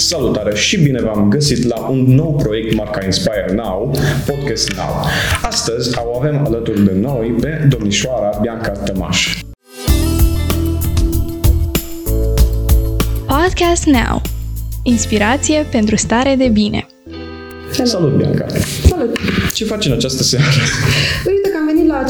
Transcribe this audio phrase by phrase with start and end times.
[0.00, 3.94] Salutare și bine v-am găsit la un nou proiect marca Inspire Now,
[4.26, 5.04] Podcast Now.
[5.42, 9.42] Astăzi o avem alături de noi pe domnișoara Bianca Tămaș.
[13.26, 14.22] Podcast Now.
[14.82, 16.86] Inspirație pentru stare de bine.
[17.82, 18.46] Salut, Bianca!
[18.88, 19.18] Salut!
[19.54, 20.46] Ce faci în această seară?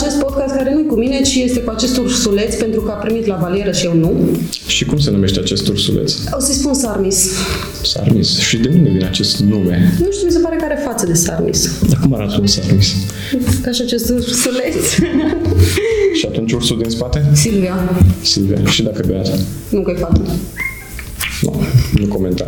[0.00, 2.94] Acest podcast care nu e cu mine, ci este cu acest ursuleț, pentru că a
[2.94, 4.38] primit la valieră și eu nu.
[4.66, 6.14] Și cum se numește acest ursuleț?
[6.30, 7.30] O să-i spun Sarmis.
[7.82, 8.38] Sarmis.
[8.38, 9.94] Și de unde vine acest nume?
[9.98, 11.68] Nu știu, mi se pare că are față de Sarmis.
[11.88, 12.94] Dar cum arată un Sarmis?
[13.62, 14.76] Ca și acest ursuleț.
[16.14, 17.30] Și atunci ursul din spate?
[17.32, 17.74] Silvia.
[18.22, 18.64] Silvia.
[18.64, 19.38] Și dacă beată?
[19.68, 20.20] Nu că e fată.
[21.40, 21.62] Nu,
[21.92, 22.44] nu comenta.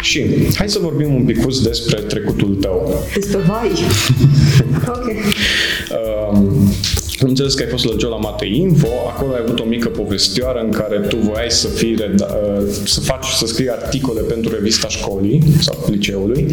[0.00, 3.04] Și hai să vorbim un picuț despre trecutul tău.
[3.14, 3.70] Despre vai.
[4.88, 5.06] Ok.
[6.34, 6.68] Um,
[7.22, 10.60] am înțeles că ai fost la Jola Matei Info, acolo ai avut o mică povestioară
[10.60, 14.88] în care tu voiai să fii reda- uh, să faci, să scrii articole pentru revista
[14.88, 16.46] școlii sau liceului,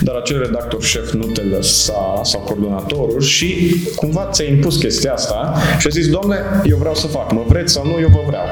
[0.00, 5.54] dar acel redactor șef nu te lăsa sau coordonatorul și cumva ți-a impus chestia asta
[5.78, 8.44] și a zis, domne, eu vreau să fac, mă vreți sau nu, eu vă vreau.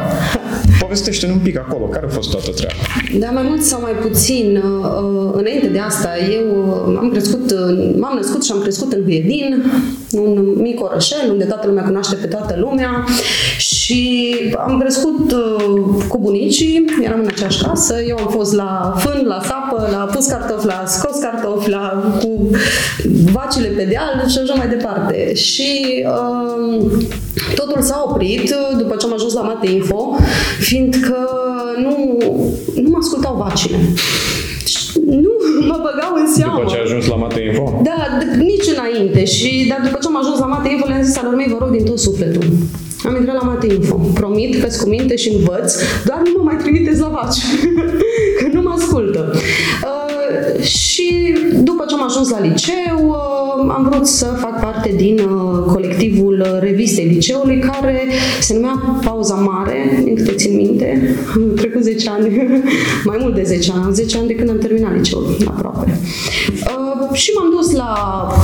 [0.81, 2.83] Povestește-ne un pic acolo, care a fost toată treaba?
[3.19, 6.47] Da, mai mult sau mai puțin, uh, înainte de asta, eu
[6.89, 9.65] uh, am crescut, uh, m-am născut și am crescut în Huedin,
[10.13, 13.05] un mic orășel unde toată lumea cunoaște pe toată lumea
[13.59, 13.76] și
[14.67, 15.33] am crescut
[16.09, 20.27] cu bunicii, eram în aceeași casă, eu am fost la fân, la sapă, la pus
[20.27, 22.51] cartofi, la scos cartofi, la cu
[23.33, 25.35] vacile pe deal și așa mai departe.
[25.35, 26.91] Și um,
[27.55, 30.17] totul s-a oprit după ce am ajuns la Mate Info,
[30.59, 31.17] fiindcă
[31.83, 32.19] nu,
[32.83, 33.77] nu mă ascultau vacile.
[35.07, 35.31] Nu
[35.71, 36.59] mă băgau în seamă.
[36.59, 37.81] După ce ai ajuns la Mate Info?
[37.83, 39.25] Da, d- nici înainte.
[39.25, 41.71] Și, dar după ce am ajuns la Mate Info, le-am zis alor mei, vă rog
[41.77, 42.45] din tot sufletul.
[43.07, 43.95] Am intrat la Mate Info.
[44.15, 47.41] Promit, că cu minte și învăț, doar nu mă mai trimiteți la vaci.
[48.39, 49.33] că nu mă ascultă.
[49.35, 50.16] Uh,
[50.61, 55.65] și după ce am ajuns la liceu, uh, am vrut să fac parte din uh,
[55.73, 58.03] colectivul revistei liceului, care
[58.41, 61.17] se numea Pauza Mare, din câte țin minte.
[61.35, 62.29] Am trecut 10 ani,
[63.09, 66.01] mai mult de 10 ani, 10 ani de când am terminat liceul, aproape.
[66.49, 67.93] Uh, și m-am dus la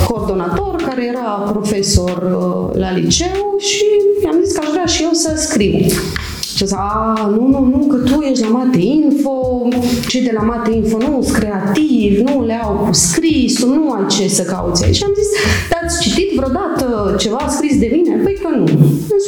[0.09, 3.85] coordonator, care era profesor uh, la liceu și
[4.25, 5.79] i-am zis că aș vrea și eu să scriu.
[6.57, 9.69] Și zis, a, nu, nu, nu, că tu ești la Mate Info,
[10.09, 14.07] cei de la Mate Info nu sunt creativi, nu le au cu scrisul, nu ai
[14.07, 14.97] ce să cauți aici.
[14.97, 15.29] Și am zis,
[15.71, 18.17] dar ați citit vreodată ceva scris de mine?
[18.17, 18.65] Păi că nu.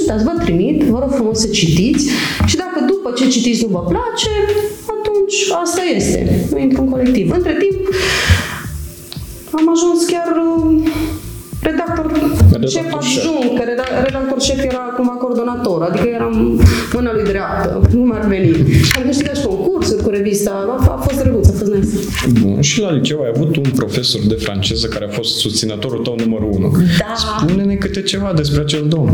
[0.00, 2.08] Uitați, vă trimit, vă rog frumos să citiți
[2.46, 4.30] și dacă după ce citiți nu vă place,
[4.96, 6.46] atunci asta este.
[6.50, 7.32] Nu intru în colectiv.
[7.32, 7.80] Între timp,
[9.58, 10.88] am ajuns chiar uh,
[11.68, 12.06] redactor,
[12.52, 12.94] Redactor șef șef.
[12.98, 16.34] adjunct, că reda- redactor șef era cumva coordonator, adică eram
[16.92, 18.50] mâna lui dreaptă, nu m-ar veni.
[18.96, 21.86] Am câștigat și concursuri cu revista, a, a fost drăguț, a fost nice.
[22.42, 22.60] Bun.
[22.60, 26.48] Și la liceu ai avut un profesor de franceză care a fost susținătorul tău numărul
[26.52, 26.70] 1.
[26.98, 27.14] Da.
[27.40, 29.10] Spune-ne câte ceva despre acel domn.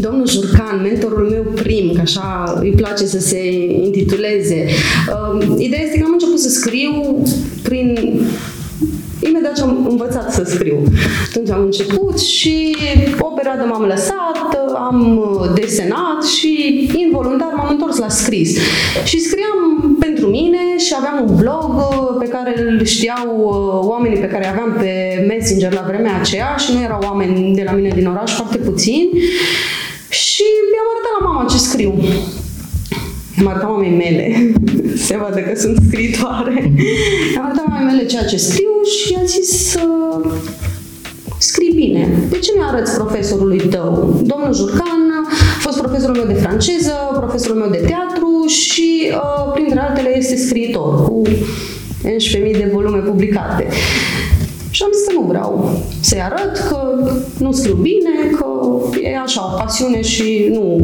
[0.00, 3.52] Domnul Jurcan, mentorul meu prim, că așa îi place să se
[3.84, 4.66] intituleze.
[5.38, 7.22] Uh, ideea este că am început să scriu
[7.62, 7.98] prin
[9.28, 10.82] Imediat ce am învățat să scriu.
[11.28, 12.76] Atunci am început și
[13.18, 14.36] o perioadă m-am lăsat,
[14.74, 15.20] am
[15.54, 16.52] desenat și
[16.94, 18.58] involuntar m-am întors la scris.
[19.04, 24.18] Și scriam pentru mine și aveam un blog uh, pe care îl știau uh, oamenii
[24.18, 27.92] pe care aveam pe Messenger la vremea aceea și nu erau oameni de la mine
[27.94, 29.08] din oraș, foarte puțini.
[30.08, 30.44] Și
[30.74, 31.94] i-am arătat la mama ce scriu.
[33.38, 34.52] Am arătat mamei mele,
[35.02, 36.72] se vede că sunt scriitoare.
[37.38, 40.32] Am arătat mamei mele ceea ce scriu și a zis uh,
[41.38, 42.08] scrii bine.
[42.30, 44.20] De ce nu arăți profesorului tău?
[44.22, 49.80] Domnul Jurcan a fost profesorul meu de franceză, profesorul meu de teatru și, uh, printre
[49.80, 53.66] altele, este scriitor cu 11.000 de volume publicate.
[54.70, 56.78] Și am zis că nu vreau să-i arăt, că
[57.38, 58.46] nu scriu bine, că
[59.02, 60.80] e așa, o pasiune și nu,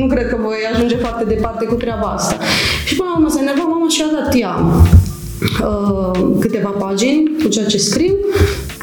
[0.00, 2.36] nu cred că voi ajunge foarte departe cu treaba asta.
[2.84, 4.54] Și până la urmă s-a enervat mama și a dat ea
[5.68, 8.14] uh, câteva pagini cu ceea ce scriu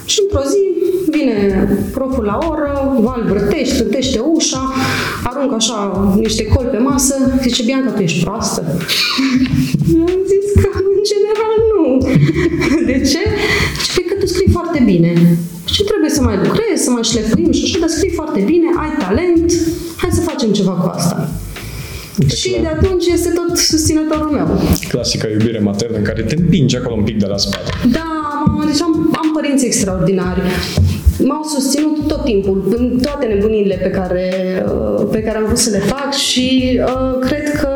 [0.05, 0.61] și într-o zi
[1.09, 3.39] vine proful la oră, va îl
[3.77, 4.73] trântește ușa,
[5.23, 5.77] aruncă așa
[6.19, 8.61] niște col pe masă, zice, Bianca, tu ești proastă?
[10.07, 11.83] am zis că în general nu.
[12.91, 13.01] De ce?
[13.01, 13.19] Zice,
[13.95, 15.37] "Păi că tu scrii foarte bine.
[15.65, 18.91] Și trebuie să mai lucrezi, să mai șlefuim și așa, dar scrii foarte bine, ai
[18.99, 19.86] talent, hai să
[20.37, 21.29] facem ceva cu asta.
[22.35, 24.61] Și de atunci este tot susținătorul meu.
[24.89, 27.71] Clasica iubire maternă în care te împinge acolo un pic de la spate.
[27.91, 30.41] Da, mama, deci am, am părinți extraordinari.
[31.23, 34.25] M-au susținut tot timpul, în toate nebunile pe care,
[34.65, 37.69] uh, pe care am vrut să le fac și uh, cred că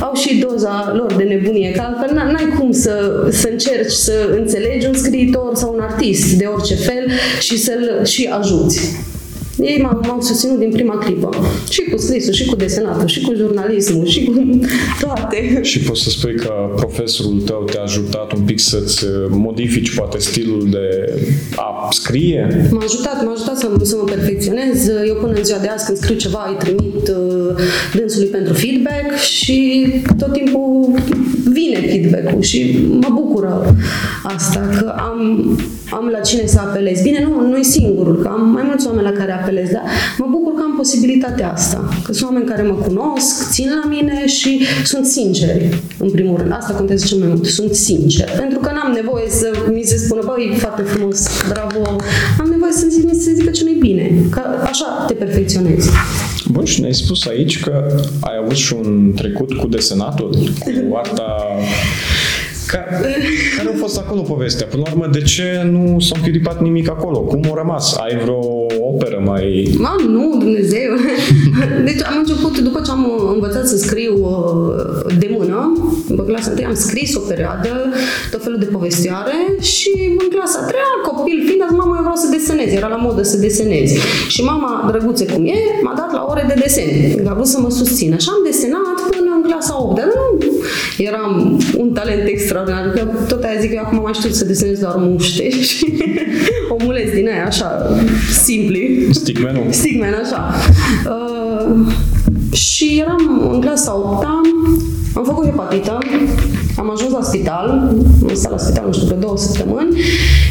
[0.00, 4.86] au și doza lor de nebunie, că altfel n-ai cum să, să încerci să înțelegi
[4.86, 7.06] un scriitor sau un artist de orice fel
[7.40, 9.12] și să-l și ajuți.
[9.60, 11.28] Ei m-au, susținut din prima clipă.
[11.70, 14.60] Și cu scrisul, și cu desenatul, și cu jurnalismul, și cu
[15.00, 15.60] toate.
[15.62, 20.68] Și poți să spui că profesorul tău te-a ajutat un pic să-ți modifici poate stilul
[20.70, 21.14] de
[21.56, 22.68] a scrie?
[22.70, 24.88] M-a ajutat, m-a ajutat să, să mă perfecționez.
[25.06, 27.54] Eu până în ziua de azi când scriu ceva îi trimit uh,
[27.94, 29.86] dânsului pentru feedback și
[30.18, 30.94] tot timpul
[31.52, 33.76] vine feedback-ul și mă bucură
[34.22, 35.18] asta, că am,
[35.90, 37.02] am la cine să apelez.
[37.02, 39.82] Bine, nu, nu e singurul, că am mai mulți oameni la care apelez, dar
[40.18, 41.78] mă bucur că am posibilitatea asta.
[42.04, 46.52] Că sunt oameni care mă cunosc, țin la mine și sunt sinceri, în primul rând.
[46.52, 47.44] Asta contează cel mai mult.
[47.46, 48.28] Sunt sincer.
[48.38, 51.96] Pentru că n-am nevoie să mi se spună, băi, foarte frumos, bravo.
[52.40, 54.12] Am nevoie să mi se zică ce nu bine.
[54.30, 55.90] Că așa te perfecționezi.
[56.50, 57.72] Bun, și ne-ai spus aici că
[58.20, 60.38] ai avut și un trecut cu desenatul,
[60.88, 61.36] cu arta
[62.66, 63.16] care,
[63.56, 64.66] care a fost acolo povestea?
[64.66, 67.18] Până la urmă, de ce nu s-a închiripat nimic acolo?
[67.18, 67.96] Cum a rămas?
[67.96, 69.74] Ai vreo operă mai...
[69.78, 70.90] Ma, nu, Dumnezeu!
[71.88, 75.72] Deci am început, după ce am învățat să scriu uh, de mână,
[76.08, 77.92] în clasa 3 am scris o perioadă,
[78.30, 79.90] tot felul de povestioare și
[80.22, 83.36] în clasa 3 copil fiind, azi mama eu vreau să desenez, era la modă să
[83.36, 83.90] desenez.
[84.28, 86.88] Și mama, drăguțe cum e, m-a dat la ore de desen,
[87.30, 88.16] a vrut să mă susțină.
[88.16, 90.33] Și am desenat până în clasa 8, dar nu
[90.98, 92.90] eram un talent extra extraordinar.
[92.90, 96.02] Că tot aia zic că eu acum mai știu să desenez doar muște și
[96.68, 97.96] omuleți din aia, așa,
[98.42, 99.08] simpli.
[99.10, 99.66] Stickman-ul.
[99.70, 100.54] Stickman, așa.
[101.06, 101.86] Uh,
[102.52, 104.24] și eram în clasa 8
[105.14, 105.98] am făcut hepatită,
[106.76, 107.68] am ajuns la spital,
[108.28, 110.00] am stat la spital, nu știu, pe două săptămâni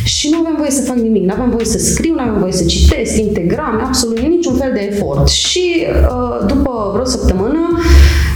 [0.04, 2.52] și nu aveam voie să fac nimic, nu aveam voie să scriu, nu aveam voie
[2.52, 5.28] să citesc, integram, absolut niciun fel de efort.
[5.28, 7.80] Și uh, după vreo săptămână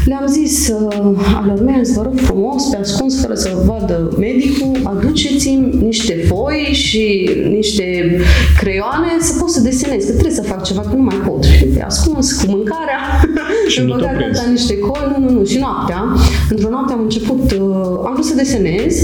[0.07, 5.77] le-am zis uh, alor mei, vă rog frumos, pe ascuns, fără să vadă medicul, aduceți-mi
[5.81, 8.17] niște foi și niște
[8.57, 11.43] creioane să pot să desenez, că trebuie să fac ceva, că nu mai pot.
[11.43, 12.99] Și pe ascuns, cu mâncarea,
[13.71, 16.03] și nu băgat niște coi, nu, nu, nu, și noaptea.
[16.49, 18.95] Într-o noapte am început, uh, am vrut să desenez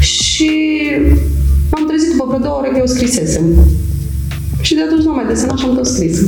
[0.00, 0.50] și
[1.70, 3.44] m-am trezit după vreo două ore că eu scrisesem.
[4.70, 6.20] Și de atunci nu mai desenat și am tot scris.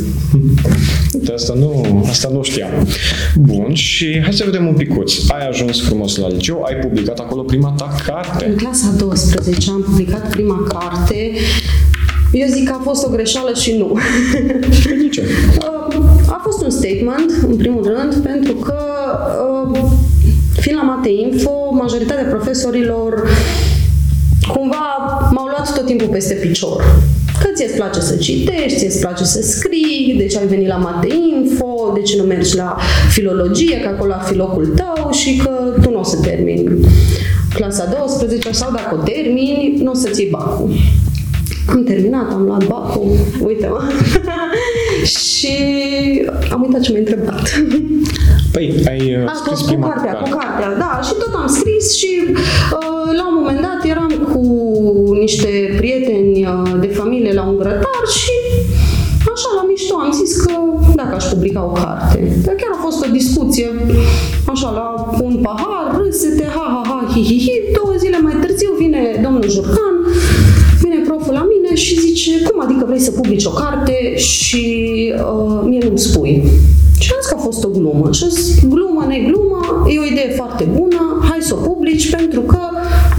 [1.13, 2.71] De asta nu, asta nu știam.
[3.37, 5.13] Bun, și hai să vedem un picuț.
[5.29, 8.47] Ai ajuns frumos la liceu, ai publicat acolo prima ta carte.
[8.47, 11.33] În clasa 12 am publicat prima carte.
[12.33, 13.99] Eu zic că a fost o greșeală și nu.
[15.03, 15.23] De ce?
[16.27, 18.79] A fost un statement, în primul rând, pentru că
[19.73, 19.81] uh,
[20.61, 23.29] fiind la Mate Info, majoritatea profesorilor
[24.53, 27.03] cumva m-au luat tot timpul peste picior.
[27.41, 30.69] Că ție îți place să citești, ție îți place să scrii, de ce ai venit
[30.69, 32.77] la Mate Info, de ce nu mergi la
[33.11, 36.81] filologie, că acolo fi locul tău și că tu nu o să termini
[37.55, 40.71] clasa 12 sau dacă o termini, nu o să-ți iei bacul.
[41.69, 43.81] Am terminat, am luat bacul, uite-mă.
[45.17, 45.53] și
[46.51, 47.63] am uitat ce m-ai întrebat.
[48.53, 51.01] Păi, ai uh, A, scris cu, prima cu cartea, cu cartea, da.
[51.07, 54.43] Și tot am scris și uh, la un moment dat eram cu
[55.25, 58.37] niște prieteni uh, de familie la un grătar și
[59.35, 60.53] așa, la mișto, am zis că
[60.95, 62.19] dacă aș publica o carte.
[62.45, 63.69] Dar chiar a fost o discuție,
[64.53, 64.87] așa, la
[65.23, 67.55] un pahar, râsete, ha, ha, ha, hi, hi, hi.
[67.75, 69.95] Două zile mai târziu vine domnul Jurcan,
[70.83, 74.65] vine proful la mine și zice, cum adică vrei să publici o carte și
[75.17, 76.51] uh, mie nu-mi spui?
[77.45, 78.13] Fost o glumă.
[78.13, 79.61] Și zis, glumă, neglumă,
[79.95, 82.59] e o idee foarte bună, hai să o publici pentru că,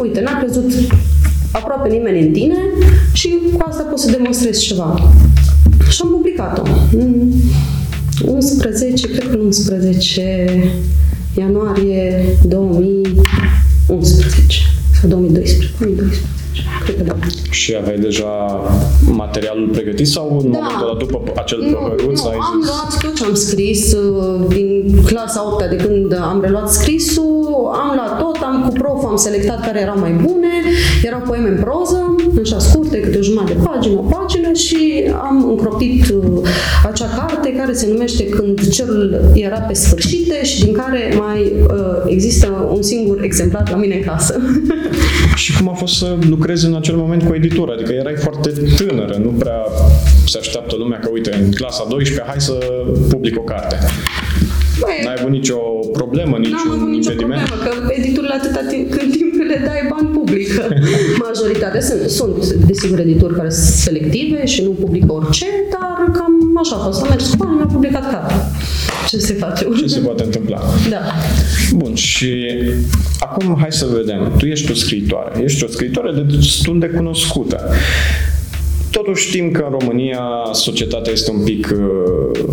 [0.01, 0.71] uite, n-a crezut
[1.51, 2.57] aproape nimeni în tine
[3.13, 4.99] și cu asta poți să demonstrezi ceva.
[5.89, 6.63] Și am publicat-o.
[8.25, 10.47] 11, cred că 11
[11.37, 14.59] ianuarie 2011
[14.99, 15.71] sau 2012.
[15.79, 16.21] 2012.
[16.83, 17.15] Cred că da.
[17.51, 18.31] Și aveai deja
[19.11, 20.57] materialul pregătit sau în da.
[20.57, 22.69] momentul ăla după acel nu, păhăruț nu, ai am zis?
[22.69, 27.91] luat tot ce am scris uh, din clasa 8 de când am reluat scrisul, am
[27.95, 30.53] luat tot, am cu prof, am selectat care erau mai bune,
[31.03, 35.45] erau poeme în proză, așa scurte, câte o jumătate de pagină, o pagină și am
[35.49, 36.49] încropit uh,
[36.85, 42.03] acea carte care se numește Când cerul era pe sfârșite și din care mai uh,
[42.05, 44.41] există un singur exemplar la mine în casă.
[45.35, 47.71] și cum a fost să lucrezi în acel moment cu editura?
[47.73, 49.61] Adică erai foarte tânără, nu prea
[50.27, 52.55] se așteaptă lumea că, uite, în clasa 12, hai să
[53.09, 53.75] public o carte.
[54.79, 55.57] Băi, N-ai avut nicio
[55.99, 57.47] problemă, niciun N-am avut nicio impediment?
[57.47, 60.47] problemă, că editurile atâta timp, când timp le dai bani public.
[61.27, 65.92] Majoritatea sunt, sunt, desigur, edituri care sunt selective și nu publică orice, dar cam
[66.57, 68.51] așa a fost, am mers cu bani, mi-am publicat cartea.
[69.07, 69.67] Ce se face?
[69.77, 70.61] Ce se poate întâmpla?
[70.89, 71.01] Da.
[71.75, 72.47] Bun, și
[73.19, 74.31] acum hai să vedem.
[74.37, 75.43] Tu ești o scriitoare.
[75.43, 77.69] Ești o scriitoare destul de cunoscută.
[78.91, 82.43] Totuși știm că în România societatea este un pic uh,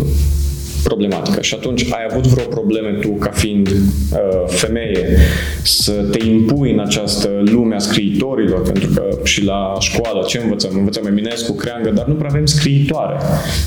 [0.83, 1.41] problematică.
[1.41, 5.17] Și atunci ai avut vreo probleme tu, ca fiind uh, femeie,
[5.63, 10.71] să te impui în această lume a scriitorilor, pentru că și la școală ce învățăm?
[10.73, 13.17] Învățăm Eminescu, Creangă, dar nu prea avem scriitoare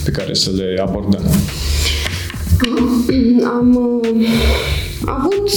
[0.05, 1.23] pe care să le abordăm.
[3.45, 4.29] Am uh,
[5.07, 5.51] avut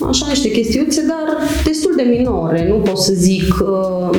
[0.00, 2.66] așa niște chestiuțe, dar destul de minore.
[2.68, 4.18] Nu pot să zic uh,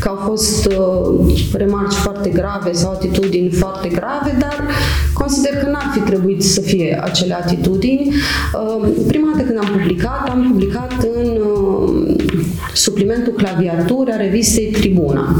[0.00, 4.68] că au fost uh, remarci foarte grave sau atitudini foarte grave, dar
[5.12, 8.12] consider că n-ar fi trebuit să fie acele atitudini.
[8.54, 12.16] Uh, prima dată când am publicat, am publicat în uh,
[12.74, 15.34] suplimentul claviatură a revistei Tribuna.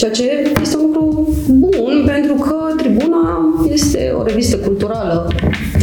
[0.00, 5.32] Ceea ce este un lucru bun, pentru că Tribuna este o revistă culturală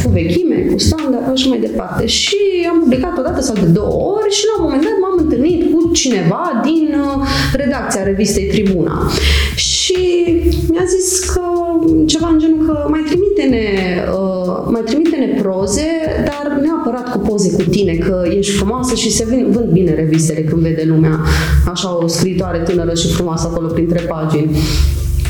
[0.03, 2.05] cu vechime, cu standard și așa mai departe.
[2.05, 2.37] Și
[2.69, 5.73] am publicat o dată sau de două ori și la un moment dat m-am întâlnit
[5.73, 9.11] cu cineva din uh, redacția revistei Tribuna.
[9.55, 9.76] Și
[10.69, 11.41] mi-a zis că
[12.05, 13.65] ceva în genul că mai trimite-ne,
[14.19, 15.87] uh, mai trimite-ne proze,
[16.25, 20.61] dar neapărat cu poze cu tine, că ești frumoasă și se vând bine revistele când
[20.61, 21.19] vede lumea
[21.65, 24.57] așa o scriitoare tânără și frumoasă acolo printre pagini.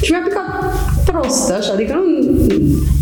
[0.02, 0.67] Și mi-a picat
[1.20, 2.04] prost, așa, adică nu...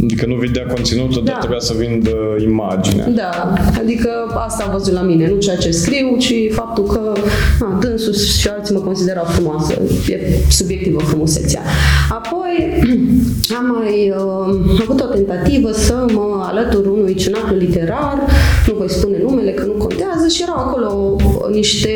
[0.03, 1.31] Adică nu vedea conținutul, da.
[1.31, 3.07] dar trebuia să vindă imaginea.
[3.07, 4.09] Da, adică
[4.45, 7.13] asta am văzut la mine, nu ceea ce scriu, ci faptul că
[7.59, 9.73] a, dânsul și alții mă considerau frumoasă.
[10.07, 10.19] E
[10.49, 11.61] subiectivă frumusețea.
[12.09, 12.81] Apoi
[13.57, 18.19] am mai uh, avut o tentativă să mă alătur unui cenaclu literar,
[18.67, 21.15] nu voi spune numele că nu contează, și erau acolo
[21.51, 21.89] niște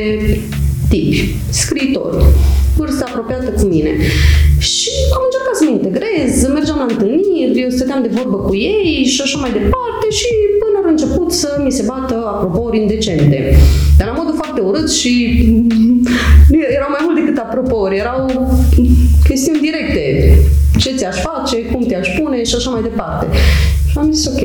[0.90, 2.26] tipi, scritori,
[2.78, 3.90] vârstă apropiată cu mine.
[4.60, 9.06] Și am încercat să mă integrez, mergeam la întâlniri, eu stăteam de vorbă cu ei
[9.14, 10.28] și așa mai departe și
[10.62, 13.56] până au început să mi se bată apropouri indecente.
[13.98, 15.14] Dar la modul foarte urât și
[16.78, 18.22] erau mai mult decât apropouri, erau
[19.28, 20.04] chestiuni directe.
[20.78, 23.28] Ce ți-aș face, cum te-aș pune și așa mai departe.
[23.90, 24.42] Și am zis, ok,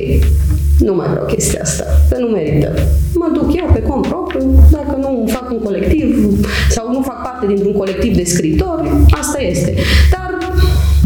[0.78, 2.72] nu mai vreau chestia asta, că nu merită.
[3.14, 6.38] Mă duc eu pe cont propriu, dacă nu fac un colectiv
[6.70, 9.74] sau nu fac parte dintr-un colectiv de scritori, asta este.
[10.10, 10.38] Dar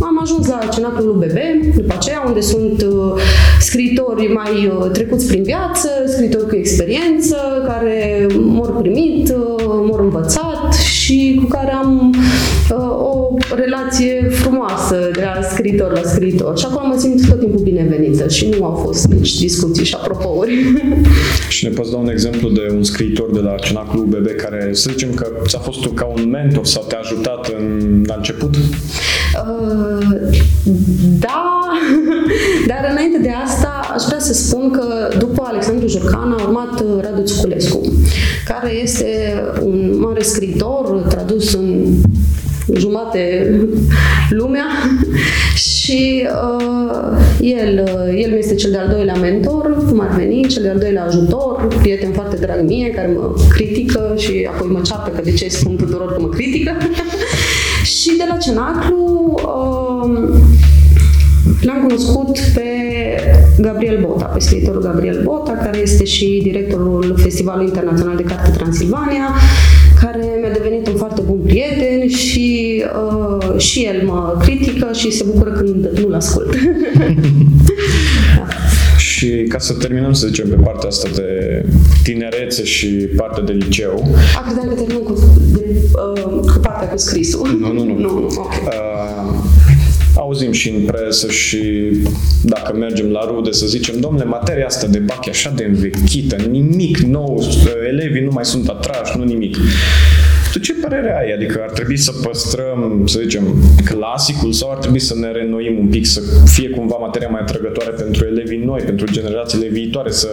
[0.01, 1.39] am ajuns la cenaclul UBB,
[1.75, 3.21] după aceea, unde sunt uh,
[3.61, 10.75] scritori mai uh, trecuți prin viață, scritori cu experiență, care m-au primit, uh, m-au învățat
[10.75, 12.18] și cu care am uh, o
[13.55, 16.59] relație frumoasă de la scritor la scritor.
[16.59, 20.53] Și acolo mă simt tot timpul binevenită și nu au fost nici discuții și apropouri.
[21.55, 24.89] și ne poți da un exemplu de un scriitor de la Cenaclul UBB care, să
[24.91, 28.55] zicem că ți-a fost ca un mentor sau te-a ajutat în, la început?
[28.55, 30.07] Uh,
[31.19, 31.59] da,
[32.69, 37.01] dar înainte de asta aș vrea să spun că după Alexandru Jurcan a urmat uh,
[37.01, 37.81] Radu Țuculescu,
[38.45, 41.95] care este un mare scriitor tradus în
[42.77, 43.55] jumate
[44.31, 44.67] lumea
[45.71, 50.79] și uh, el, uh, el este cel de-al doilea mentor, cum ar veni, cel de-al
[50.79, 55.33] doilea ajutor, prieten foarte drag mie, care mă critică și apoi mă ceartă că de
[55.33, 56.77] ce spun tuturor că mă critică.
[58.01, 60.39] și de la Cenaclu uh,
[61.61, 62.69] L-am cunoscut pe
[63.61, 69.27] Gabriel Bota, pe scriitorul Gabriel Bota, care este și directorul Festivalului Internațional de Carte Transilvania,
[70.01, 71.88] care mi-a devenit un foarte bun prieten
[72.39, 72.85] și
[73.51, 76.55] uh, și el mă critică și se bucură când nu-l ascult.
[78.37, 78.47] da.
[78.99, 81.63] Și ca să terminăm, să zicem, pe partea asta de
[82.03, 84.17] tinerețe și partea de liceu.
[84.37, 85.19] A, credeam că terminăm cu,
[85.53, 85.65] de,
[86.17, 87.59] uh, cu partea cu scrisul.
[87.61, 87.95] Nu, nu, nu.
[87.99, 88.63] nu, nu okay.
[88.67, 89.35] uh,
[90.15, 91.59] auzim și în presă și
[92.43, 96.37] dacă mergem la rude să zicem, domnule, materia asta de bac e așa de învechită,
[96.51, 97.43] nimic nou,
[97.89, 99.57] elevii nu mai sunt atrași, nu nimic.
[100.59, 101.33] Tu ce părere ai?
[101.33, 103.43] Adică ar trebui să păstrăm, să zicem,
[103.85, 107.91] clasicul sau ar trebui să ne renoim un pic, să fie cumva materia mai atrăgătoare
[107.91, 110.29] pentru elevii noi, pentru generațiile viitoare, să,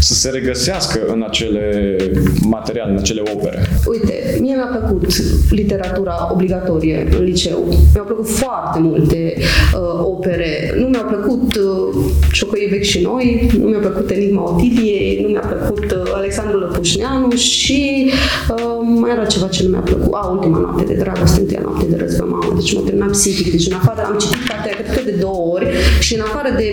[0.00, 1.96] să se regăsească în acele
[2.42, 3.66] materiale, în acele opere?
[3.86, 5.06] Uite, mie mi-a plăcut
[5.50, 7.64] literatura obligatorie în liceu.
[7.92, 10.74] Mi-au plăcut foarte multe uh, opere.
[10.78, 15.40] Nu mi-au plăcut uh, Ciocăii vechi și noi, nu mi-a plăcut Enigma Otiliei, nu mi-a
[15.40, 18.10] plăcut uh, Alexandru Lăpușneanu și
[18.50, 20.12] uh, mai era ceva ce nu mi-a plăcut.
[20.12, 23.50] A, ultima noapte de dragoste, întâia noapte de război, mamă, deci mă terminat psihic.
[23.50, 25.66] Deci în afară, am citit cartea cred că de două ori
[26.00, 26.68] și în afară de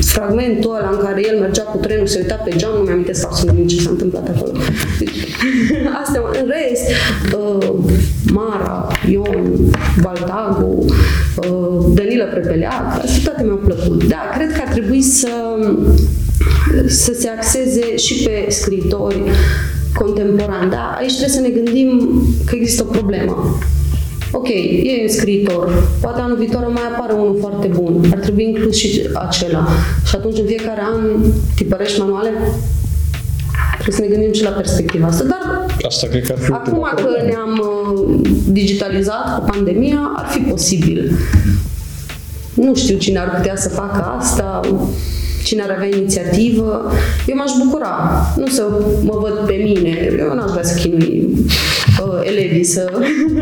[0.00, 3.24] fragmentul ăla în care el mergea cu trenul, se uita pe geam, nu mi-am amintesc
[3.24, 4.52] absolut nimic ce s-a întâmplat acolo.
[4.98, 5.16] Deci,
[6.02, 6.86] astea, în rest,
[7.38, 7.68] uh,
[8.32, 9.52] Mara, Ion,
[10.00, 10.84] Baltagu,
[11.36, 14.04] uh, Danila Prepeleac, astea toate mi-au plăcut.
[14.04, 15.30] Da, cred că ar trebui să,
[16.86, 19.22] să se axeze și pe scriitori
[19.94, 20.70] contemporani.
[20.70, 23.58] Da, aici trebuie să ne gândim că există o problemă.
[24.32, 28.76] Ok, e un scriitor, poate anul viitor mai apare unul foarte bun, ar trebui inclus
[28.76, 29.68] și acela.
[30.06, 31.00] Și atunci în fiecare an
[31.56, 32.30] tipărești manuale?
[33.78, 35.24] Trebuie să ne gândim și la perspectiva asta.
[35.24, 37.28] Dar Asta cred că ar fi acum ultima că problemă.
[37.28, 41.12] ne-am uh, digitalizat cu pandemia, ar fi posibil.
[42.54, 44.60] Nu știu cine ar putea să facă asta,
[45.44, 46.92] cine ar avea inițiativă.
[47.26, 47.92] Eu m-aș bucura.
[48.36, 48.62] Nu să
[49.02, 50.14] mă văd pe mine.
[50.18, 51.28] Eu n-aș vrea să chinui
[52.00, 52.92] uh, elevii să,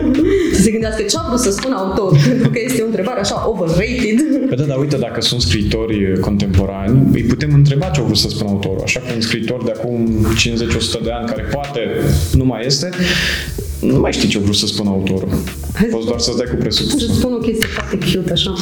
[0.55, 3.49] să se gândească ce a vrut să spun autor, pentru că este o întrebare așa
[3.49, 4.19] overrated.
[4.49, 8.29] Păi da, dar uite, dacă sunt scriitori contemporani, îi putem întreba ce au vrut să
[8.29, 8.81] spună autorul.
[8.83, 10.27] Așa că un scriitor de acum
[11.01, 11.81] 50-100 de ani, care poate
[12.33, 12.91] nu mai este,
[13.81, 15.29] nu mai știi ce a vrut să spună autorul.
[15.91, 17.07] Poți doar să-ți dai cu presupus.
[17.07, 18.55] Să spun o chestie foarte cute, așa.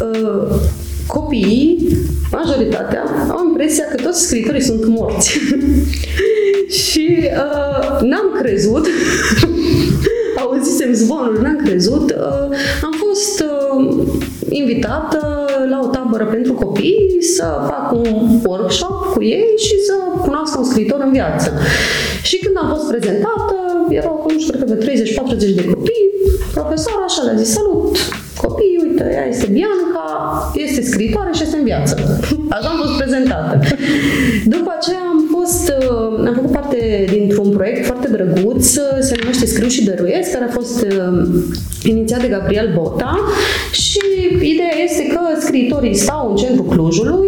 [0.00, 0.56] Uh,
[1.06, 1.88] copiii,
[2.30, 5.38] majoritatea, au impresia că toți scriitorii sunt morți.
[6.82, 8.86] și uh, n-am crezut,
[10.42, 12.10] auzisem zvonul, n-am crezut.
[12.10, 14.06] Uh, am fost uh,
[14.48, 20.58] invitată la o tabără pentru copii să fac un workshop cu ei și să cunoască
[20.58, 21.52] un scriitor în viață.
[22.22, 23.56] Și când am fost prezentată,
[23.88, 25.02] erau, nu știu, cred că de
[25.52, 26.06] 30-40 de copii,
[26.52, 27.96] profesoara așa le-a zis, salut,
[28.36, 30.06] copii, uite, ea este Bianca,
[30.54, 31.94] este scriitoare și este în viață.
[32.48, 33.60] Așa am fost prezentată.
[34.44, 39.46] După aceea am fost, uh, am făcut parte dintr-un proiect foarte drăguț, uh, se numește
[39.46, 41.28] Scriu și Dăruiesc, care a fost uh,
[41.82, 43.20] inițiat de Gabriel Bota
[43.70, 44.00] și
[44.40, 47.26] ideea este că scriitorii stau în centrul Clujului,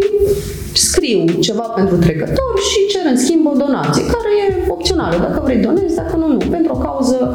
[0.73, 5.17] scriu ceva pentru trecător și cer în schimb o donație, care e opțională.
[5.19, 7.33] Dacă vrei donezi, dacă nu, nu, pentru o cauză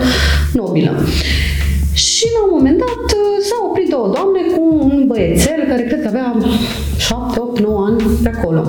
[0.53, 0.91] nobilă.
[1.93, 3.05] Și la un moment dat
[3.99, 6.37] s-au oprit două doamne cu un băiețel care cred că avea
[6.97, 8.63] 7, 8, 9 ani pe acolo.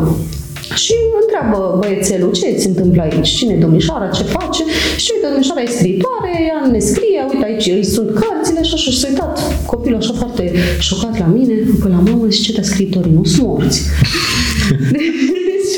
[0.75, 4.63] Și întreabă băiețelul ce se întâmplă aici, cine e domnișoara, ce face
[4.97, 8.91] și uite, domnișoara e scriitoare, ea ne scrie, uite aici îi sunt cărțile și așa
[8.91, 9.35] și s-a uitat
[9.67, 13.81] copilul așa foarte șocat la mine, pe la mamă zice, dar scriitorii nu sunt morți.
[14.97, 15.75] Deci,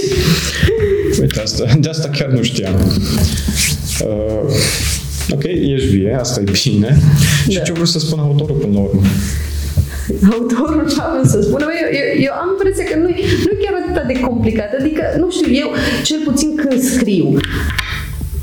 [1.20, 2.74] Uite, asta, de asta chiar nu știam.
[4.06, 4.54] Uh,
[5.30, 6.96] ok, ești vie, asta e bine.
[7.48, 7.62] Și Da.
[7.62, 9.02] ce a vrut să spună autorul până la urmă?
[10.32, 13.08] autorul ce am să spună, Băi, eu, eu, eu am impresia că nu
[13.44, 14.70] nu e chiar atât de complicat.
[14.80, 15.68] Adică, nu știu, eu,
[16.02, 17.26] cel puțin când scriu,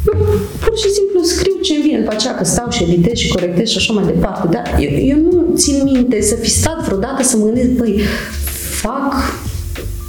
[0.08, 0.16] eu
[0.64, 3.68] pur și simplu scriu ce îmi vine după aceea că stau și editez și corectez
[3.68, 4.48] și așa mai departe.
[4.56, 8.02] Dar eu, eu nu țin minte să fi stat vreodată să mă gândesc, băi,
[8.84, 9.14] fac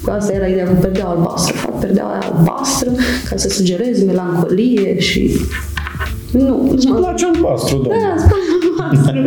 [0.09, 1.57] Asta era ideea cu perdeaua albastră.
[1.57, 2.91] Fac perdeaua aia albastră
[3.29, 5.31] ca să sugerez melancolie și...
[6.33, 7.99] Nu, Îți mă- place albastru, domnule.
[8.09, 9.23] da, asta albastră.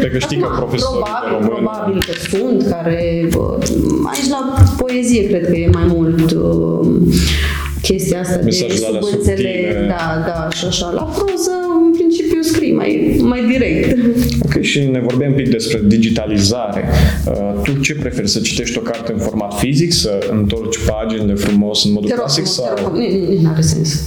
[0.00, 1.64] Pe că știi că Acum, profesorii de probabil, român...
[1.64, 3.28] probabil că sunt, care...
[3.36, 3.58] bă,
[4.12, 6.86] Aici la poezie cred că e mai mult uh,
[7.82, 9.86] chestia asta Mesajele de alea subânțele, subtile.
[9.88, 10.90] da, da, și așa.
[10.94, 13.98] La proză, în principiu, scrii mai, mai direct.
[14.44, 16.84] Ok, și ne vorbeam un pic despre digitalizare.
[17.26, 21.84] Uh, tu ce preferi, să citești o carte în format fizic, să întorci paginile frumos
[21.84, 22.88] în modul Te rog, clasic frumos, te sau...
[22.88, 22.96] rog,
[23.28, 24.02] nici nu are sens.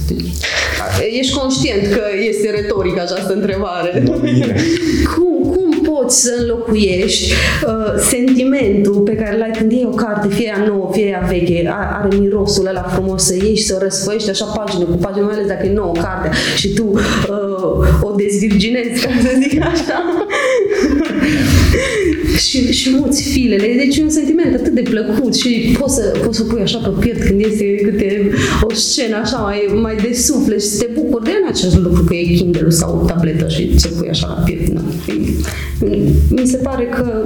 [1.18, 4.02] Ești conștient că este retorică această întrebare.
[4.06, 4.54] Nu, bine.
[5.14, 5.33] cum, cum
[6.14, 7.32] poți să înlocuiești
[7.66, 11.68] uh, sentimentul pe care l-ai când iei o carte, fie ea nouă, fie ea veche,
[11.68, 15.24] a- are mirosul ăla frumos, să ieși și să o răsfoiești așa pagină cu pagină,
[15.24, 20.26] mai ales dacă e nouă carte și tu uh, o dezvirginezi, ca să zic așa.
[22.36, 23.74] Și, și muți filele.
[23.76, 26.90] Deci e un sentiment atât de plăcut și poți să, poți să pui așa pe
[27.00, 28.30] piept când este câte
[28.62, 32.04] o scenă așa mai, mai de suflet și să te bucuri de în acest lucru
[32.04, 34.68] că e Kindle sau o tabletă și să pui așa la piept.
[34.68, 34.80] Na.
[36.28, 37.22] Mi se pare că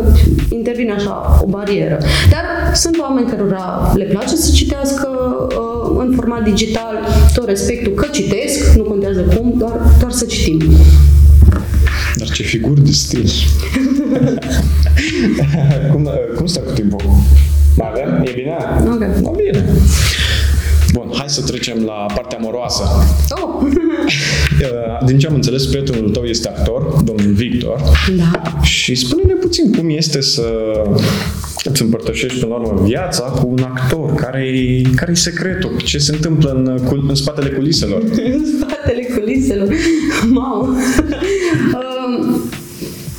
[0.49, 1.99] intervine așa o barieră.
[2.31, 5.09] Dar sunt oameni cărora le place să citească
[5.49, 6.95] uh, în format digital,
[7.35, 10.63] tot respectul că citesc, nu contează cum, doar, doar să citim.
[12.19, 13.31] Dar ce figuri de stil.
[15.93, 17.01] cum, cum stă cu timpul?
[17.77, 18.23] Mai avem?
[18.27, 18.57] E bine?
[18.93, 18.99] Ok.
[19.23, 19.65] Da, bine.
[20.93, 22.83] Bun, hai să trecem la partea amoroasă.
[23.31, 23.63] Oh!
[24.63, 27.81] Uh, Din ce am înțeles, prietenul tău este actor, domnul Victor.
[28.17, 28.61] Da.
[28.63, 30.43] Și spune-ne puțin cum este să
[31.65, 34.15] îți împărtășești până la urmă viața cu un actor.
[34.15, 35.77] Care-i, care-i secretul?
[35.85, 38.03] Ce se întâmplă în, cul- în spatele culiselor?
[38.35, 39.69] în spatele culiselor.
[40.29, 40.77] Mamă!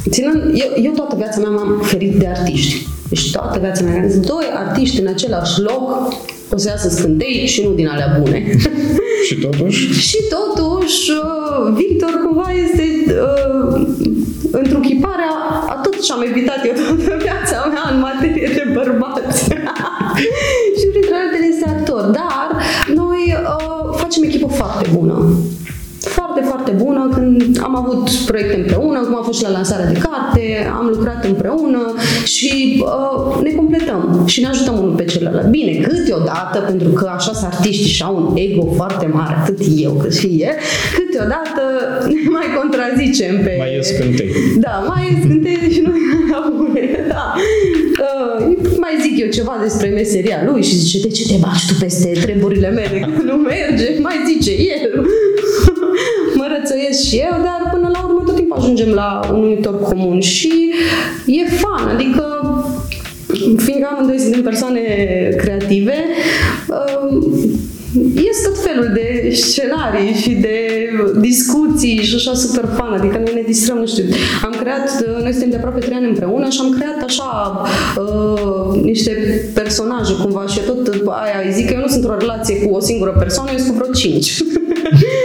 [0.09, 2.87] Um, ținând, eu, eu toată viața mea m-am ferit de artiști.
[3.09, 4.01] Deci toată viața mea.
[4.01, 6.13] Am zis, doi artiști în același loc,
[6.53, 8.43] o să iasă scântei și nu din alea bune.
[9.27, 9.99] Și totuși?
[10.09, 13.87] și totuși, uh, Victor cumva este uh,
[14.51, 15.31] întruchiparea
[15.67, 19.43] a tot ce am evitat eu toată viața mea în materie de bărbați.
[20.79, 22.01] și printre altele este actor.
[22.01, 22.47] Dar
[22.95, 25.15] noi uh, facem echipă foarte bună
[26.17, 29.99] foarte, foarte bună când am avut proiecte împreună, cum a fost și la lansarea de
[30.07, 30.43] carte,
[30.79, 31.93] am lucrat împreună
[32.23, 35.47] și uh, ne completăm și ne ajutăm unul pe celălalt.
[35.47, 39.91] Bine, câteodată, pentru că așa sunt artiști și au un ego foarte mare, atât eu
[39.91, 40.55] cât și el,
[40.97, 41.63] câteodată
[42.07, 43.55] ne mai contrazicem pe...
[43.57, 44.29] Mai ies cântei.
[44.59, 45.91] Da, mai ies cântei și nu
[46.57, 46.83] bune,
[47.15, 47.33] da.
[48.07, 51.73] Uh, mai zic eu ceva despre meseria lui și zice, de ce te baci tu
[51.79, 52.99] peste treburile mele?
[52.99, 55.28] Că nu merge, mai zice el mă rățăiesc
[57.09, 60.73] și eu, dar până la urmă tot timpul ajungem la un numitor comun și
[61.25, 62.23] e fan, adică
[63.57, 64.81] fiindcă amândoi suntem persoane
[65.37, 65.95] creative,
[66.67, 67.33] um,
[68.15, 70.57] ies tot felul de scenarii și de
[71.19, 74.03] discuții și așa super fan, adică noi ne distrăm, nu știu.
[74.43, 77.61] Am creat, noi suntem de aproape trei ani împreună și am creat așa
[77.97, 79.11] uh, niște
[79.53, 83.15] personaje cumva și tot aia zic că eu nu sunt o relație cu o singură
[83.19, 84.37] persoană, eu sunt cu vreo cinci.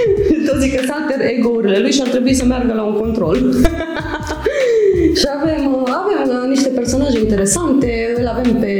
[0.65, 3.37] tot zic că sunt alter ego-urile lui și ar trebui să meargă la un control.
[5.21, 5.63] și avem,
[6.01, 8.73] avem uh, niște personaje interesante, îl avem pe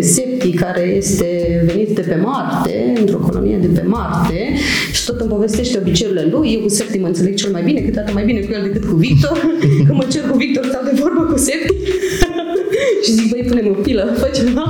[0.00, 1.28] Septi, care este
[1.66, 4.54] venit de pe Marte, într-o colonie de pe Marte,
[4.92, 6.52] și tot îmi povestește obiceiurile lui.
[6.54, 8.94] Eu cu Septi mă înțeleg cel mai bine, câteodată mai bine cu el decât cu
[8.94, 9.38] Victor.
[9.86, 11.74] Când mă cer cu Victor, stau de vorbă cu Septi.
[13.04, 14.66] și zic, băi, punem o pilă, fă ceva.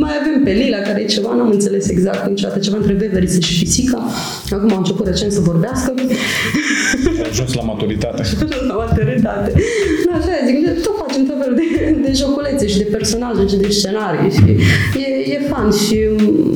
[0.00, 3.58] Mai avem pe Lila, care e ceva, n-am înțeles exact niciodată, ceva între Beverly și
[3.58, 4.00] Fisica.
[4.50, 5.94] Acum am început recent să vorbească.
[7.22, 8.22] A ajuns la maturitate.
[8.70, 9.52] la maturitate.
[10.06, 13.68] Da, așa zic, tot facem tot felul de, de joculețe și de personaje și de
[13.68, 14.50] scenarii și
[15.04, 15.96] e, e fan și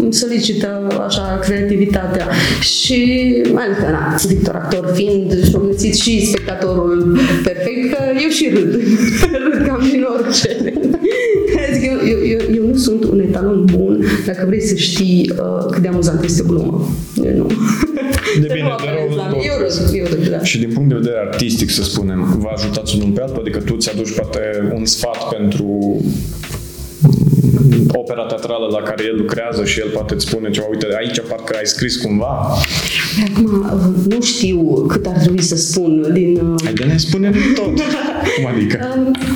[0.03, 0.69] îmi solicită
[1.07, 2.27] așa creativitatea.
[2.61, 2.99] Și
[3.53, 8.51] mai ales că, na, Victor actor fiind și-a găsit și spectatorul perfect, că eu și
[8.55, 8.73] râd.
[9.45, 10.73] râd cam din orice.
[12.75, 16.89] Nu sunt un etalon bun dacă vrei să știi uh, cât de amuzant este glumă.
[17.27, 17.47] Eu nu.
[18.41, 20.43] De bine, de rău, eu râd, eu râd, da.
[20.43, 23.41] Și din punct de vedere artistic, să spunem, vă ajutați unul pe altul?
[23.41, 26.01] Adică tu ți-aduci poate un sfat pentru
[27.93, 31.55] opera teatrală la care el lucrează și el poate îți spune ceva, uite, aici parcă
[31.57, 32.33] ai scris cumva.
[33.29, 33.51] Acum,
[34.09, 36.57] nu știu cât ar trebui să spun din...
[36.65, 37.73] Hai de ne spune tot.
[38.37, 38.79] Cum adică?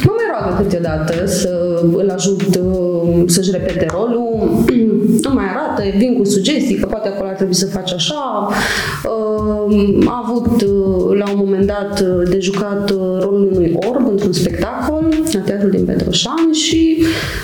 [0.04, 4.48] Mă mai roagă câteodată să îl ajut uh, să-și repete rolul.
[5.22, 8.48] Nu mai arată, vin cu sugestii că poate acolo ar trebui să faci așa.
[9.04, 15.08] Uh, a avut uh, la un moment dat de jucat rolul unui orb într-un spectacol
[15.32, 17.02] la teatrul din Petroșani și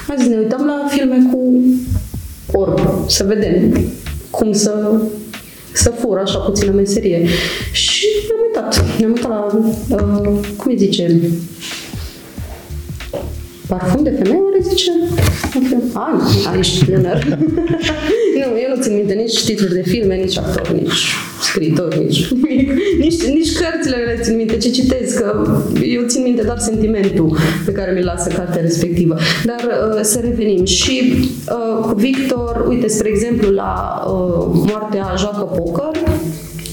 [0.09, 1.62] a zis ne uităm la filme cu
[2.52, 3.85] orb, să vedem
[4.30, 5.00] cum să
[5.74, 7.26] să fură așa puțină meserie.
[7.72, 8.98] Și ne-am uitat.
[8.98, 9.46] Ne-am uitat la,
[9.96, 11.20] uh, cum îi zice,
[13.77, 14.91] parfum de femeie, oare zice?
[15.93, 16.07] A,
[16.47, 17.39] a, ești tânăr.
[18.41, 22.73] nu, eu nu țin minte nici titluri de filme, nici actor, nici scriitor, nici nimic.
[22.99, 25.47] Nici, nici cărțile le țin minte, ce citez, că
[25.83, 29.17] eu țin minte doar sentimentul pe care mi-l lasă cartea respectivă.
[29.45, 29.63] Dar
[29.95, 30.65] uh, să revenim.
[30.65, 31.15] Și
[31.49, 36.03] uh, cu Victor, uite, spre exemplu, la uh, moartea joacă poker,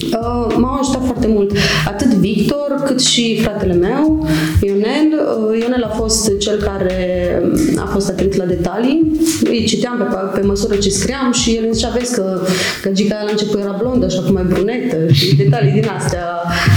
[0.03, 1.51] Uh, m-au ajutat foarte mult
[1.85, 4.27] atât Victor cât și fratele meu,
[4.61, 5.07] Ionel.
[5.49, 7.41] Uh, Ionel a fost cel care
[7.75, 9.11] a fost atent la detalii.
[9.43, 12.39] Îi citeam pe, pe măsură ce scriam și el îmi zicea, vezi că
[12.81, 16.25] Găgica la început era blondă și acum e brunetă și detalii din astea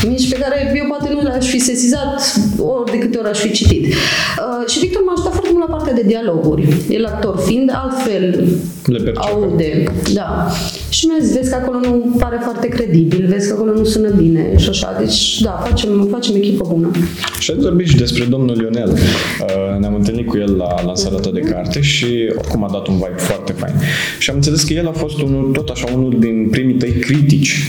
[0.09, 2.15] mici pe care eu poate nu le-aș fi sesizat
[2.59, 3.85] ori de câte ori aș fi citit.
[3.87, 6.63] Uh, și Victor m-a ajutat foarte mult la partea de dialoguri.
[6.89, 8.49] El actor fiind, altfel
[8.87, 9.85] le aude.
[10.13, 10.49] Da.
[10.89, 14.09] Și mi-a zis, vezi că acolo nu pare foarte credibil, vezi că acolo nu sună
[14.09, 14.97] bine și așa.
[14.99, 16.91] Deci, da, facem, facem echipă bună.
[17.39, 18.91] Și ați vorbit și despre domnul Lionel.
[18.91, 22.07] Uh, ne-am întâlnit cu el la lansarea ta de carte și
[22.39, 23.75] oricum a dat un vibe foarte fain.
[24.19, 27.63] Și am înțeles că el a fost unul, tot așa, unul din primii tăi critici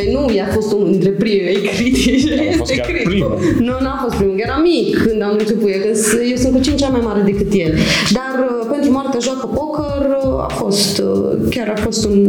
[0.00, 2.30] Păi nu, i-a fost unul dintre primii critici.
[2.52, 3.38] A fost chiar primul.
[3.58, 5.68] Nu, n-a fost primul, era mic când am început.
[5.68, 5.80] Eu,
[6.30, 7.72] eu sunt cu 5 ani mai mare decât el.
[8.18, 12.22] Dar uh, pentru Marta joacă poker uh, a fost, uh, chiar a fost un,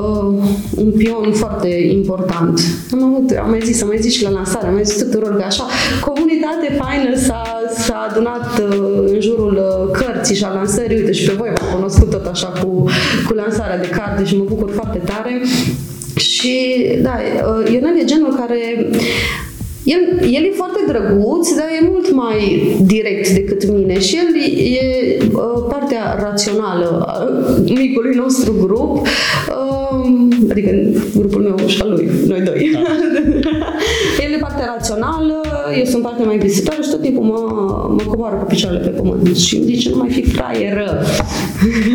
[0.00, 0.34] uh,
[0.76, 2.60] un pion foarte important.
[2.92, 5.36] Am avut, am mai zis, am mai zis și la lansare, am mai zis tuturor
[5.36, 5.66] că așa,
[6.00, 7.42] comunitate faină s-a,
[7.78, 10.96] s-a adunat uh, în jurul uh, cărții și a lansării.
[10.96, 12.68] Uite, și pe voi v-am cunoscut tot așa cu,
[13.26, 15.42] cu lansarea de carte și mă bucur foarte tare.
[16.16, 17.14] Și, da,
[17.72, 18.88] Ionel e genul care
[19.84, 22.38] el, el e foarte drăguț, dar e mult mai
[22.80, 24.26] direct decât mine și el
[24.76, 27.28] e uh, partea rațională a
[27.74, 30.16] micului nostru grup, uh,
[30.50, 30.70] adică
[31.16, 32.70] grupul meu și al lui, noi doi.
[32.72, 32.80] Da.
[34.24, 35.40] el e partea rațională,
[35.78, 37.38] eu sunt partea mai visitoare și tot timpul mă,
[37.96, 41.02] mă coboară cu picioarele pe pământ și îmi zice nu mai fi fraieră.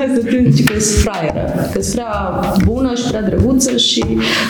[0.05, 4.05] Asta te zice că sunt fraieră, că sunt prea bună și prea drăguță și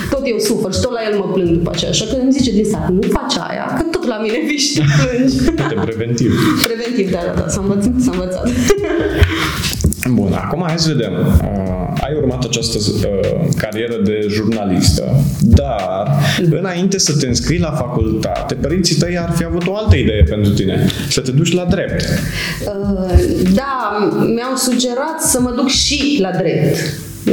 [0.09, 1.91] tot eu sufăr și tot la el mă plâng după aceea.
[1.91, 4.73] Așa că îmi zice din start, nu faci aia, că tot la mine vii și
[4.73, 5.35] te plângi.
[5.47, 6.31] Uite, preventiv.
[6.67, 7.91] preventiv, da, da, da, s-a învățat.
[8.05, 8.49] S-a învățat.
[10.07, 11.13] Bun, acum hai să vedem.
[11.13, 15.03] Uh, ai urmat această uh, carieră de jurnalistă,
[15.41, 16.07] dar
[16.49, 20.51] înainte să te înscrii la facultate, părinții tăi ar fi avut o altă idee pentru
[20.51, 22.01] tine, să te duci la drept.
[22.01, 23.13] Uh,
[23.53, 23.97] da,
[24.33, 26.75] mi-au sugerat să mă duc și la drept.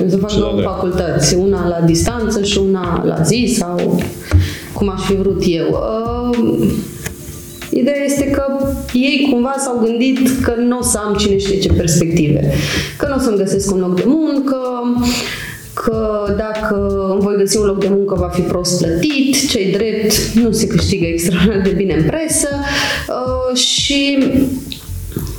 [0.08, 4.00] Să fac două facultăți, una la distanță și una la zi sau
[4.72, 5.66] cum aș fi vrut eu.
[5.70, 6.68] Uh,
[7.78, 8.44] Ideea este că
[8.92, 12.52] ei cumva s-au gândit că nu o să am cine știe ce perspective,
[12.96, 14.58] că nu o să-mi găsesc un loc de muncă,
[15.74, 20.32] că dacă îmi voi găsi un loc de muncă va fi prost plătit, cei drept
[20.34, 22.48] nu se câștigă extraordinar de bine în presă.
[23.08, 24.18] Uh, și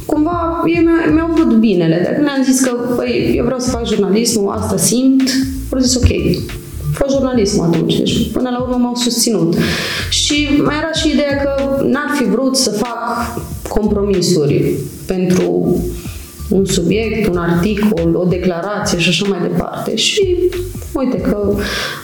[0.05, 2.01] cumva ei mi-au vrut binele.
[2.03, 5.29] Dacă ne-am zis că păi, eu vreau să fac jurnalismul, asta simt,
[5.73, 6.07] au zis ok,
[6.97, 7.97] fă jurnalism atunci.
[7.97, 9.55] Deci până la urmă m-au susținut.
[10.09, 14.73] Și mai era și ideea că n-ar fi vrut să fac compromisuri
[15.05, 15.81] pentru
[16.49, 19.95] un subiect, un articol, o declarație și așa mai departe.
[19.95, 20.37] Și
[20.93, 21.53] uite că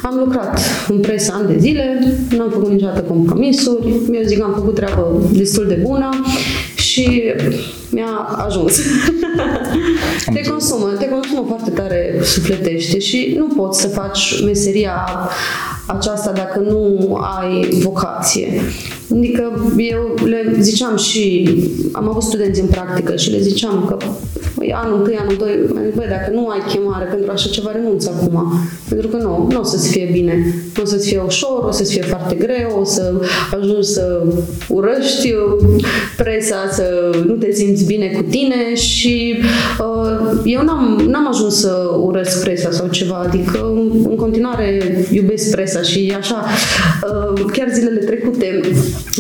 [0.04, 4.54] am lucrat în presă ani de zile, n-am făcut niciodată compromisuri, mi-au zic că am
[4.54, 6.10] făcut treabă destul de bună
[6.94, 7.34] și
[7.90, 8.80] mi-a ajuns.
[10.34, 15.08] te consumă, te consumă foarte tare sufletește și nu poți să faci meseria
[15.88, 18.62] aceasta dacă nu ai vocație.
[19.12, 21.50] Adică eu le ziceam și
[21.92, 23.98] am avut studenți în practică și le ziceam că
[24.56, 25.50] păi, anul 1, anul 2,
[25.96, 28.54] băi, dacă nu ai chemare pentru așa ceva, renunți acum.
[28.90, 30.34] Pentru că nu, nu o să-ți fie bine.
[30.76, 33.14] Nu o să-ți fie ușor, o să-ți fie foarte greu, o să
[33.60, 34.24] ajungi să
[34.68, 35.34] urăști
[36.18, 39.36] presa, să nu te simți bine cu tine și
[39.80, 43.72] uh, eu n-am, n-am ajuns să urăsc presa sau ceva, adică
[44.04, 46.46] în continuare iubesc presa și așa,
[47.36, 48.62] uh, chiar zilele trecute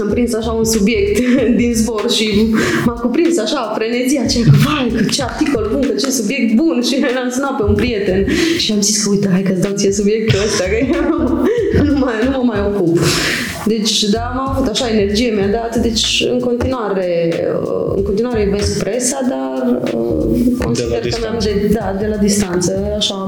[0.02, 1.20] am prins așa un subiect
[1.60, 6.10] din zbor și m-a cuprins așa frenezia aceea că, vai, ce articol bun, că ce
[6.10, 9.62] subiect bun și l-am sunat pe un prieten și am zis că, uite, hai că-ți
[9.62, 11.02] dau ție subiectul ăsta, că eu
[11.88, 13.00] nu, mai, nu mă mai ocup.
[13.66, 18.84] Deci, da, am avut așa, energie mi-a dat, deci în continuare, uh, în continuare iubesc
[18.84, 20.24] presa, dar uh,
[20.63, 23.26] consider de la că mi-am de, da, de la distanță, așa,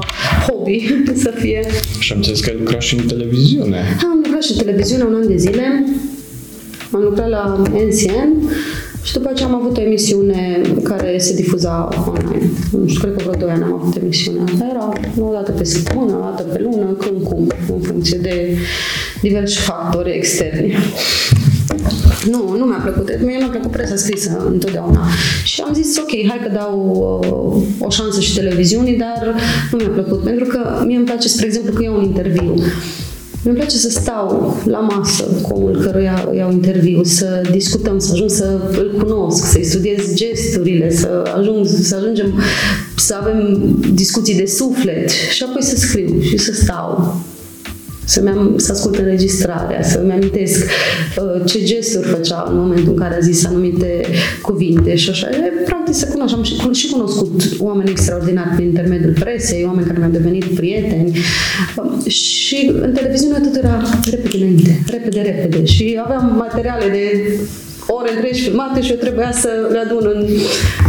[0.66, 1.66] hobby să fie.
[1.98, 3.78] Și am înțeles că ai lucrat și în televiziune.
[4.02, 5.84] Am lucrat și în televiziune un an de zile,
[6.92, 8.50] am lucrat la NCN
[9.02, 12.50] și după aceea am avut o emisiune care se difuza online.
[12.70, 14.66] Nu știu, cred că vreo 2 ani am avut emisiunea asta.
[14.70, 18.56] Era o dată pe săptămână, o dată pe lună, când cum, în funcție de
[19.20, 20.74] diversi factori externi.
[22.30, 23.18] Nu, nu mi-a plăcut.
[23.24, 25.06] Mie mi-a plăcut presa scrisă întotdeauna.
[25.44, 26.74] Și am zis, ok, hai că dau
[27.22, 29.34] uh, o șansă și televiziunii, dar
[29.70, 30.22] nu mi-a plăcut.
[30.22, 32.54] Pentru că mie îmi place, spre exemplu, că iau un interviu.
[33.46, 38.30] Mi-mi place să stau la masă cu omul căruia iau interviu, să discutăm, să ajung
[38.30, 42.42] să îl cunosc, să-i studiez gesturile, să, ajung, să ajungem
[42.96, 47.16] să avem discuții de suflet și apoi să scriu și să stau
[48.06, 53.14] să-mi am, să ascult înregistrarea, să-mi amintesc uh, ce gesturi făcea în momentul în care
[53.14, 54.06] a zis anumite
[54.42, 55.28] cuvinte și așa.
[55.28, 56.34] E, practic să cunosc.
[56.34, 61.18] Am și, și cunoscut oameni extraordinari prin intermediul presei, oameni care mi-au devenit prieteni
[61.76, 67.38] uh, și în televiziune tot era repede înainte, repede, repede și aveam materiale de
[67.86, 70.26] ore întregi filmate și eu trebuia să le adun în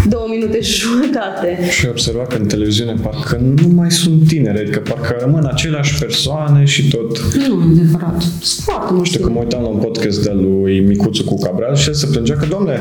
[0.10, 1.60] două minute și jumătate.
[1.70, 6.00] Și ai observat că în televiziune parcă nu mai sunt tineri, adică parcă rămân aceleași
[6.00, 7.36] persoane și tot.
[7.48, 8.24] Nu, adevărat.
[8.66, 9.06] Foarte mult.
[9.06, 12.08] Știu că mă uitam la un podcast de lui Micuțu cu Cabral și el se
[12.12, 12.80] plângea că, domne,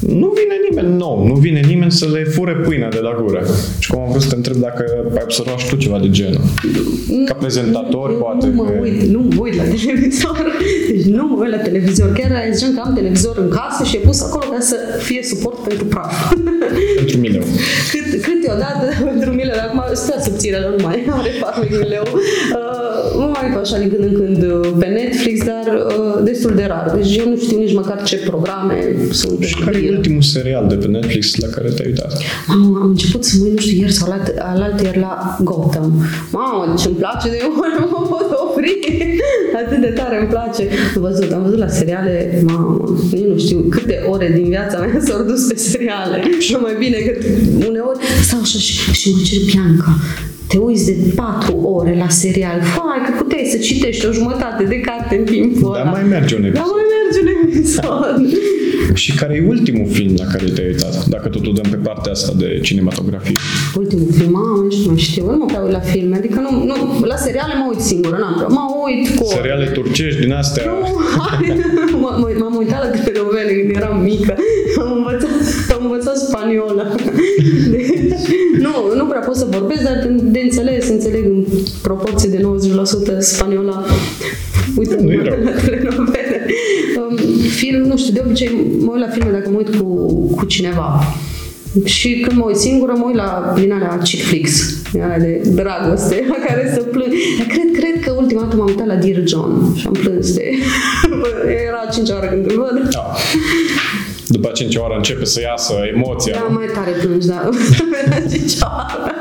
[0.00, 3.42] nu vine nimeni nou, nu vine nimeni să le fure pâinea de la gură.
[3.78, 6.40] Și cum am vrut să te întreb dacă ai observat și tu ceva de genul.
[7.26, 8.46] Ca prezentator, nu, poate.
[8.46, 10.36] Nu mă uit, nu mă uit la televizor.
[10.90, 12.12] Deci nu mă uit la televizor.
[12.12, 15.58] Chiar ziceam că am televizor în casă și e pus acolo ca să fie suport
[15.68, 16.14] pentru praf.
[16.98, 17.44] pentru mileu.
[17.92, 22.06] Cât, câteodată pentru mileu, acum stă subțire, nu mai are farmec mileu.
[22.12, 22.86] Uh,
[23.20, 26.64] nu mai uit așa din când în când uh, pe Netflix, dar uh, destul de
[26.68, 26.92] rar.
[26.96, 28.76] Deci eu nu știu nici măcar ce programe
[29.10, 29.42] sunt.
[29.42, 32.12] Și care e ultimul serial de pe Netflix la care te-ai uitat?
[32.48, 35.92] Am, am început să mă uit, nu știu, ieri sau alaltă ieri la Gotham.
[36.30, 38.25] Mamă, deci îmi place de eu nu mă pot
[38.66, 39.18] opri.
[39.64, 40.68] Atât de tare îmi place.
[40.94, 45.00] Am văzut, am văzut la seriale, mamă, eu nu știu câte ore din viața mea
[45.06, 46.22] s-au dus pe seriale.
[46.38, 47.18] Și mai bine că
[47.68, 49.96] uneori stau așa și, și mă cer Bianca,
[50.48, 54.80] te uiți de patru ore la serial, fai că puteai să citești o jumătate de
[54.80, 55.90] carte în timpul Dar ăla.
[55.90, 56.72] mai merge un Dar episod.
[56.74, 58.16] mai merge un episod.
[59.02, 61.04] Și care e ultimul film la care te-ai uitat?
[61.06, 63.32] Dacă tot o dăm pe partea asta de cinematografie.
[63.76, 66.64] Ultimul film, mamă, nici nu mai știu, nu mă prea uit la filme, adică nu,
[66.64, 66.74] nu,
[67.12, 69.24] la seriale mă uit singură, n-am prea, mă uit cu...
[69.26, 70.62] Seriale turcești din astea.
[70.66, 71.46] Nu, hai,
[72.04, 74.34] m- m- m-am uitat la telenovele când eram mică.
[74.78, 75.30] Am învățat,
[75.76, 76.94] am învățat spaniolă.
[78.84, 81.44] Deci, nu, nu prea pot să vorbesc, dar de, de înțeles, înțeleg în
[81.82, 82.40] proporție de
[83.16, 83.84] 90% spaniola.
[84.76, 85.38] Uite, Nu e mă rău.
[85.50, 86.46] la telenovele.
[86.96, 87.16] Um,
[87.50, 89.84] film, nu știu, de obicei mă uit la filme dacă mă uit cu,
[90.36, 91.02] cu cineva.
[91.84, 95.42] Și când mă uit singură, mă uit la din alea chick flicks, din alea de
[95.54, 97.12] dragoste, la care să plâng.
[97.38, 100.44] Dar cred, cred că ultima dată m-am uitat la Dear John și am plâns de...
[101.68, 102.88] Era a cincea oară când îl văd.
[102.90, 103.14] Da.
[104.28, 106.32] După a cincea oară începe să iasă emoția.
[106.34, 106.54] Da, nu?
[106.54, 107.48] mai tare plângi, da.
[108.10, 109.14] La cincea oară.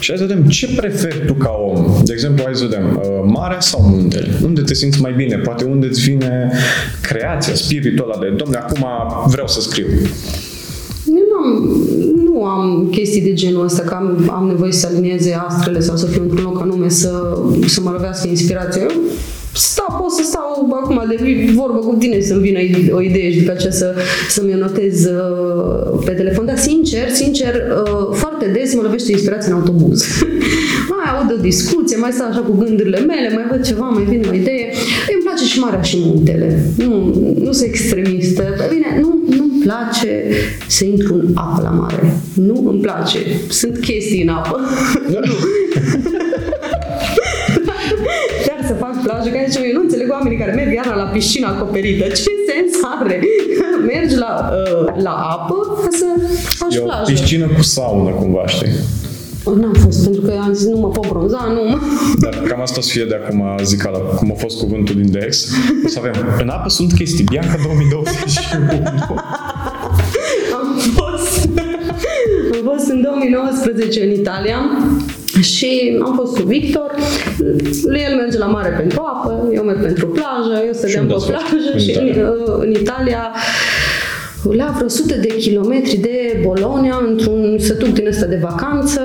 [0.00, 2.02] Și hai să vedem ce preferi tu ca om.
[2.04, 4.28] De exemplu, hai să vedem uh, marea sau muntele.
[4.42, 5.36] Unde te simți mai bine?
[5.36, 6.52] Poate unde îți vine
[7.00, 8.86] creația, spiritul ăla de domne, acum
[9.26, 9.86] vreau să scriu.
[11.06, 11.78] Eu nu am,
[12.24, 16.06] nu am chestii de genul ăsta, că am, am nevoie să alinieze astrele sau să
[16.06, 18.82] fiu într-un loc anume să, să mă lovească inspirația.
[18.82, 18.90] Eu
[19.54, 22.58] stau, pot să stau acum de vorbă cu tine să-mi vină
[22.90, 23.94] o idee și după aceea să,
[24.28, 26.46] să-mi o notez uh, pe telefon.
[26.46, 30.04] Dar sincer, sincer, uh, foarte des mă lovește inspirația în autobuz.
[30.90, 34.26] mai aud o discuție, mai stau așa cu gândurile mele, mai văd ceva, mai vine
[34.30, 34.72] o idee.
[35.14, 36.72] Îmi place și marea și muntele.
[36.76, 38.42] Nu, nu sunt extremistă.
[38.58, 40.24] Dar bine, nu, nu-mi place
[40.66, 42.16] să intru în apă la mare.
[42.34, 43.18] Nu îmi place.
[43.48, 44.60] Sunt chestii în apă.
[45.08, 45.20] nu.
[49.06, 51.46] Chiar să fac plajă, ca zice, eu nu înțeleg oamenii care merg iarna la piscină
[51.46, 52.04] acoperită.
[52.04, 53.20] Ce sens are?
[53.92, 56.06] Mergi la, uh, la apă ca să
[56.58, 57.12] faci E o plajă.
[57.12, 58.72] piscină cu saună, cumva, știi?
[59.60, 61.78] N-am fost, pentru că am zis nu mă pot bronza, nu mă...
[62.24, 65.48] Dar cam asta o să fie de acum zicala, cum a fost cuvântul din Dex.
[65.84, 68.64] O să avem, în apă sunt chestii, Bianca 2021.
[70.58, 71.48] Am fost,
[72.52, 74.56] am fost în 2019 în Italia
[75.42, 76.94] și am fost cu Victor.
[78.08, 81.30] El merge la mare pentru apă, eu merg pentru plajă, eu stăteam unde pe ați
[81.30, 81.46] fost?
[81.46, 82.32] plajă În și în, Italia?
[82.58, 83.32] în Italia
[84.52, 89.00] la vreo 100 de kilometri de Bologna, într-un sătuc din ăsta de vacanță.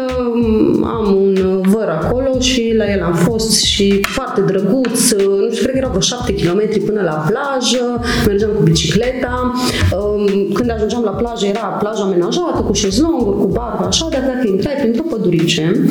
[0.83, 5.11] Am un văr acolo și la el am fost și foarte drăguț.
[5.11, 8.01] Nu știu, cred că erau vreo 7 km până la plajă.
[8.27, 9.53] Mergeam cu bicicleta.
[9.91, 14.47] Um, Când ajungeam la plajă, era plaja amenajată cu șezlonguri, cu barba, așa, dar dacă
[14.47, 15.89] intrai printr-o pădurice,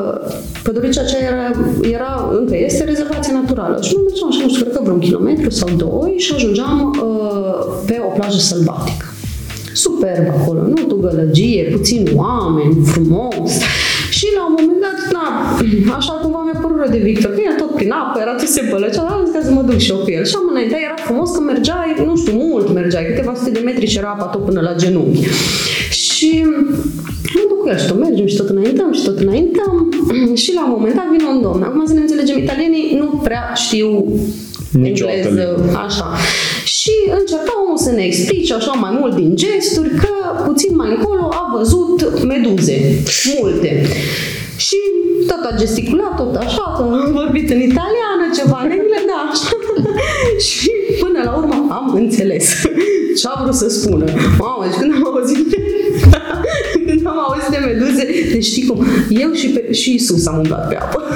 [0.00, 1.46] uh, păduricea aceea era,
[1.96, 3.78] era, încă este rezervație naturală.
[3.82, 6.78] Și nu mergeam așa, nu știu, cred că vreo un kilometru sau doi și ajungeam
[7.02, 7.54] uh,
[7.86, 9.06] pe o plajă sălbatică.
[9.72, 13.50] Superb acolo, nu tu gălăgie, puțin oameni, frumos.
[14.10, 15.26] Și la un moment dat, na,
[15.96, 18.62] așa cumva mi-a părut rău de Victor, că era tot prin apă, era tot se
[18.70, 20.24] bălăcea, dar am zis că să mă duc și eu cu el.
[20.30, 23.86] Și am înainte, era frumos că mergeai, nu știu, mult mergeai, câteva sute de metri
[23.86, 25.26] și era apa tot până la genunchi.
[26.20, 26.30] Și
[27.34, 29.72] mă duc cu el și tot mergem și tot înaintăm și tot înaintăm
[30.42, 31.62] și la un moment dat vine un domn.
[31.62, 33.88] Acum să ne înțelegem, italienii nu prea știu
[34.86, 35.78] Nici o altă engleză, limbă.
[35.86, 36.08] așa.
[36.76, 40.12] Și încerca omul să ne explice așa mai mult din gesturi că
[40.48, 42.76] puțin mai încolo a văzut meduze,
[43.38, 43.70] multe.
[44.66, 44.78] Și
[45.26, 49.52] tot a gesticulat, tot așa, tot a vorbit în italiană, ceva în engleză, da, așa.
[50.50, 50.70] și
[51.02, 52.46] până la urmă am înțeles
[53.18, 54.04] ce a vrut să spună.
[54.38, 55.46] Mamă, deci când am auzit
[56.90, 60.68] când am auzit de meduze, deci știi cum, eu și, pe, și Isus am umblat
[60.68, 61.02] pe apă.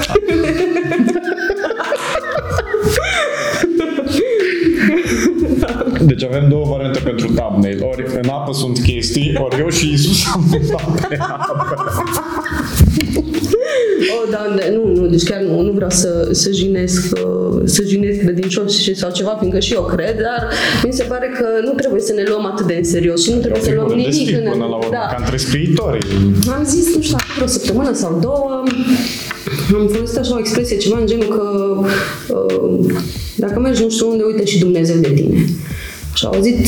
[6.07, 7.85] Deci avem două variante pentru thumbnail.
[7.91, 11.75] Ori în apă sunt chestii, ori eu și Isus am uitat pe apă.
[14.13, 17.83] Oh, da, da, nu, nu, deci chiar nu, nu vreau să, să jinesc, uh, să
[17.87, 20.49] jinesc credincioși sau ceva, fiindcă și eu cred, dar
[20.85, 23.39] mi se pare că nu trebuie să ne luăm atât de în serios și nu
[23.39, 24.29] trebuie să luăm Figură de nimic.
[24.29, 24.99] stil în- până la urmă, da.
[25.13, 25.99] ca între scriitori.
[26.57, 28.63] Am zis, nu știu, acum o săptămână sau două,
[29.75, 31.45] am folosit așa o expresie, ceva în genul că
[32.35, 32.95] uh,
[33.37, 35.45] dacă mergi nu știu unde, uite și Dumnezeu de tine.
[36.15, 36.59] Și au auzit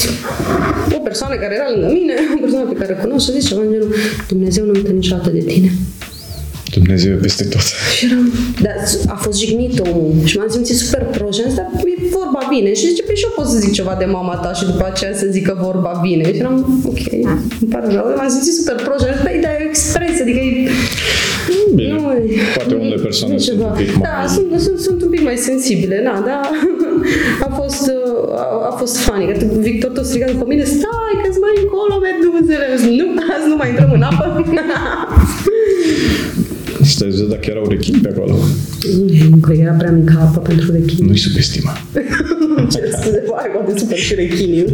[0.96, 3.48] o persoană care era lângă mine, o persoană pe care o cunosc și a zis
[3.48, 3.94] ceva în genul
[4.28, 5.72] Dumnezeu nu uită niciodată de tine.
[6.78, 7.60] Dumnezeu e peste tot.
[7.96, 8.32] Și eram,
[8.64, 12.08] dar a fost jignit omul și m-am simțit super prost și am zis, dar e
[12.18, 12.68] vorba bine.
[12.74, 15.14] Și zice, păi și eu pot să zic ceva de mama ta și după aceea
[15.22, 16.22] să zică vorba bine.
[16.32, 17.00] Și eram, ok,
[17.60, 20.22] îmi pare rău, m-am simțit super prost și am zis, păi, dar e o expresie,
[20.24, 20.68] adică e...
[21.74, 22.00] Bine, Nu,
[22.56, 23.68] poate unele persoane nu sunt ceva.
[23.70, 24.02] un pic mai...
[24.08, 26.40] Da, sunt, sunt, sunt un pic mai sensibile, da, da.
[27.46, 29.26] A fost, uh, a, a fost funny.
[29.26, 32.66] Că Victor tot striga după mine, stai că-ți mai încolo, meduzele.
[32.98, 34.24] Nu, azi nu mai intrăm în apă.
[36.82, 38.36] Să dacă erau rechini pe acolo.
[39.30, 41.06] nu că era prea mică apă pentru rechini.
[41.06, 41.72] Nu-i subestima.
[42.72, 44.64] Ce scuze, vai, poate super și rechinii.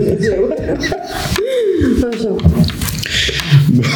[2.12, 2.36] Așa.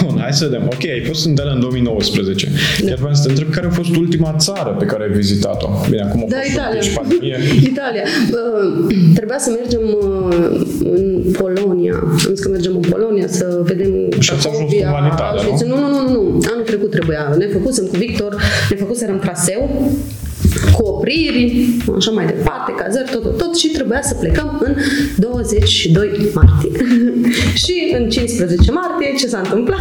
[0.05, 0.63] Bun, hai să vedem.
[0.73, 2.49] Ok, ai fost în Italia în 2019.
[2.87, 5.69] Chiar vreau să te întreb care a fost ultima țară pe care ai vizitat-o.
[5.91, 6.81] Bine, acum a Da, fost Italia.
[6.81, 7.37] și pandemie.
[7.73, 8.03] Italia.
[8.31, 10.61] Uh, trebuia să mergem uh,
[10.97, 11.95] în Polonia.
[12.03, 15.41] Am zis că mergem în Polonia să vedem Și ați ajuns Cracovia, cumva în Italia,
[15.43, 15.61] Auschwitz.
[15.63, 15.77] nu?
[15.81, 16.41] Nu, nu, nu, nu.
[16.53, 17.35] Anul trecut trebuia.
[17.39, 18.37] Ne făcusem cu Victor,
[18.71, 19.91] ne făcuserăm traseu
[20.77, 24.75] cu opriri, așa mai departe, cazări, tot, tot, tot și trebuia să plecăm în
[25.17, 26.71] 22 martie.
[27.65, 29.81] și în 15 martie, ce s-a întâmplat?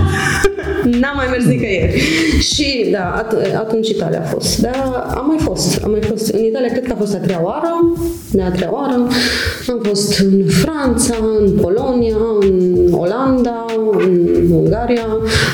[1.01, 2.01] N-am mai mers nicăieri.
[2.39, 4.60] Și da, at- atunci Italia a fost.
[4.62, 6.28] Dar am mai fost, am mai fost.
[6.28, 7.93] În Italia cred că a fost a treia oară,
[8.32, 9.08] de a treia oară.
[9.68, 13.66] Am fost în Franța, în Polonia, în Olanda,
[13.97, 15.08] în Ungaria.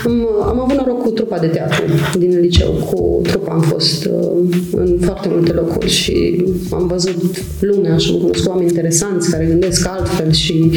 [0.05, 1.83] Am, am avut noroc cu trupa de teatru
[2.17, 2.71] din liceu.
[2.91, 8.17] Cu trupa am fost uh, în foarte multe locuri și am văzut lumea și am
[8.19, 10.71] cunoscut oameni interesanți care gândesc altfel și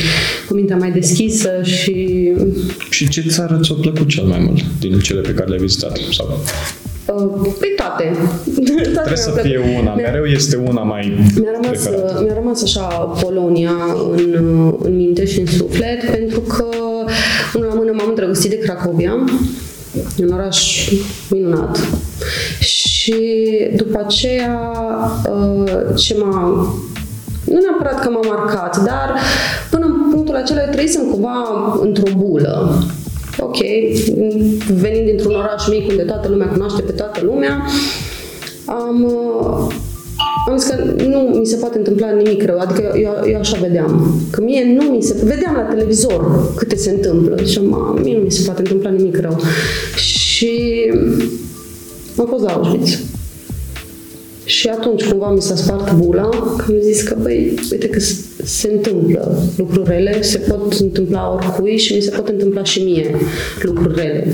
[0.49, 2.33] cu mintea mai deschisă și
[2.91, 5.99] Și ce țară ți-a plăcut cel mai mult din cele pe care le-ai vizitat?
[6.12, 6.27] Sau
[7.14, 8.16] uh, pe toate.
[8.55, 9.81] toate trebuie să mi-au fie plăcut.
[9.81, 12.20] una, Mi-a- mereu este una mai Mi-a rămas, preferată.
[12.25, 12.83] mi-a rămas așa
[13.22, 13.72] Polonia
[14.16, 14.35] în,
[14.83, 16.64] în minte și în suflet pentru că
[17.55, 19.12] unul la mână m-am îndrăgostit de Cracovia,
[20.18, 20.89] un oraș
[21.31, 21.79] minunat.
[23.05, 23.16] Și
[23.76, 24.72] după aceea
[25.30, 26.68] uh, ce m-a
[27.44, 29.14] nu neapărat că m-a marcat, dar
[29.70, 31.32] până în punctul acela eu trăisem cumva
[31.80, 32.84] într-o bulă.
[33.38, 33.57] Ok,
[34.80, 37.62] venind dintr-un oraș mic unde toată lumea cunoaște pe toată lumea,
[38.64, 39.74] am, uh,
[40.48, 44.20] am zis că nu mi se poate întâmpla nimic rău, adică eu, eu așa vedeam.
[44.30, 45.14] Că mie nu mi se...
[45.24, 49.20] Vedeam la televizor câte se întâmplă și am, mie nu mi se poate întâmpla nimic
[49.20, 49.36] rău.
[49.96, 50.61] Și
[52.19, 52.99] am fost la Auschwitz.
[54.45, 58.25] Și atunci cumva mi s-a spart bula, că am zis că, băi, uite că se-
[58.45, 63.15] se întâmplă lucruri rele, se pot întâmpla oricui și mi se pot întâmpla și mie
[63.62, 64.27] lucruri rele.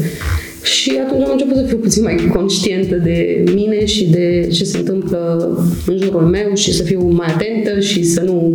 [0.63, 4.77] Și atunci am început să fiu puțin mai conștientă de mine și de ce se
[4.79, 5.49] întâmplă
[5.87, 8.53] în jurul meu și să fiu mai atentă și să nu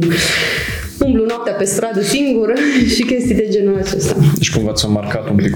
[1.05, 2.53] umblu noaptea pe stradă singură
[2.95, 4.15] și chestii de genul acesta.
[4.37, 5.55] Deci cumva ți-a marcat un pic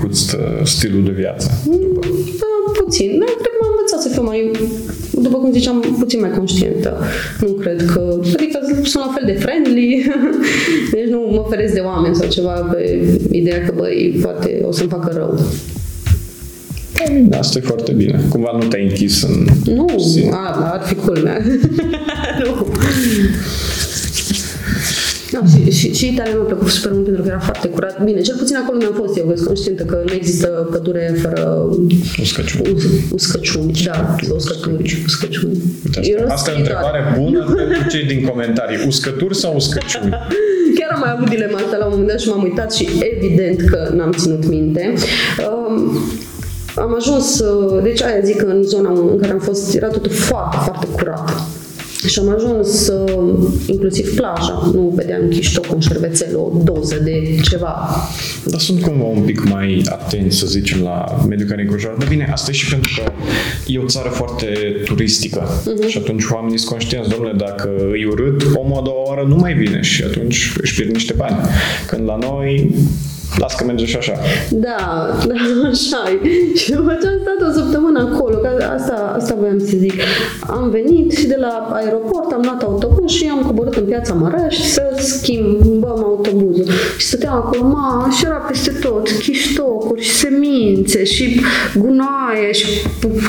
[0.64, 1.50] stilul de viață.
[2.40, 2.48] Da,
[2.90, 3.10] puțin.
[3.20, 4.52] Da, cred că m-am învățat să fiu mai,
[5.26, 6.92] după cum ziceam, puțin mai conștientă.
[7.42, 8.02] Nu cred că...
[8.38, 8.60] Adică
[8.92, 9.90] sunt la fel de friendly,
[10.94, 12.82] deci nu mă feresc de oameni sau ceva pe
[13.32, 15.40] ideea că, băi, poate o să-mi facă rău.
[17.40, 18.22] Asta e foarte bine.
[18.30, 19.46] Cumva nu te-ai închis în...
[19.74, 20.30] Nu, sine.
[20.32, 21.42] a, ar fi culmea.
[22.44, 22.68] nu.
[25.32, 28.04] Da, și, și, și Italia mi-a plăcut super mult pentru că era foarte curat.
[28.04, 31.70] Bine, cel puțin acolo mi-am fost eu, că sunt conștientă că nu există pădure fără
[32.22, 32.72] Uscăciuni.
[32.72, 33.72] us, uscăciuni.
[33.86, 35.58] Da, uscături, uscăciuni.
[35.86, 38.78] Uite, Eu nu Asta e o schimb întrebare bună pentru cei din comentarii.
[38.88, 40.10] Uscături sau uscăciuni?
[40.80, 43.70] Chiar am mai avut dilema asta la un moment dat și m-am uitat și evident
[43.70, 44.94] că n-am ținut minte.
[45.50, 45.98] Um,
[46.76, 50.12] am ajuns, uh, deci aia zic că în zona în care am fost era totul
[50.12, 51.42] foarte, foarte curat.
[52.08, 57.90] Și am ajuns uh, inclusiv plaja, nu vedeam chiștoc, un șervețel, o doză de ceva.
[58.46, 61.96] Dar sunt cumva un pic mai atenți, să zicem, la mediul care înconjoară.
[62.00, 63.12] Dar bine, asta e și pentru că
[63.68, 64.46] e o țară foarte
[64.86, 65.48] turistică.
[65.66, 65.88] Mhm.
[65.88, 67.70] Și atunci oamenii sunt conștienți, domnule, dacă
[68.02, 71.38] e urât, omul a doua oară nu mai vine și atunci își pierd niște bani.
[71.88, 72.76] Când la noi,
[73.40, 74.14] las că merge și așa.
[74.50, 74.78] Da,
[75.28, 75.34] da,
[75.72, 76.56] așa e.
[76.56, 79.94] Și după ce am stat o săptămână acolo, că asta, asta voiam să zic,
[80.48, 84.68] am venit și de la aeroport am luat autobuz și am coborât în piața Mărești
[84.68, 86.66] să schimbăm autobuzul.
[86.98, 91.42] Și stăteam acolo, ma, și era peste tot, chiștocuri și semințe și
[91.76, 92.66] gunoaie și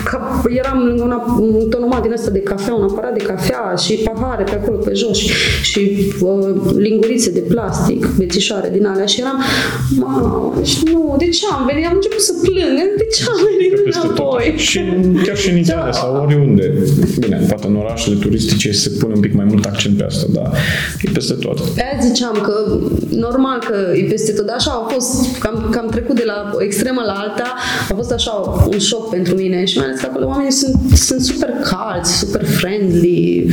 [0.05, 3.95] ca, eram lângă una, un tonomat din asta de cafea, un aparat de cafea și
[3.95, 5.33] pahare pe acolo pe jos și,
[5.63, 9.43] și uh, lingurițe de plastic, bețișoare din alea și eram,
[10.01, 11.87] Mamă, deci nu, de ce am venit?
[11.87, 12.77] Am început să plâng.
[13.03, 14.11] De ce am venit Peste tot.
[14.19, 14.55] înapoi?
[14.57, 14.79] Și
[15.27, 15.93] chiar și în Italia Da.
[15.93, 16.67] sau oriunde.
[17.19, 20.51] Bine, poate în orașele turistice se pune un pic mai mult accent pe asta, dar
[21.03, 21.61] e peste tot.
[21.61, 22.79] Pe aia ziceam că
[23.11, 26.25] normal că e peste tot, dar așa a fost, că am, că am trecut de
[26.27, 27.55] la o extremă la alta,
[27.91, 28.31] a fost așa
[28.73, 32.45] un șoc pentru mine și mai ales că acolo oamenii sunt, sunt super calți, super
[32.45, 33.47] friendly,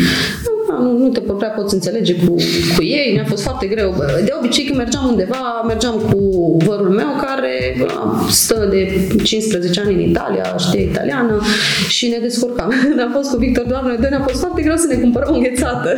[0.44, 2.36] da, nu, nu te prea poți înțelege cu,
[2.76, 4.04] cu ei, mi-a fost foarte greu.
[4.26, 7.86] De obicei când mergeam undeva, mergeam cu vărul meu care
[8.30, 11.42] stă de 15 ani în Italia, știe italiană
[11.88, 12.74] și ne descurcam.
[12.90, 15.34] Când am fost cu Victor doar noi doi, ne-a fost foarte greu să ne cumpărăm
[15.34, 15.90] o înghețată.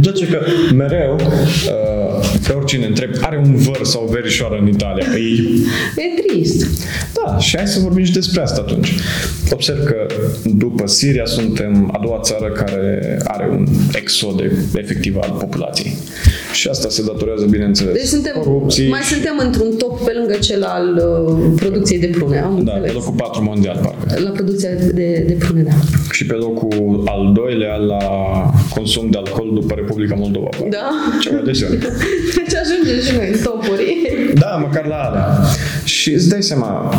[0.00, 0.38] Place că
[0.74, 5.06] mereu, uh, pe oricine întreb, are un văr sau o verișoară în Italia.
[5.16, 6.02] E...
[6.02, 6.66] e trist.
[7.14, 8.94] Da, și hai să vorbim și despre asta atunci.
[9.52, 10.06] Observ că
[10.44, 14.40] după Siria suntem a doua țară care are un exod
[14.74, 15.92] efectiv al populației.
[16.52, 18.88] Și asta se datorează, bineînțeles, deci suntem, corupții.
[18.88, 22.38] Mai suntem într-un top pe lângă cel al uh, producției de prune.
[22.38, 22.90] Am da, înțeles.
[22.90, 24.20] pe locul 4 mondial, parcă.
[24.22, 25.74] La producția de, de prune, da.
[26.10, 28.02] Și pe locul al doilea la
[28.74, 30.48] consum de alcool după Republica Moldova.
[30.70, 30.90] Da.
[31.20, 31.78] Ceva de genul.
[32.38, 33.96] Deci ajungem și noi în topuri.
[34.34, 35.26] Da, măcar la alea.
[35.84, 36.94] Și îți dai seama,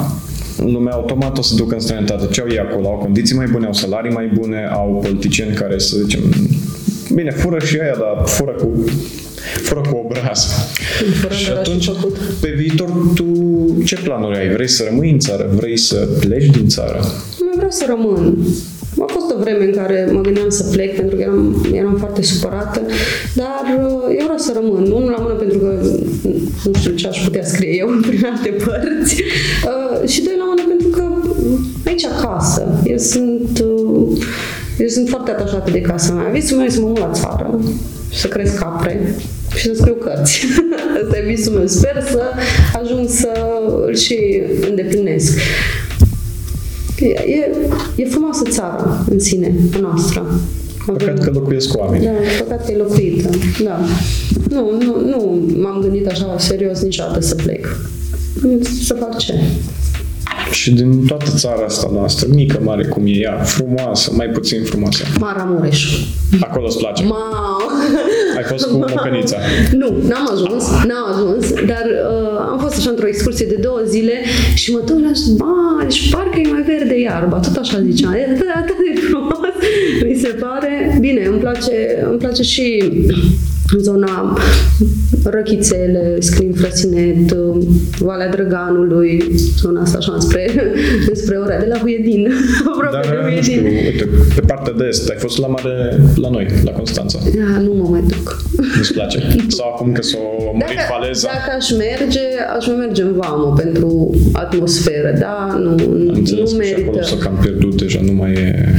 [0.57, 2.28] lumea automat o să ducă în străinătate.
[2.32, 2.88] Ce au ei acolo?
[2.88, 6.22] Au condiții mai bune, au salarii mai bune, au politicieni care, să zicem,
[7.14, 8.86] bine, fură și aia, dar fură cu
[9.62, 10.47] fără cu obraz.
[11.30, 11.89] și atunci,
[12.41, 13.26] pe viitor, tu
[13.86, 14.49] ce planuri ai?
[14.49, 15.49] Vrei să rămâi în țară?
[15.56, 16.99] Vrei să pleci din țară?
[17.39, 18.38] Nu vreau să rămân.
[18.99, 22.22] A fost o vreme în care mă gândeam să plec pentru că eram, eram foarte
[22.22, 22.82] supărată,
[23.34, 24.84] dar uh, eu vreau să rămân.
[24.84, 25.80] Nu la mână pentru că
[26.66, 30.22] nu știu ce aș putea scrie eu prin alte părți uh, și
[34.96, 36.30] sunt foarte atașată de casa mea.
[36.32, 37.60] Visul meu să mă mut la țară,
[38.14, 39.16] să cresc capre
[39.56, 40.46] și să scriu cărți.
[41.04, 41.68] Asta e visul meu.
[41.68, 42.22] Sper să
[42.82, 43.32] ajung să
[43.86, 45.38] îl și îndeplinesc.
[47.00, 47.52] E,
[47.96, 50.39] e frumoasă țara în sine, a noastră.
[50.86, 52.04] Păcat că locuiesc cu oameni.
[52.04, 53.30] Da, păcat că e locuită.
[53.64, 53.80] Da.
[54.50, 57.80] Nu, nu, nu m-am gândit așa serios niciodată să plec.
[58.84, 59.34] Să fac ce?
[60.52, 65.04] Și din toată țara asta noastră, mică, mare cum e ea, frumoasă, mai puțin frumoasă.
[65.20, 66.00] Maramureș.
[66.39, 67.04] Acolo îți place?
[67.04, 67.58] Ma...
[68.38, 69.38] Ai fost cu mocănița?
[69.82, 74.14] Nu, n-am ajuns, n-am ajuns, dar uh, am fost așa într-o excursie de două zile
[74.54, 78.28] și mă duc la ba, deci parcă e mai verde iarba, tot așa ziceam, e
[78.32, 79.54] atât, atât de frumos,
[80.08, 80.98] mi se pare.
[81.00, 82.84] Bine, îmi place, îmi place și
[83.78, 84.38] zona
[85.24, 87.32] Răchițele, Scrin Frăsinet,
[87.99, 89.24] Valea Drăganului,
[89.57, 90.49] zona asta așa spre,
[91.24, 92.32] spre ora de la Huiedin,
[92.74, 93.41] aproape Dar, de Huiedin.
[93.43, 97.20] Știu, uite, pe partea de est, ai fost la mare la noi, la Constanța.
[97.36, 98.41] Da, nu mă mai duc.
[98.76, 99.20] Nu-ți place?
[99.57, 100.18] Sau acum că s-o
[100.53, 101.28] mărit dacă, faleza?
[101.34, 102.20] Dacă aș merge,
[102.57, 105.57] aș mai merge în vamă pentru atmosferă, da?
[105.59, 106.88] Nu, Am înțeles nu că și merită.
[106.89, 108.70] acolo s-a cam pierdut deja, nu mai e...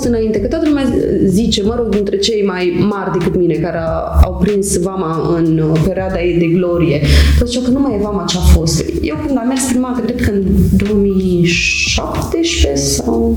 [0.00, 0.84] fost înainte, că toată lumea
[1.24, 3.88] zice, mă rog, dintre cei mai mari decât mine, care a,
[4.24, 7.00] au prins vama în uh, perioada ei de glorie,
[7.38, 8.84] toți ziceau că nu mai e vama ce a fost.
[9.02, 10.42] Eu când am mers prima dată, cred că în
[10.76, 13.36] 2017 sau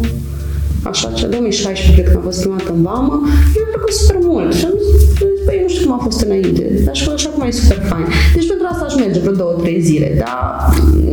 [0.84, 3.22] așa, cea 2016 cred că am fost prima dată în vamă,
[3.53, 4.53] mi-a plăcut super mult.
[4.53, 4.91] Și am zis,
[5.45, 8.07] băi, nu știu cum a fost înainte, dar și așa cum e super fain.
[8.36, 10.39] Deci pentru asta aș merge vreo două, trei zile, dar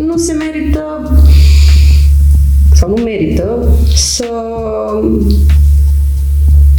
[0.06, 0.82] nu se merită
[2.80, 4.28] sau nu merită să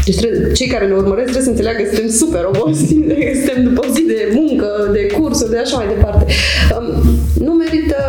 [0.05, 2.93] deci trebuie, cei care ne urmăresc trebuie să înțeleagă că suntem super obosiți,
[3.31, 6.25] că suntem după o zi de muncă, de cursuri, de așa mai departe.
[6.77, 7.99] Um, nu merită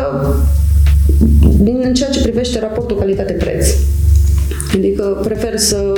[1.59, 3.67] din în ceea ce privește raportul calitate-preț.
[4.73, 5.93] Adică prefer să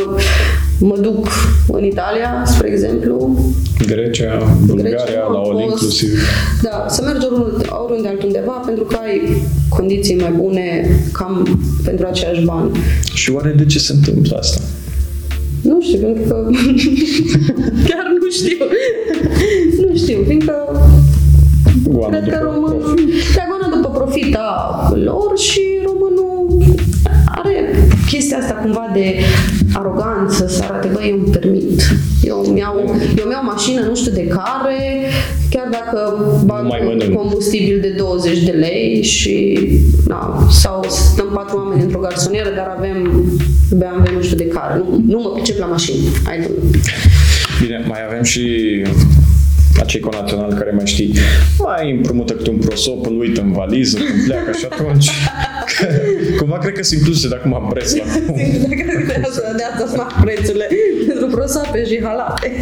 [0.79, 1.27] mă duc
[1.67, 3.39] în Italia, spre exemplu,
[3.85, 5.63] Grecia, Bulgaria, Grecia, la am all fost.
[5.63, 6.09] inclusiv.
[6.61, 12.43] Da, să mergi oriunde, oriunde altundeva pentru că ai condiții mai bune cam pentru aceiași
[12.43, 12.71] bani.
[13.13, 14.61] Și oare de ce se întâmplă asta?
[15.61, 16.35] Nu știu, pentru că...
[17.89, 18.57] Chiar nu știu.
[28.95, 29.15] De
[29.73, 31.81] aroganță, să arate, băi, eu îmi permit.
[32.23, 32.75] Eu îmi iau,
[33.17, 34.79] eu îmi iau mașină nu știu de care,
[35.49, 35.99] chiar dacă
[36.45, 37.15] bag Nu mai un mănânc.
[37.15, 39.59] combustibil de 20 de lei și
[40.07, 43.23] na, sau stăm patru oameni într-o garsonieră, dar avem
[43.71, 44.77] BMW nu știu de care.
[44.77, 45.99] Nu, nu mă pricep la mașini.
[46.23, 46.47] Hai, nu.
[47.61, 48.41] Bine, mai avem și
[49.79, 51.13] acei conaționali care mai știi,
[51.57, 55.09] mai împrumută câte un prosop, îl uită în valiză, când pleacă și atunci
[56.39, 58.03] cumva cred că se incluse de acum preț la
[59.07, 60.67] de asta, de asta sunt mari prețurile
[61.07, 62.51] pentru prosape și halate.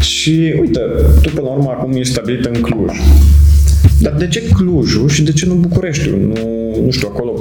[0.00, 0.80] Și uite,
[1.22, 2.96] tu până la urmă acum ești stabilit în Cluj.
[4.00, 6.18] Dar de ce Clujul și de ce nu Bucureștiul?
[6.18, 7.40] Nu, nu știu, acolo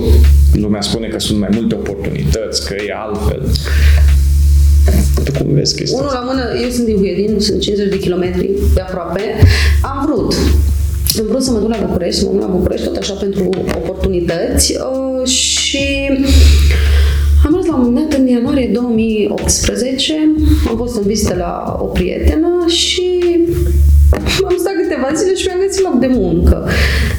[0.53, 3.41] lumea spune că sunt mai multe oportunități, că e altfel.
[5.23, 6.19] Tu cum vezi chestia Unul asta?
[6.19, 9.21] la mână, eu sunt din Huiedin, sunt 50 de kilometri de aproape.
[9.81, 10.33] Am vrut.
[11.19, 13.49] Am vrut să mă duc la București, să mă duc la București tot așa pentru
[13.75, 16.09] oportunități uh, și
[17.45, 20.13] am mers la un moment dat în ianuarie 2000 2018
[20.69, 23.19] am fost în vizită la o prietenă și
[24.49, 26.67] am stat câteva zile și mi-am găsit loc de muncă.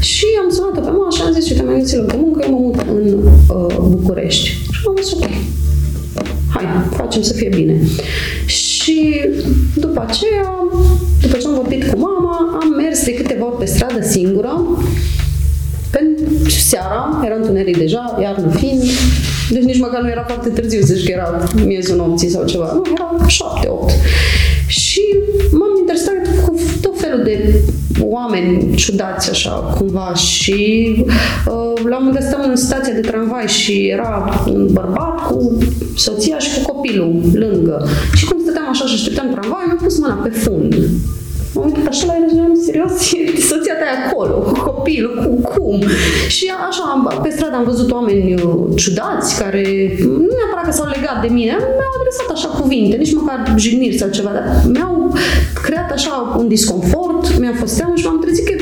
[0.00, 2.50] Și am sunat-o pe mama și am zis, uite, mi-am găsit loc de muncă, eu
[2.50, 3.06] mă mut în
[3.56, 4.46] uh, București.
[4.48, 5.28] Și am zis, ok,
[6.48, 7.80] hai, facem să fie bine.
[8.46, 9.20] Și
[9.74, 10.54] după aceea,
[11.20, 14.78] după ce am vorbit cu mama, am mers de câteva ori pe stradă singură,
[15.90, 18.82] pentru seara, era întuneric deja, iarnă fiind,
[19.50, 22.72] deci nici măcar nu era foarte târziu, să că era miezul nopții sau ceva.
[22.74, 23.92] Nu, era șapte, opt.
[24.66, 25.02] Și
[25.50, 26.35] m-am interesat cu tot
[27.06, 27.62] felul de
[28.00, 33.48] oameni ciudați așa cumva și uh, la un moment dat stăm în stația de tramvai
[33.48, 35.58] și era un bărbat cu
[35.96, 37.88] soția și cu copilul lângă.
[38.14, 40.74] Și cum stăteam așa și așteptam tramvai, mi-am pus mâna pe fund.
[41.56, 42.92] M-am uitat așa la el și am serios,
[43.36, 45.82] e soția ta acolo, cu copilul, cu cum?
[46.28, 46.86] Și așa,
[47.22, 49.62] pe stradă am văzut oameni uh, ciudați care
[49.98, 54.08] nu neapărat că s-au legat de mine, mi-au adresat așa cuvinte, nici măcar jigniri sau
[54.08, 55.14] ceva, dar mi-au
[55.62, 58.54] creat așa un disconfort, mi-a fost teamă și m-am trezit că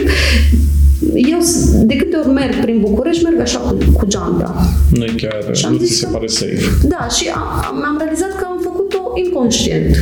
[1.15, 1.39] eu
[1.85, 4.55] de câte ori merg prin București, merg așa cu, cu geanta.
[4.91, 6.61] Nu chiar, și nu ți se pare safe.
[6.83, 9.97] Da, și am, am realizat că am făcut-o inconștient.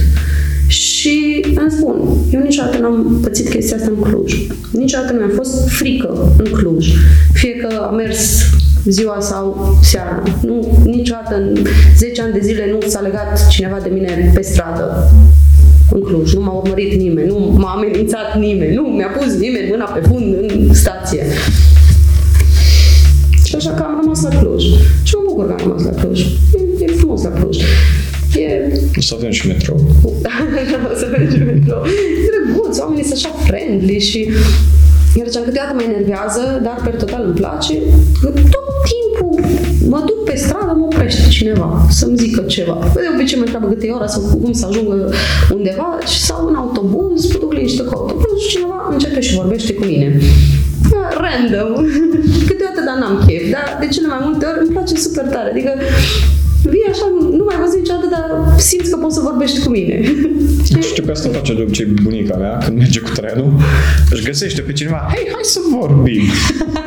[0.73, 1.97] Și îmi spun,
[2.31, 4.47] eu niciodată n-am pățit chestia asta în Cluj.
[4.71, 6.89] Niciodată nu mi-a fost frică în Cluj.
[7.33, 8.43] Fie că am mers
[8.85, 10.23] ziua sau seara.
[10.43, 11.67] Nu, niciodată în
[11.97, 15.11] 10 ani de zile nu s-a legat cineva de mine pe stradă
[15.91, 16.35] în Cluj.
[16.35, 20.35] Nu m-a urmărit nimeni, nu m-a amenințat nimeni, nu mi-a pus nimeni mâna pe fund
[20.41, 21.25] în stație.
[23.45, 24.63] Și așa că am rămas la Cluj.
[25.03, 26.21] Și mă bucur că am rămas la Cluj.
[26.81, 27.57] E, e frumos la Cluj.
[29.03, 29.05] E...
[29.05, 29.79] O să avem și metrou.
[30.93, 31.83] o să avem și metrou.
[32.25, 34.21] E drăguț, oamenii sunt așa friendly și
[35.19, 37.75] iar ce câteodată mă enervează, dar pe total îmi place,
[38.21, 39.35] că tot timpul
[39.93, 42.79] mă duc pe stradă, mă oprește cineva să-mi zică ceva.
[42.95, 45.13] De obicei mă întreabă câte ora sau cum să ajungă
[45.57, 49.85] undeva sau în autobuz, mă duc liniște cu autobuz și cineva începe și vorbește cu
[49.85, 50.21] mine.
[51.23, 51.73] Random.
[52.49, 53.51] Câteodată, dar n-am chef.
[53.51, 55.51] Dar de cele mai multe ori îmi place super tare.
[55.51, 55.73] Adică
[56.73, 57.07] vii așa,
[57.39, 58.27] nu mai văzut niciodată, dar
[58.69, 59.97] simți că poți să vorbești cu mine.
[60.91, 63.53] Știu că asta face de obicei bunica mea când merge cu trenul.
[64.11, 66.23] Își găsește pe cineva, hei, hai să vorbim.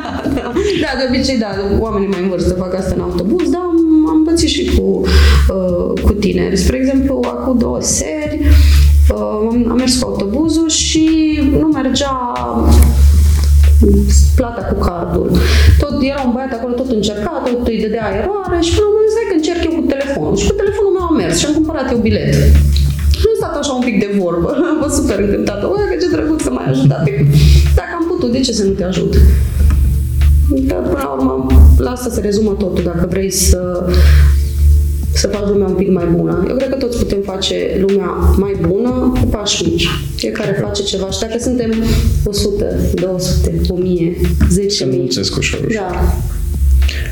[0.84, 3.66] da, de obicei, da, oamenii mai în vârstă fac asta în autobuz, dar
[4.08, 5.02] am pățit și cu,
[5.48, 6.56] uh, cu tineri.
[6.56, 8.40] Spre exemplu, acum două seri,
[9.10, 11.08] uh, am mers cu autobuzul și
[11.50, 12.32] nu mergea
[14.38, 15.28] plata cu cardul.
[15.82, 19.22] Tot era un băiat acolo, tot încerca, tot îi dădea eroare și până la urmă
[19.28, 20.36] că încerc eu cu telefonul.
[20.40, 22.32] Și cu telefonul meu am mers și am cumpărat eu bilet.
[23.22, 24.48] Nu am stat așa un pic de vorbă.
[24.70, 25.64] Am fost super încântată.
[25.70, 27.02] Bă, că ce drăguț că m-ai ajutat.
[27.78, 29.12] Dacă am putut, de ce să nu te ajut?
[30.68, 31.46] Dar până la urmă,
[31.78, 32.82] la asta se rezumă totul.
[32.84, 33.60] Dacă vrei să
[35.18, 36.44] să faci lumea un pic mai bună.
[36.48, 38.06] Eu cred că toți putem face lumea
[38.36, 39.88] mai bună cu pași mici.
[40.16, 41.72] Fiecare face ceva și dacă suntem
[42.24, 42.64] 100,
[42.94, 44.16] 200, 1000,
[44.62, 44.66] 10.000...
[44.68, 45.72] Se mulțesc ușor, ușor.
[45.74, 45.90] Da.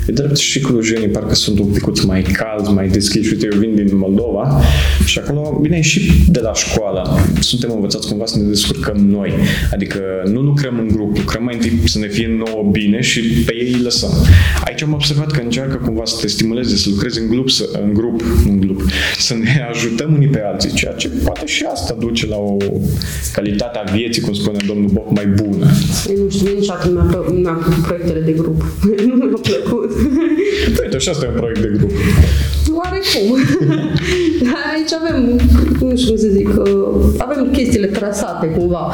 [0.07, 3.33] E drept și clujenii parcă sunt un pic mai calzi, mai deschiși.
[3.33, 4.61] Uite, eu vin din Moldova
[5.05, 9.33] și acolo, bine, și de la școală suntem învățați cumva să ne descurcăm noi.
[9.73, 10.01] Adică
[10.33, 13.73] nu lucrăm în grup, lucrăm mai întâi să ne fie nouă bine și pe ei
[13.73, 14.11] îi lăsăm.
[14.65, 17.95] Aici am observat că încearcă cumva să te stimuleze, să lucrezi în grup, să, în
[17.95, 18.83] grup, nu în grup,
[19.19, 22.57] să ne ajutăm unii pe alții, ceea ce poate și asta duce la o
[23.33, 25.67] calitate a vieții, cum spune domnul Boc, mai bună.
[26.09, 28.65] Eu nu știu, nici acum mi-a plăcut proiectele de grup.
[29.09, 29.94] nu mi-a plăcut.
[30.83, 31.91] Uite, și asta e un proiect de grup.
[32.79, 33.29] Oarecum.
[34.75, 35.41] Aici avem,
[35.81, 36.89] nu știu cum să zic, uh,
[37.19, 38.93] avem chestiile trasate cumva.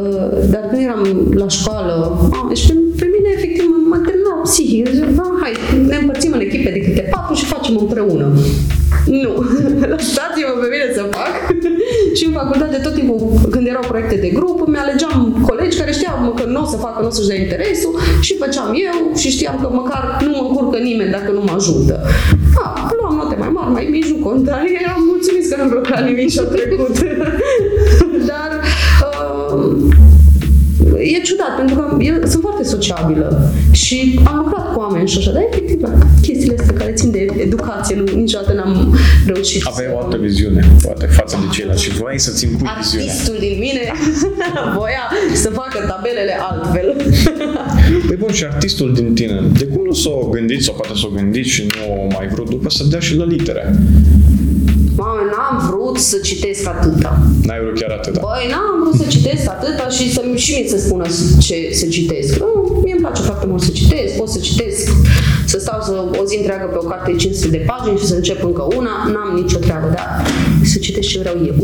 [0.00, 1.92] Uh, dar când eram la școală,
[2.32, 4.88] a, și pe, pe mine efectiv mă, mă termina psihic.
[4.88, 5.04] Zic,
[5.40, 5.52] hai,
[5.86, 8.32] ne împărțim în echipe de câte patru și facem împreună.
[9.06, 9.44] Nu.
[9.94, 11.32] Lăsați-mă pe mine să fac.
[12.18, 13.18] și în facultate tot timpul,
[13.50, 17.06] când erau proiecte de grup, mi-alegeam colegi care știam că nu o să facă, nu
[17.06, 21.10] o să-și dea interesul și făceam eu și știam că măcar nu mă încurcă nimeni
[21.10, 21.94] dacă nu mă ajută.
[22.62, 24.56] A, luam note mai mari, mai mici, nu conta.
[24.82, 26.94] Eram mulțumit că nu bloca nimic și-a trecut.
[28.30, 28.50] Dar
[29.06, 29.89] uh,
[31.02, 35.30] e ciudat, pentru că eu sunt foarte sociabilă și am lucrat cu oameni și așa,
[35.30, 35.78] dar efectiv
[36.22, 39.62] chestiile astea care țin de educație, nu, niciodată n-am reușit.
[39.64, 43.06] Aveai o altă viziune, poate, față de ceilalți și voiai să-ți impui viziunea.
[43.06, 43.92] Artistul din mine
[44.78, 46.96] voia să facă tabelele altfel.
[48.06, 51.46] păi bun, și artistul din tine, de cum nu s-o gândit sau poate s-o gândit
[51.46, 53.78] și nu o mai vrut după să dea și la litere?
[55.30, 57.22] Mamă, n-am vrut să citesc atâta.
[57.42, 58.20] N-ai vrut chiar atâta?
[58.20, 61.04] Băi, n-am vrut să citesc atâta și să și mie să spună
[61.40, 62.38] ce să citesc.
[62.38, 64.90] Nu, mie îmi place foarte mult să citesc, pot să citesc
[65.46, 68.44] să stau să o zi întreagă pe o carte 500 de pagini și să încep
[68.44, 70.08] încă una, n-am nicio treabă, dar
[70.64, 71.54] să citesc ce vreau eu.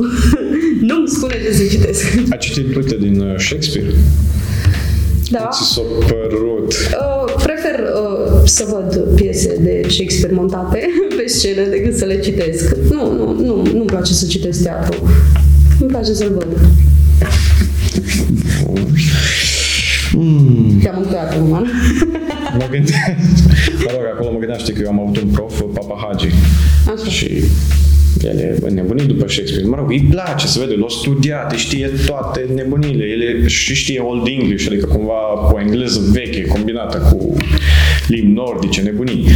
[0.88, 2.02] Nu-mi spune ce să citesc.
[2.30, 3.94] Ai citit, uite, din uh, Shakespeare?
[5.30, 5.48] Da.
[5.52, 6.72] Ți s-a părut?
[6.72, 12.76] Uh, prefer uh, să văd piese de Shakespeare montate pe scenă decât să le citesc.
[12.90, 15.08] Nu, nu, nu, nu-mi place să citesc teatru.
[15.80, 16.46] Îmi place să-l văd.
[20.12, 21.70] Mm, Te-am mâncat, Roman.
[22.58, 23.16] mă gândeam,
[23.84, 26.28] mă rog, acolo mă gândeam, știi că eu am avut un prof, Papa Hagi,
[26.94, 27.10] Așa.
[27.10, 27.42] și
[28.26, 29.68] el e nebunit după Shakespeare.
[29.68, 33.04] Mă rog, îi place să vede, l-a studiat, îi știe toate nebunile.
[33.04, 37.36] El e, și știe Old English, adică cumva o engleză veche, combinată cu
[38.08, 39.26] limbi nordice, nebunii.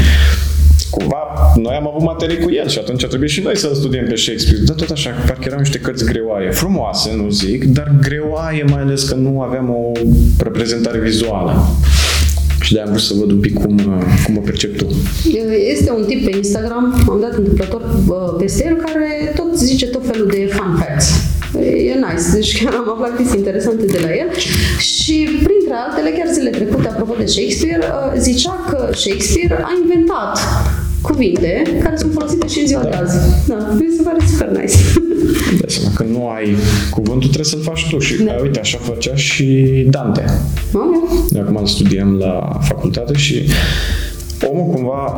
[0.91, 4.15] Cumva, noi am avut materii cu el și atunci trebuie și noi să studiem pe
[4.15, 4.65] Shakespeare.
[4.65, 6.51] Dar tot așa, parcă erau niște cărți greoaie.
[6.51, 9.93] Frumoase, nu zic, dar greoaie mai ales că nu aveam o
[10.39, 11.55] reprezentare vizuală.
[12.61, 13.77] Și de-aia am vrut să văd un pic cum,
[14.25, 14.87] cum o percep tu.
[15.71, 20.07] Este un tip pe Instagram, am dat întâmplător uh, peste el, care tot zice tot
[20.07, 21.09] felul de fun facts.
[21.61, 24.29] E nice, deci chiar am aflat chestii interesante de la el
[24.79, 30.39] și printre altele, chiar zilele trecute, apropo de Shakespeare, uh, zicea că Shakespeare a inventat
[31.03, 33.19] cuvinte care sunt folosite și în ziua de azi.
[33.49, 34.77] Da, mi se pare super nice.
[35.51, 36.57] Îți dai seama că nu ai
[36.91, 37.99] cuvântul, trebuie să-l faci tu.
[37.99, 38.37] Și Da.
[38.43, 39.45] uite, așa făcea și
[39.91, 40.25] Dante.
[40.73, 41.31] Ok.
[41.31, 43.43] Noi acum îl studiem la facultate și
[44.49, 45.15] omul cumva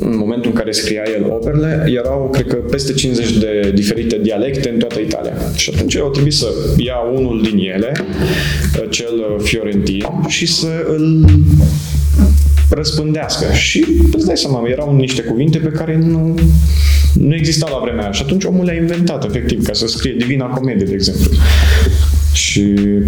[0.00, 4.68] în momentul în care scria el operele, erau, cred că, peste 50 de diferite dialecte
[4.68, 5.32] în toată Italia.
[5.54, 6.46] Și atunci au trebuit să
[6.76, 7.92] ia unul din ele,
[8.90, 11.24] cel fiorentin, și să îl
[12.70, 13.44] răspândească.
[13.52, 16.38] Și îți dai seama, erau niște cuvinte pe care nu,
[17.14, 18.12] nu existau la vremea aia.
[18.12, 21.30] Și atunci omul le-a inventat, efectiv, ca să scrie Divina Comedie, de exemplu.
[22.32, 22.60] Și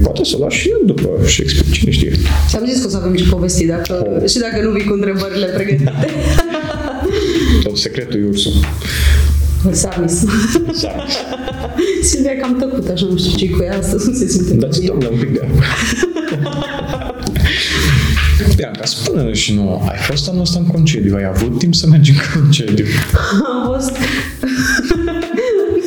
[0.03, 2.13] poate să o lua și el după Shakespeare, cine știe.
[2.49, 4.29] Ți-am zis că o să avem ce povesti dacă, Oh.
[4.29, 5.93] și dacă nu vii cu întrebările pregătite.
[7.65, 8.53] Tot secretul e ursul.
[9.71, 10.25] Samis.
[10.69, 11.11] Exact.
[12.03, 14.81] Silvia e cam tăcut, așa nu știu ce cu ea astăzi, nu se simte Dați
[14.81, 14.91] bine.
[14.93, 15.41] domnule un pic de
[18.57, 22.11] Bianca, spune-ne și nouă, ai fost anul ăsta în concediu, ai avut timp să mergi
[22.11, 22.85] în concediu?
[23.53, 23.91] Am fost...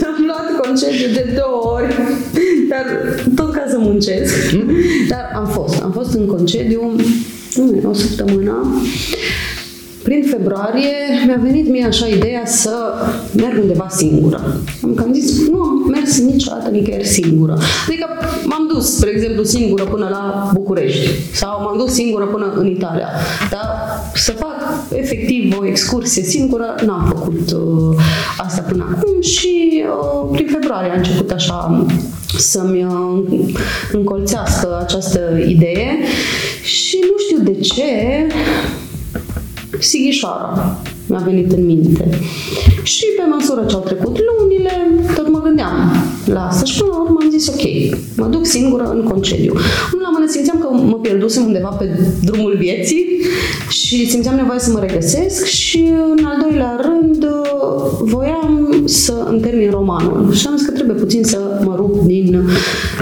[0.08, 1.96] am luat concediu de două ori,
[2.70, 2.86] dar
[3.36, 4.34] tot ca să muncesc.
[5.10, 5.82] Dar am fost.
[5.82, 6.96] Am fost în concediu
[7.56, 8.82] nu, o săptămână.
[10.06, 10.96] Prin februarie
[11.26, 12.94] mi-a venit mie așa ideea să
[13.36, 14.60] merg undeva singură.
[14.84, 17.58] Am cam zis, nu am mers niciodată nicăieri singură.
[17.88, 18.08] Adică
[18.44, 23.08] m-am dus, spre exemplu, singură până la București sau m-am dus singură până în Italia.
[23.50, 23.68] Dar
[24.16, 24.56] să fac
[24.96, 27.98] efectiv o excursie singură, n-am făcut uh,
[28.38, 31.86] asta până acum și uh, prin februarie a început așa
[32.38, 33.24] să-mi uh,
[33.92, 35.98] încolțească această idee
[36.64, 37.84] și nu știu de ce
[39.80, 42.10] Sighișoara mi-a venit în minte.
[42.84, 44.72] Și pe măsură ce au trecut lunile,
[45.16, 45.74] tot mă gândeam
[46.26, 47.64] la asta și până la urmă am zis ok,
[48.18, 49.54] mă duc singură în concediu.
[49.94, 53.06] În la mână simțeam că mă pierdusem undeva pe drumul vieții
[53.70, 57.26] și simțeam nevoie să mă regăsesc și în al doilea rând
[58.00, 62.50] voiam să îmi termin romanul și am zis că trebuie puțin să mă rup din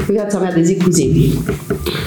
[0.07, 1.31] viața mea de zi cu zi.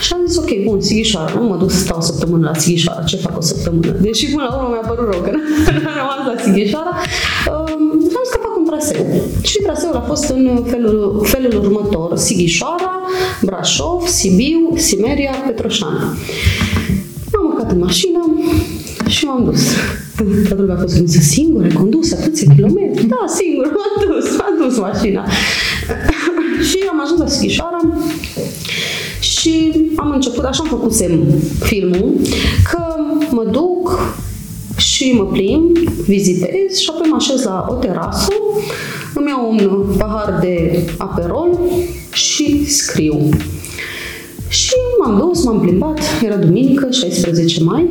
[0.01, 3.03] Și am zis, ok, bun, Sighișoara, nu mă duc să stau o săptămână la Sighișoara,
[3.03, 3.95] ce fac o săptămână?
[4.01, 5.31] Deși până la urmă mi-a părut rău că
[5.87, 6.93] n-am rămas la Sighișoara,
[7.53, 7.83] um,
[8.19, 9.05] am zis că fac un traseu.
[9.43, 12.93] Și traseul a fost în felul, felul următor, Sighișoara,
[13.43, 15.99] Brașov, Sibiu, Simeria, Petroșani.
[17.33, 18.21] M-am urcat în mașină
[19.07, 19.63] și m-am dus.
[20.49, 23.07] Toată lumea a fost gândit, singură, condus atâția kilometri.
[23.07, 25.25] Da, singur, m-am dus, m-am dus mașina.
[26.69, 27.81] și am ajuns la Sighișoara
[29.21, 30.93] și am început, așa am făcut
[31.61, 32.13] filmul,
[32.71, 32.79] că
[33.31, 33.99] mă duc
[34.77, 38.33] și mă plimb, vizitez și apoi mă așez la o terasă,
[39.15, 41.59] îmi iau un pahar de aperol
[42.13, 43.29] și scriu.
[44.49, 47.87] Și m-am dus, m-am plimbat, era duminică, 16 mai,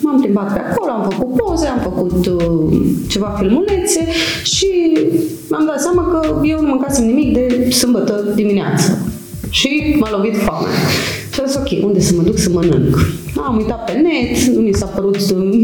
[0.00, 4.06] m-am plimbat pe acolo, am făcut poze, am făcut uh, ceva filmulețe
[4.42, 4.98] și
[5.50, 8.98] mi-am dat seama că eu nu mâncasem nimic de sâmbătă dimineață.
[9.50, 10.66] Și m-a lovit foame.
[11.38, 12.96] Și am zis, ok, unde să mă duc să mănânc?
[13.46, 15.16] Am uitat pe net, nu mi s-a părut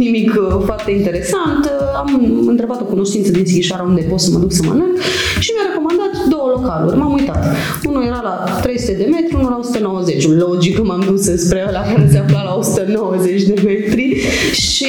[0.05, 1.71] nimic uh, foarte interesant.
[1.97, 2.09] Am
[2.47, 4.97] întrebat o cunoștință din Sighișoara unde pot să mă duc să mănânc
[5.39, 6.15] și mi-a recomandat
[6.45, 7.43] două localuri, m-am uitat.
[7.89, 10.29] Unul era la 300 de metri, unul la 190.
[10.29, 14.21] Logic că m-am dus spre ăla care se afla la 190 de metri
[14.53, 14.89] și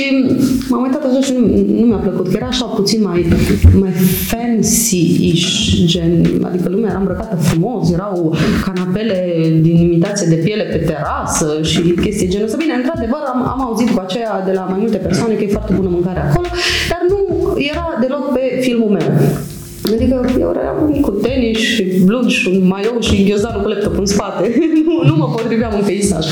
[0.70, 1.46] m-am uitat așa și nu,
[1.80, 3.26] nu mi-a plăcut, că era așa puțin mai,
[3.82, 3.92] mai
[4.30, 5.52] fancy-ish,
[5.86, 6.12] gen,
[6.44, 8.36] adică lumea era îmbrăcată frumos, erau
[8.66, 9.20] canapele
[9.62, 12.58] din imitație de piele pe terasă și chestii genul ăsta.
[12.60, 15.74] Bine, într-adevăr, am, am auzit cu aceea de la mai multe persoane că e foarte
[15.74, 16.48] bună mâncare acolo,
[16.90, 17.20] dar nu
[17.58, 19.10] era deloc pe filmul meu.
[19.94, 24.06] Adică eu eram cu tenis și blugi și un maiou și ghiozdanul cu laptop în
[24.06, 24.56] spate.
[24.88, 26.26] nu, nu mă potriveam în peisaj.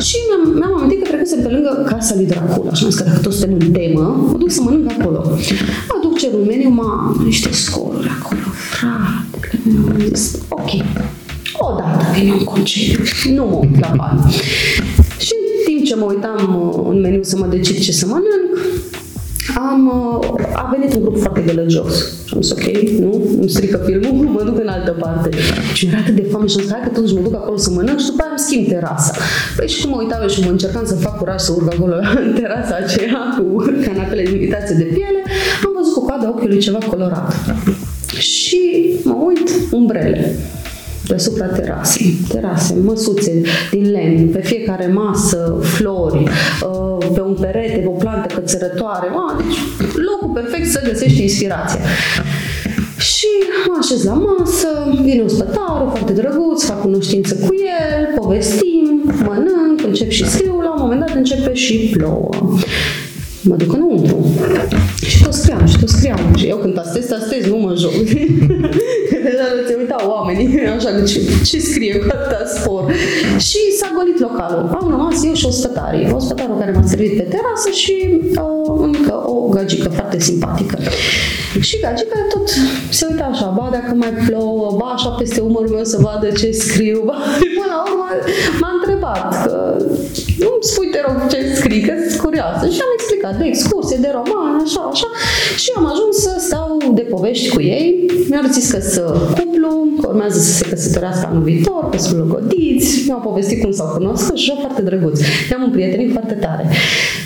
[0.00, 3.04] Și mi-am, mi-am amintit că trecusem pe lângă casa lui Dracula și am zis că
[3.08, 5.18] dacă toți suntem în temă, mă duc să mănânc acolo.
[5.96, 8.40] Aduc cerul meniu, mamă, niște scoruri acolo,
[8.70, 9.60] frate.
[9.88, 10.70] Am zis, ok,
[11.58, 13.00] odată vine un concediu,
[13.34, 14.20] nu mă uit la bani.
[15.18, 18.52] Și în timp ce mă uitam uh, în meniu să mă decid ce să mănânc,
[19.66, 19.82] am,
[20.32, 21.94] uh, a venit un grup foarte gălăgios.
[22.26, 22.66] Și am zis, ok,
[22.98, 25.28] nu, îmi strică filmul, mă duc în altă parte.
[25.72, 27.70] Și mi-era atât de foame și am zis, hai că totuși mă duc acolo să
[27.70, 29.12] mănânc și după aia îmi schimb terasa.
[29.56, 31.94] Păi și cum mă uitam eu și mă încercam să fac curaj să urc acolo
[32.24, 33.44] în terasa aceea cu
[33.84, 35.22] canapele de imitație de piele,
[35.64, 37.34] am văzut cu coada ochiului ceva colorat.
[38.18, 38.60] Și
[39.04, 40.36] mă uit, umbrele
[41.08, 42.16] deasupra terasei.
[42.28, 48.34] Terase, măsuțe din lemn, pe fiecare masă, flori, uh, pe un perete, pe o plantă
[48.34, 49.06] cățărătoare.
[49.36, 49.56] Deci
[50.10, 51.80] locul perfect să găsești inspirația.
[52.98, 53.26] Și
[53.66, 54.68] mă așez la masă,
[55.02, 60.80] vine ospătarul, foarte drăguț, fac cunoștință cu el, povestim, mănânc, încep și scriu, la un
[60.80, 62.28] moment dat începe și plouă
[63.48, 64.26] mă duc înăuntru.
[65.06, 66.34] Și tot scriam, și tot scriam.
[66.36, 67.92] Și eu când tastez, tastez, nu mă joc.
[69.26, 72.92] Deja se uitau oamenii, așa că ce, ce scrie cu atâta spor.
[73.38, 74.78] Și s-a golit localul.
[74.80, 76.12] Am rămas eu și ospătarii.
[76.12, 80.78] Ospătarul care m-a servit pe terasă și uh, încă o gagică foarte simpatică.
[81.60, 82.48] Și gagica tot
[82.90, 86.50] se uita așa, ba dacă mai plouă, ba așa peste umărul meu să vadă ce
[86.50, 87.16] scriu, ba.
[87.58, 88.06] Până la urmă
[88.60, 88.87] m-a întrebat
[89.44, 89.76] că
[90.38, 92.64] nu spui, te rog, ce scrii, că sunt curioasă.
[92.74, 95.08] Și am explicat de excursie, de roman, așa, așa.
[95.62, 97.88] Și am ajuns să stau de povești cu ei.
[98.28, 99.02] Mi-au zis că să
[99.36, 103.02] cuplu, că urmează să se căsătorească anul viitor, că sunt logodiți.
[103.06, 105.18] Mi-au povestit cum s-au cunoscut și așa foarte drăguț.
[105.48, 106.64] Ne-am împrietenit foarte tare.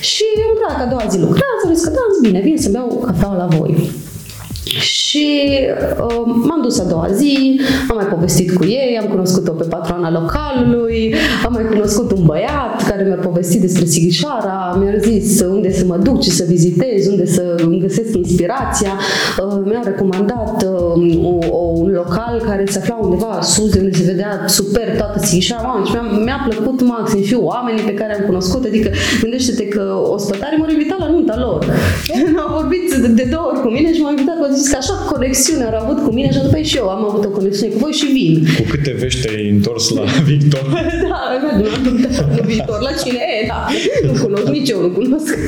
[0.00, 3.02] Și eu am că a doua zi lucrează, zis că da, bine, vin să beau
[3.06, 3.90] cafeaua la voi.
[4.78, 5.58] Și
[6.08, 10.10] uh, m-am dus a doua zi, am mai povestit cu ei, am cunoscut-o pe patrona
[10.10, 11.14] localului,
[11.44, 15.96] am mai cunoscut un băiat care mi-a povestit despre Sighișoara, mi-a zis unde să mă
[15.96, 18.92] duc, ce să vizitez, unde să îmi găsesc inspirația.
[19.38, 24.44] Uh, mi-a recomandat uh, o, un local care se afla undeva sus, unde se vedea
[24.46, 25.66] super toată Sighișoara.
[25.66, 29.82] Mamă, și mi-a, mi-a plăcut maxim și oamenii pe care am cunoscut, adică gândește-te că
[30.14, 31.66] ospătarii m-au invitat la nunta lor.
[32.44, 34.94] au vorbit de, de două ori cu mine și m-au invitat cu zis că așa
[35.12, 37.92] conexiune au avut cu mine și după și eu am avut o conexiune cu voi
[38.00, 38.34] și vin.
[38.58, 40.64] Cu câte vești te-ai întors la Victor?
[41.08, 41.20] da,
[41.58, 41.64] nu
[42.36, 42.78] la Victor.
[42.80, 43.20] La cine?
[43.42, 43.60] E, da.
[44.06, 45.28] Nu cunosc, nici eu nu cunosc.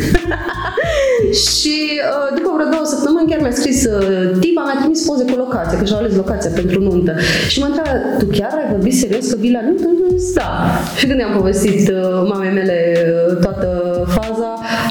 [1.54, 1.76] și
[2.12, 5.78] uh, după vreo două săptămâni chiar mi-a scris uh, tipa, mi-a trimis poze cu locația,
[5.78, 7.12] că și-au ales locația pentru nuntă.
[7.52, 9.88] Și mă întreabă, tu chiar ai vorbit serios că vii la nuntă?
[10.34, 10.48] Da.
[10.98, 12.78] Și când i-am povestit uh, mamei mele
[13.44, 13.68] toată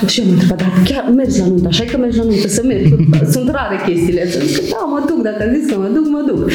[0.03, 2.47] faza, și eu mă întrebat, dar chiar mergi la nuntă, așa că mergi la nuntă,
[2.47, 2.89] să mergi.
[3.31, 4.41] Sunt rare chestiile astea.
[4.45, 6.49] Zic că da, mă duc, dacă am zis că mă duc, mă duc.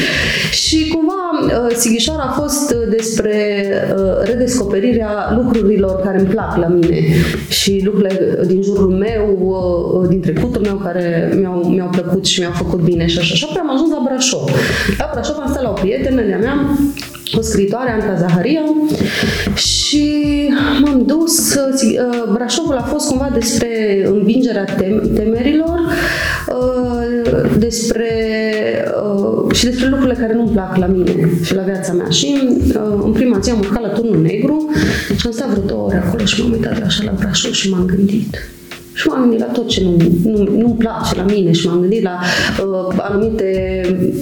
[0.51, 3.35] Și cumva uh, Sighișoara a fost uh, despre
[3.95, 6.99] uh, redescoperirea lucrurilor care îmi plac la mine
[7.49, 9.25] și lucrurile din jurul meu,
[10.09, 13.35] din trecutul meu care mi-au, mi-au plăcut și mi-au făcut bine și așa.
[13.35, 14.49] Și apoi am ajuns la Brașov.
[14.97, 16.55] La Brașov am stat la o prietenă de-a mea
[17.37, 18.61] o scriitoare, Anca Zaharia,
[19.55, 20.23] și
[20.81, 21.55] m-am dus.
[21.55, 25.79] Uh, Brașovul a fost cumva despre învingerea tem- temerilor,
[26.47, 28.09] uh, despre
[29.03, 32.09] uh, și despre lucrurile care nu-mi plac la mine și la viața mea.
[32.09, 32.39] Și
[33.03, 34.69] în prima zi am urcat la turnul negru
[35.17, 37.85] și am stat vreo două ore acolo și m-am uitat așa la Brașov și m-am
[37.85, 38.37] gândit
[38.99, 42.03] și m-am gândit la tot ce nu, nu, nu-mi place la mine și m-am gândit
[42.03, 43.49] la uh, anumite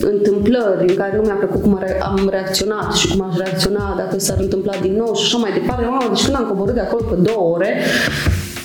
[0.02, 4.38] întâmplări în care nu mi-a plăcut cum am reacționat și cum aș reacționa dacă s-ar
[4.40, 5.86] întâmpla din nou și așa mai departe.
[5.86, 7.82] Mamă, deci când am coborât de acolo pe două ore,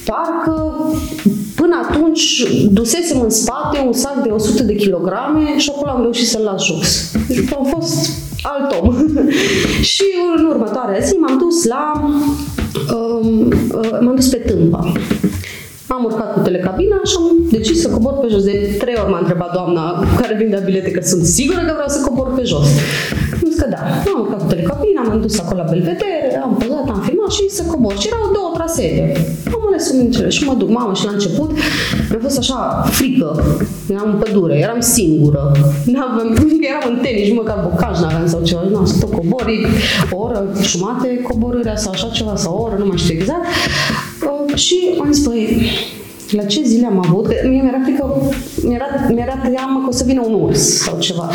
[0.05, 0.87] parcă
[1.55, 6.29] până atunci dusesem în spate un sac de 100 de kilograme și acolo am reușit
[6.29, 7.13] să-l las jos.
[7.29, 8.11] Deci am fost
[8.43, 8.97] alt om.
[9.93, 10.05] și
[10.37, 11.93] în următoarea zi m-am dus la
[12.95, 14.93] um, uh, m-am dus pe tâmpa
[15.97, 18.43] Am urcat cu telecabina și am decis să cobor pe jos.
[18.45, 19.85] De trei ori m-a întrebat doamna
[20.21, 22.67] care vindea bilete că sunt sigură că vreau să cobor pe jos.
[23.33, 23.81] Am zis că da.
[24.13, 27.63] Am urcat cu telecabina, m-am dus acolo la Belvedere, am pozat, am filmat și să
[27.73, 27.95] cobor.
[27.99, 29.17] Și erau două trasee.
[29.55, 31.51] Am ales unul dintre ele și mă duc, mamă, și la început
[32.11, 32.59] mi-a fost așa
[32.99, 33.29] frică.
[33.93, 35.43] Eram în pădure, eram singură.
[35.85, 36.29] N-aveam,
[36.71, 38.63] eram în tenis, nici măcar bocaj n-aveam sau ceva.
[38.71, 39.67] Nu, să tot cobori,
[40.11, 43.47] o oră, jumate coborârea sau așa ceva, sau o oră, nu mai știu exact.
[44.53, 45.71] Uh, și am zis, băi,
[46.31, 47.27] la ce zile am avut?
[47.27, 48.33] Că mie mi-era frică,
[48.63, 51.31] mi-era, mi-era teamă că o să vină un urs sau ceva.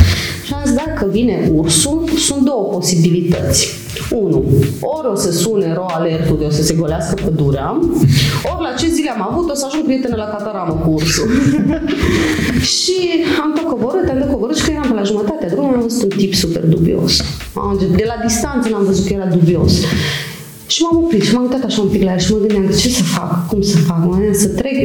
[0.45, 3.67] Și am zis, dacă vine ursul, sunt două posibilități.
[4.11, 4.43] Unu,
[4.79, 7.79] ori o să sune ro alertul de o să se golească pădurea,
[8.53, 11.29] ori la ce zile am avut, o să ajung prietenă la cataramă cu ursul.
[12.75, 12.97] și
[13.41, 16.01] am tot coborât, am tot coborât și că eram pe la jumătatea drumului, am văzut
[16.01, 17.21] un tip super dubios.
[17.95, 19.73] De la distanță l-am văzut că era dubios.
[20.67, 22.89] Și m-am oprit și m-am uitat așa un pic la el și mă gândeam ce
[22.89, 24.75] să fac, cum să fac, mă gândeam să trec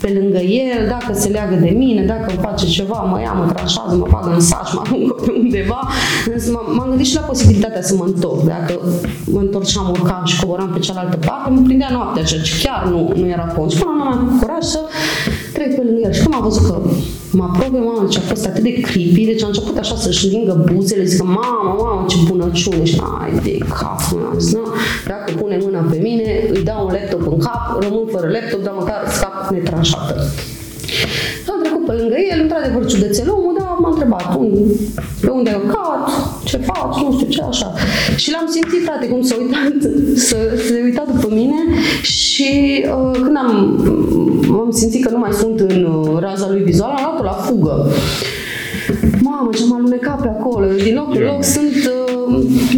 [0.00, 3.52] pe lângă el, dacă se leagă de mine, dacă îmi face ceva, mă ia, mă
[3.52, 5.80] tranșează, mă bagă în saș, mă aruncă pe undeva.
[6.76, 8.42] M-am gândit și la posibilitatea să mă întorc.
[8.42, 8.80] Dacă
[9.24, 12.86] mă întorc și am urcat și coboram pe cealaltă parte, mă prindea noaptea așa, chiar
[12.90, 13.70] nu, nu era pont.
[13.70, 14.80] Și până la am curaj să
[15.56, 16.12] trec pe lângă el.
[16.12, 16.76] Și când am văzut că
[17.38, 20.54] mă apropie, mamă, deci a fost atât de creepy, deci a început așa să-și lingă
[20.72, 24.00] buzele, zic, mamă, mamă, ce bunăciune, și ai de cap,
[24.30, 24.64] am zis, nu,
[25.06, 28.74] dacă pune mâna pe mine, îi dau un laptop în cap, rămân fără laptop, dar
[28.78, 30.14] măcar scap netranșată.
[31.50, 34.26] Am trecut pe lângă el, într-adevăr ciudățel omul, dar m-a întrebat
[35.20, 36.02] pe unde ai urcat,
[36.44, 37.72] ce faci, nu știu ce, așa.
[38.16, 39.76] Și l-am simțit, frate, cum s-a uitat,
[40.28, 41.60] să, se uita după mine
[42.02, 42.50] și
[42.84, 43.50] uh, când am,
[44.64, 47.90] am simțit că nu mai sunt în uh, raza lui vizual, am luat-o la fugă.
[49.22, 50.66] Mamă, ce m-am alunecat pe acolo.
[50.84, 52.06] Din loc în loc sunt uh,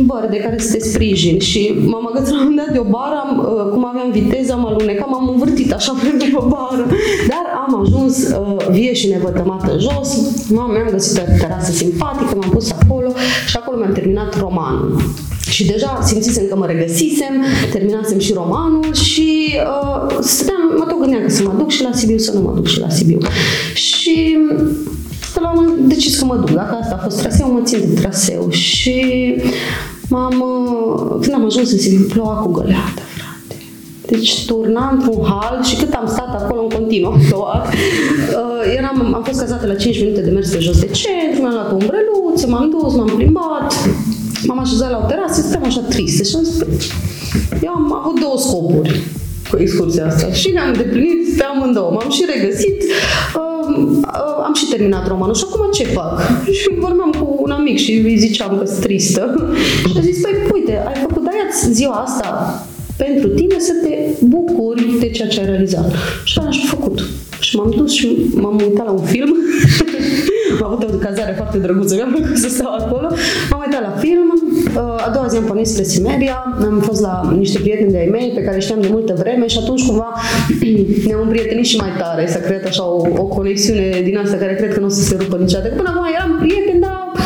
[0.05, 3.17] bări de care să te sprijin și m-am agățat la un dat de o bară,
[3.25, 6.87] am, uh, cum aveam viteză, am alunecat, m-am învârtit așa pe după bară.
[7.29, 10.09] Dar am ajuns uh, vie și nevătămată jos,
[10.51, 13.13] m-am, mi-am găsit o terasă simpatică, m-am pus acolo
[13.47, 15.03] și acolo mi-am terminat romanul.
[15.51, 21.23] Și deja simțisem că mă regăsisem, terminasem și romanul și uh, stăteam, mă tot gândeam
[21.23, 23.19] că să mă duc și la Sibiu, să nu mă duc și la Sibiu.
[23.75, 24.37] Și
[25.45, 26.51] am decis că mă duc.
[26.51, 28.51] Dacă asta a fost traseu, mă țin de traseu.
[28.51, 29.03] Și
[30.09, 30.45] m-am,
[31.21, 33.63] când am ajuns în Sibiu, ploua cu găleată, frate.
[34.07, 37.67] Deci turna într-un hal și cât am stat acolo în continuu plouat.
[37.67, 41.53] Uh, eram, am fost cazată la 5 minute de mers pe jos de centru, mi-am
[41.53, 43.75] luat o umbreluță, m-am dus, m-am plimbat,
[44.47, 46.59] m-am așezat la o terasă, stăteam așa triste și am zis,
[47.63, 49.03] eu am avut două scopuri
[49.51, 51.91] cu excursia asta și ne-am îndeplinit pe amândouă.
[51.91, 56.21] M-am și regăsit, uh, uh, am și terminat romanul și acum ce fac?
[56.53, 59.55] Și vorbeam cu un amic și îi ziceam că sunt tristă.
[59.91, 61.29] și a zis, păi uite, ai făcut de
[61.71, 62.63] ziua asta
[62.97, 65.93] pentru tine să te bucuri de ceea ce ai realizat.
[66.25, 67.05] Și așa am făcut.
[67.41, 69.37] Și m-am dus și m-am uitat la un film.
[70.63, 73.07] am avut o cazare foarte drăguță, mi-a plăcut să stau acolo.
[73.51, 74.29] M-am uitat la film,
[74.77, 78.33] uh, a doua zi am pornit spre Simeria, am fost la niște prieteni de-ai mei
[78.35, 80.15] pe care știam de multă vreme și atunci cumva
[81.07, 82.27] ne-am împrietenit și mai tare.
[82.27, 85.17] S-a creat așa o, o conexiune din asta care cred că nu o să se
[85.21, 85.69] rupă niciodată.
[85.69, 87.18] Până acum eram prieteni, dar nu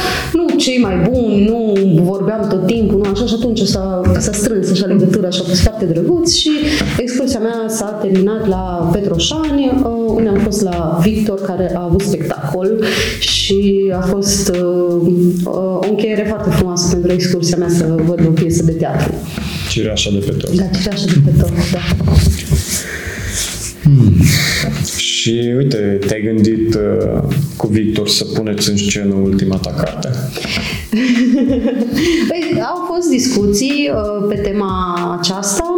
[0.63, 4.87] cei mai buni, nu vorbeam tot timpul, nu așa și atunci s-a, s-a strâns așa
[4.87, 6.51] legătura și a fost foarte drăguț și
[6.99, 12.01] excursia mea s-a terminat la Petroșani, uh, unde am fost la Victor care a avut
[12.01, 12.85] spectacol
[13.19, 18.63] și a fost uh, o încheiere foarte frumoasă pentru excursia mea să văd o piesă
[18.63, 19.13] de teatru.
[19.71, 20.51] Cireașa de pe tot.
[20.51, 22.05] Da, cireașa de pe tot, da.
[23.83, 24.13] Hmm.
[24.97, 27.23] Și uite, te-ai gândit uh,
[27.57, 30.09] cu Victor să puneți în scenă ultima ta carte?
[32.29, 35.73] păi, au fost discuții uh, pe tema aceasta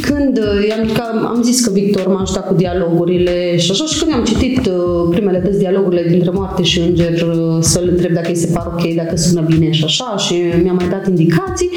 [0.00, 4.12] când uh, am, am zis că Victor m-a ajutat cu dialogurile și așa și când
[4.12, 8.36] am citit uh, primele des dialogurile dintre moarte și înger uh, să-l întreb dacă îi
[8.36, 11.70] se par ok, dacă sună bine și așa și mi-a mai dat indicații,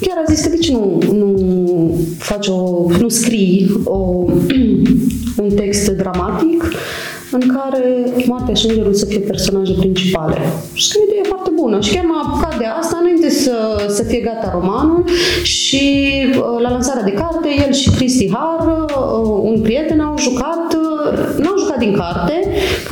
[0.00, 1.26] chiar a zis că de ce nu, nu
[2.18, 3.96] faci o, nu scrii o,
[5.42, 6.64] un text dramatic
[7.30, 10.36] în care moartea și îngerul să fie personaje principale.
[10.72, 11.80] Și că e foarte bună.
[11.80, 15.04] Și chiar m-am apucat de asta înainte să, să fie gata romanul
[15.42, 20.74] și uh, la lansarea de carte, el și Cristi Har, uh, un prieten, au jucat,
[20.74, 22.42] uh, nu au jucat din carte,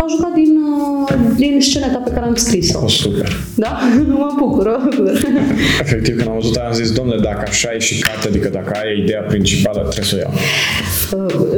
[0.01, 0.59] au jucat din,
[1.37, 2.81] din sceneta pe care am scris-o.
[2.85, 3.37] O, super.
[3.55, 3.79] Da?
[4.25, 5.13] mă bucur, mă bucur.
[5.81, 9.01] Efectiv, când am văzut am zis, domnule, dacă așa e și carte, adică dacă ai
[9.03, 10.33] ideea principală, trebuie să o iau.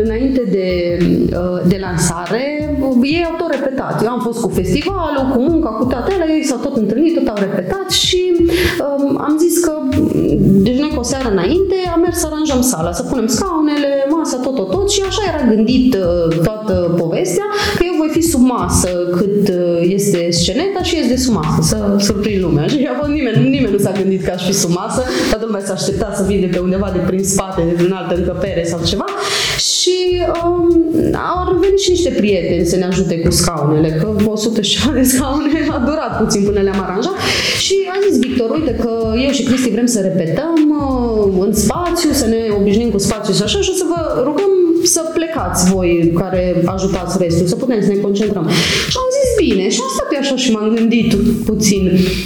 [0.05, 0.99] Înainte de,
[1.69, 4.03] de lansare, ei au tot repetat.
[4.03, 7.29] Eu am fost cu festivalul, cu munca, cu toate alea, ei s-au tot întâlnit, tot
[7.29, 9.73] au repetat și um, am zis că,
[10.67, 14.37] deci noi cu o seară înainte, am mers să aranjăm sala, să punem scaunele, masa,
[14.37, 17.47] tot, tot, tot și așa era gândit uh, toată povestea,
[17.77, 21.59] că eu voi fi sub masă cât uh, este sceneta și ies de sub masă,
[21.63, 22.67] să surprind lumea.
[22.67, 25.61] Și a fost nimeni, nimeni nu s-a gândit că aș fi sub masă, toată lumea
[25.65, 28.81] s-a așteptat să vii de pe undeva de prin spate, de prin altă încăpere sau
[28.85, 29.05] ceva.
[29.59, 30.69] Și um,
[31.15, 35.03] au venit și niște prieteni să ne ajute cu scaunele, că 100 și ceva de
[35.03, 37.17] scaune a durat puțin până le-am aranjat.
[37.59, 42.11] Și a zis Victor, uite că eu și Cristi vrem să repetăm uh, în spațiu,
[42.13, 44.51] să ne obișnim cu spațiu și așa și o să vă rugăm
[44.87, 48.47] să plecați voi care ajutați restul, să putem să ne concentrăm.
[48.93, 51.83] Și am zis bine și am stat eu așa și m-am gândit puțin.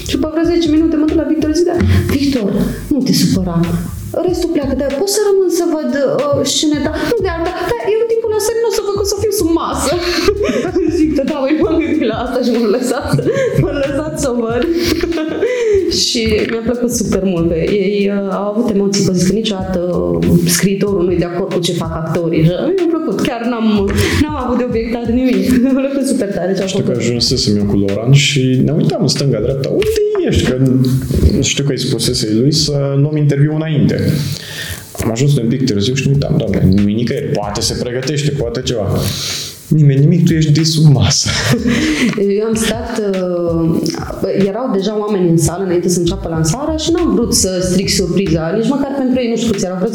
[0.09, 1.77] Și după vreo 10 minute mă duc la Victor și zic, da,
[2.15, 2.51] Victor,
[2.89, 3.61] nu te supăra,
[4.29, 7.99] restul pleacă, dar pot să rămân să văd uh, sceneta, nu de alta, dar eu
[8.05, 9.93] în timpul ăsta nu o să văd că o să fiu sub masă.
[10.99, 13.09] Zic, da, voi m-am gândit la asta și m-am lăsat,
[13.63, 14.63] m-am lăsat să văd.
[16.05, 17.49] și mi-a plăcut super mult.
[17.83, 19.81] Ei uh, au avut emoții, că zic că niciodată
[20.57, 22.43] scriitorul nu e de acord cu ce fac actorii.
[22.45, 23.67] Și mi-a plăcut, chiar n-am,
[24.23, 25.63] n-am avut de obiectat nimic.
[25.63, 27.01] Mi-a plăcut super tare ce a Știu că făcut.
[27.07, 29.69] ajunsesem eu cu Loran și ne uitam în stânga-dreapta.
[29.69, 29.87] Unde
[30.29, 30.51] ești?
[30.51, 30.57] Că
[31.41, 34.13] știu că îi spusese lui să luăm interviu înainte.
[35.03, 37.27] Am ajuns un pic târziu și ne uitam, doamne, nimic nicăieri.
[37.27, 38.99] Poate se pregătește, poate ceva.
[39.69, 41.29] Nimeni nimic, tu ești de sub masă.
[42.39, 43.81] Eu am stat, uh,
[44.47, 48.55] erau deja oameni în sală înainte să înceapă lansarea și n-am vrut să stric surpriza,
[48.57, 49.91] nici măcar pentru ei, nu știu câți erau, vreo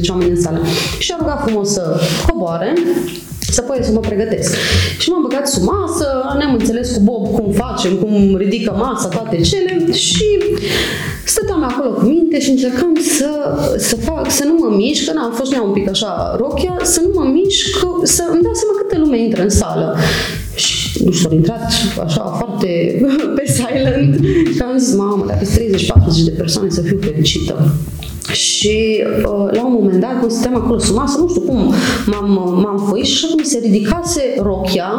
[0.00, 0.60] 10-15 oameni în sală.
[0.98, 2.72] Și a rugat frumos să coboare,
[3.50, 4.56] să poate să mă pregătesc.
[4.98, 6.06] Și m-am băgat sub masă,
[6.38, 10.24] ne-am înțeles cu Bob cum facem, cum ridică masa, toate cele și
[11.24, 13.30] stăteam acolo cu minte și încercam să,
[13.78, 17.00] să fac, să nu mă mișc, că n-am fost nea un pic așa rochia, să
[17.00, 19.96] nu mă mișc, să îmi dau seama câtă lume intră în sală.
[20.54, 21.72] Și nu știu, au intrat
[22.04, 23.00] așa foarte
[23.36, 24.24] pe silent
[24.54, 25.58] și am zis, mamă, dacă sunt
[26.20, 27.72] 30-40 de persoane să fiu fericită.
[28.32, 31.72] Și uh, la un moment dat, când stăteam acolo sub masă, nu știu cum
[32.06, 34.90] m-am, m-am făit și așa cum se ridicase rochia,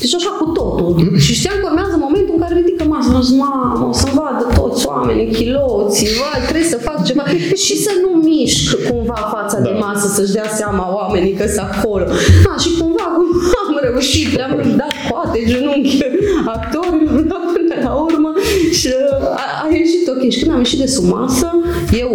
[0.00, 1.18] deci așa cu totul.
[1.24, 3.14] Și știam că urmează momentul în care ridică masa.
[3.14, 7.24] Am zis, mamă, o să-mi vadă toți oamenii, chiloții, vai, trebuie să fac ceva.
[7.64, 9.64] și să nu mișc cumva fața da.
[9.64, 12.04] de masă, să-și dea seama oamenii că sunt acolo.
[12.50, 13.26] A, și cumva cum
[13.64, 15.98] am reușit, le-am dat coate, genunchi
[16.46, 18.32] actorilor până la urmă
[18.72, 18.88] și
[19.42, 20.30] a, a ieșit ok.
[20.30, 21.48] Și când am ieșit de sub masă,
[22.00, 22.12] eu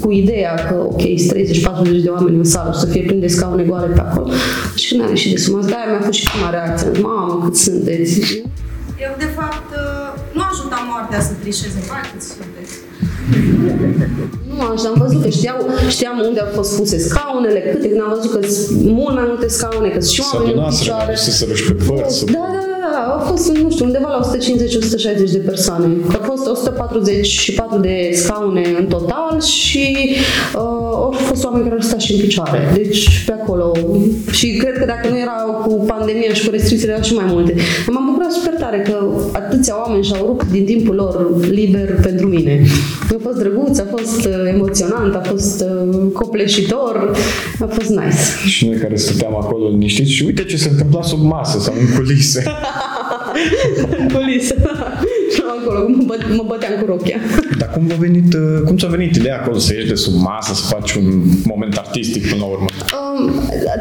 [0.00, 3.62] cu ideea că ok, 30-40 de oameni în sală și să fie plin de scaune
[3.62, 4.30] goale pe acolo.
[4.74, 6.90] Și când am ieșit de sub masă, de-aia mi-a fost și prima reacție.
[7.02, 8.42] Mamă, cât sunteți!
[9.06, 9.33] Eu, de fapt,
[10.34, 11.80] nu ajutam moartea să trișeze.
[11.88, 12.74] Vai, cât sunteți.
[14.48, 15.56] Nu așa, am văzut că știau,
[15.88, 19.48] știam unde au fost puse scaunele, câte, când am văzut că sunt mult mai multe
[19.48, 21.14] scaune, că sunt și Să oameni în adunați, picioare.
[21.16, 22.18] să se ruși pe părți.
[22.18, 25.86] să- Da, da, da, da, au fost, nu știu, undeva la 150-160 de persoane.
[26.14, 29.96] Au fost 144 de scaune în total și
[30.54, 30.60] uh,
[31.04, 32.58] au fost oameni care au stat și în picioare.
[32.74, 33.72] Deci pe acolo.
[34.30, 37.54] Și cred că dacă nu erau cu pandemia și cu restricțiile erau și mai multe.
[37.90, 38.96] M-am bucurat super tare că
[39.32, 42.62] atâția oameni și-au rupt din timpul lor liber pentru mine.
[43.14, 47.16] A fost drăguț, a fost uh, emoționant, a fost uh, copleșitor,
[47.60, 48.48] a fost nice.
[48.48, 51.96] Și noi care stăteam acolo liniștiți și uite ce se întâmpla sub masă sau în
[51.96, 52.42] culise.
[53.98, 54.54] în culisă.
[55.34, 57.18] Și eu acolo mă, bă, mă băteam cu rochia.
[57.58, 60.54] Dar cum, a venit, uh, cum ți-a venit ideea acolo să ieși de sub masă,
[60.54, 61.06] să faci un
[61.44, 62.66] moment artistic până la urmă?
[62.98, 63.30] Um,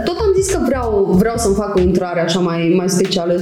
[0.06, 3.34] tot am zis că vreau, vreau să-mi fac o intrare așa mai, mai specială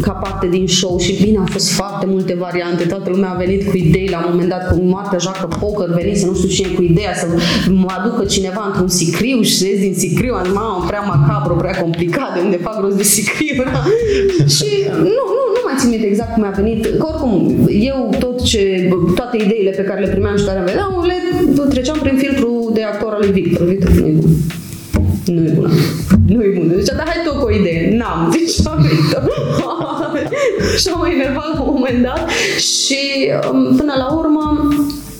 [0.00, 2.84] ca parte din show și bine, au fost foarte multe variante.
[2.84, 6.26] Toată lumea a venit cu idei la un moment dat, cu moartea joacă poker, venise
[6.26, 7.26] nu știu cine cu ideea să
[7.70, 10.34] mă aducă cineva într-un sicriu și să ies din sicriu.
[10.34, 13.62] Am zis, mamă, prea macabru, prea complicat, de unde fac rost de sicriu.
[14.56, 14.68] și
[15.02, 15.24] nu,
[15.76, 16.98] nu, nu mai țin minte exact cum mi-a venit.
[16.98, 17.32] Că oricum,
[17.68, 21.16] eu tot ce, toate ideile pe care le primeam și care îmi veneau, le
[21.68, 23.66] treceam prin filtru de actor al lui Victor.
[23.66, 24.30] Victor nu e bun.
[25.26, 25.70] Nu e bună.
[26.26, 26.74] Nu e bună.
[26.74, 27.96] Deci, dar hai tu cu o idee.
[27.96, 28.20] N-am.
[28.36, 29.22] Deci am Victor.
[30.80, 34.68] și am enervat la un moment dat și um, până la urmă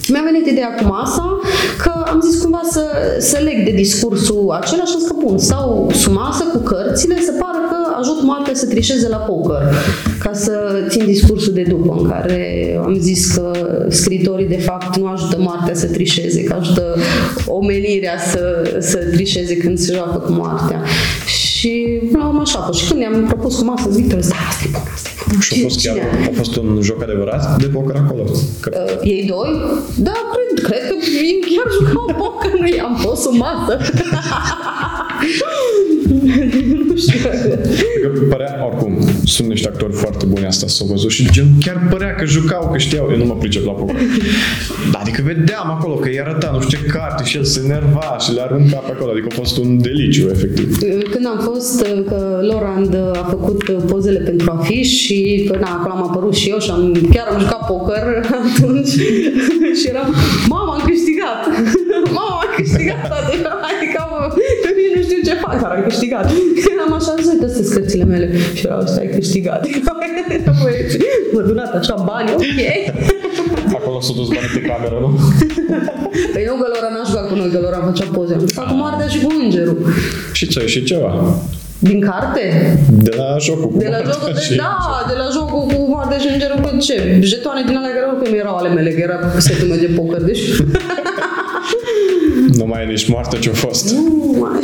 [0.08, 1.40] mi-a venit ideea cu masa
[1.82, 2.84] că am zis cumva să,
[3.18, 7.20] să leg de discursul acela și am zis că bun, stau sub masă cu cărțile
[7.20, 7.32] să
[8.24, 9.74] pară că ajut moartea să trișeze la poker
[10.18, 13.52] ca să țin discursul de după în care am zis că
[13.88, 16.96] scritorii de fapt nu ajută moartea să trișeze, că ajută
[17.46, 20.82] omenirea să, să trișeze când se joacă cu moartea.
[21.26, 21.45] Și
[22.10, 22.78] până la urmă așa a fost.
[22.80, 25.40] Și când i-am propus cu masă, zic, Victor, da, asta e bun, asta e bun.
[25.40, 25.96] Și a fost chiar
[26.30, 28.22] a fost un joc adevărat de poker acolo.
[28.60, 29.50] Că Uh, ei doi?
[29.96, 30.94] Da, cred, cred că
[31.24, 33.78] ei chiar jucau poker, nu i-am pus sub masă.
[36.88, 37.18] nu știu.
[38.02, 38.92] Că părea, oricum,
[39.26, 42.78] sunt niște actori foarte buni asta s-au văzut și gen chiar părea că jucau, că
[42.78, 43.96] știau, eu nu mă pricep la poker.
[44.92, 48.16] Dar adică vedeam acolo că i arăta nu știu ce carte și el se nerva
[48.20, 50.78] și le arunca pe acolo, adică a fost un deliciu, efectiv.
[51.10, 56.02] Când am fost, că Lorand a făcut pozele pentru afiș și că na, acolo am
[56.10, 58.04] apărut și eu și am, chiar am jucat poker
[58.40, 58.92] atunci
[59.80, 60.14] și eram,
[60.48, 61.40] mama, am câștigat!
[62.18, 63.10] Mama, am câștigat!
[63.20, 63.48] Adică
[63.78, 63.85] nici
[65.56, 66.26] nu știu ce fac, dar am câștigat.
[66.74, 68.26] Eram așa, zis, uite, astea cărțile mele.
[68.58, 69.60] Și erau, ăsta ai câștigat.
[71.34, 72.60] mă dunat așa bani, ok.
[73.78, 75.10] Acolo s-a dus banii pe cameră, nu?
[76.34, 78.34] Păi nu, că Lora n-a jucat cu noi, că Lora făcea poze.
[78.34, 79.78] Am jucat cu Moartea și cu Îngerul.
[80.32, 81.10] Și ce, și ceva?
[81.78, 82.44] Din carte?
[82.90, 84.76] De la jocul cu De la jocul, de, da,
[85.08, 87.18] de la jocul cu Moartea și Îngerul, pe ce?
[87.20, 90.42] Jetoane din alea care oricum erau ale mele, că era setul meu de poker, deci...
[92.58, 93.94] Nu mai e nici moarte ce-a fost.
[93.94, 94.60] Nu mai.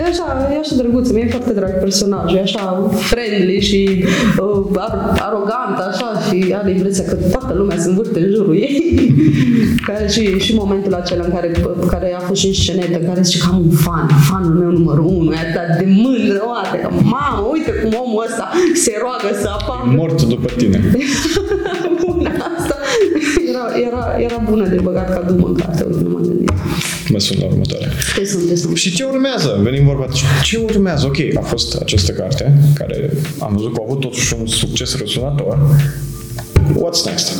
[0.00, 4.04] E așa, e așa drăguț, mi-e foarte drag personajul, e așa friendly și
[4.38, 9.14] uh, ar, arogant, așa, și are impresia că toată lumea se învârte în jurul ei.
[9.86, 11.52] Ca și, și momentul acela în care,
[11.90, 15.04] care a fost și în scenetă, care zice că am un fan, fanul meu numărul
[15.04, 19.48] unu, e atât de mândră, oate, că mamă, uite cum omul ăsta se roagă să
[19.48, 19.96] apară.
[19.96, 20.80] Mort după tine.
[23.72, 24.16] Bună asta.
[24.16, 26.50] Era, era, era bună de băgat ca dumă în carte, uite, nu m-am gândit.
[27.08, 27.88] Mă sun la următoare.
[28.14, 28.76] Te sunt, te sunt.
[28.76, 29.60] Și ce urmează?
[29.62, 30.06] Venim vorba.
[30.42, 31.06] Ce urmează?
[31.06, 35.58] Ok, a fost această carte, care am văzut că a avut totuși un succes răsunător.
[36.72, 37.32] What's next?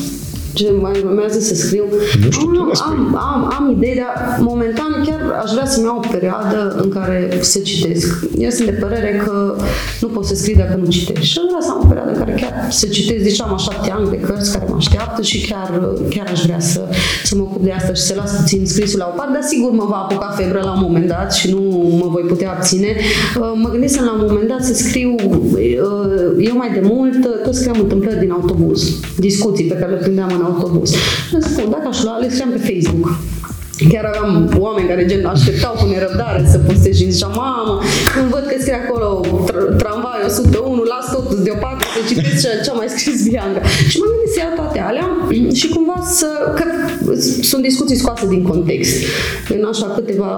[0.53, 1.85] Ce mai urmează să scriu.
[2.25, 2.95] Nu știu, tu ne spui.
[2.97, 7.39] am, am, am idei, dar momentan chiar aș vrea să-mi iau o perioadă în care
[7.41, 8.07] să citesc.
[8.39, 9.57] Eu sunt de părere că
[10.01, 11.21] nu pot să scriu dacă nu citesc.
[11.21, 14.09] Și aș vrea să am o perioadă în care chiar să citesc, ziceam așa, teang
[14.11, 15.69] de cărți care mă așteaptă și chiar,
[16.11, 16.81] chiar aș vrea să,
[17.25, 19.71] să mă ocup de asta și să las puțin scrisul la o parte, dar sigur
[19.71, 21.61] mă va apuca febră la un moment dat și nu
[22.01, 22.97] mă voi putea abține.
[23.63, 25.15] Mă gândesc la un moment dat să scriu,
[26.39, 30.40] eu mai de mult, tot scriam întâmplări din autobuz, discuții pe care le prindeam în
[30.41, 30.95] autobuz.
[31.33, 33.19] Îmi spun, dacă aș lua, le scriam pe Facebook.
[33.89, 37.81] Chiar aveam oameni care gen așteptau cu nerăbdare să postez și ziceam, mamă,
[38.15, 39.07] când văd că scrie acolo
[39.49, 43.61] tr- tramvai 101, las totul deoparte să citesc ce, ce a mai scris Bianca.
[43.91, 45.09] Și m-am gândit să iau toate alea
[45.61, 46.65] și cumva să, că
[47.51, 48.95] sunt discuții scoase din context.
[49.49, 50.31] În așa câteva,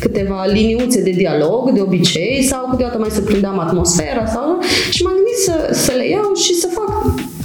[0.00, 4.48] câteva liniuțe de dialog, de obicei, sau câteodată mai să prindeam atmosfera sau
[4.90, 5.54] și m-am gândit să,
[5.84, 6.90] să le iau și să fac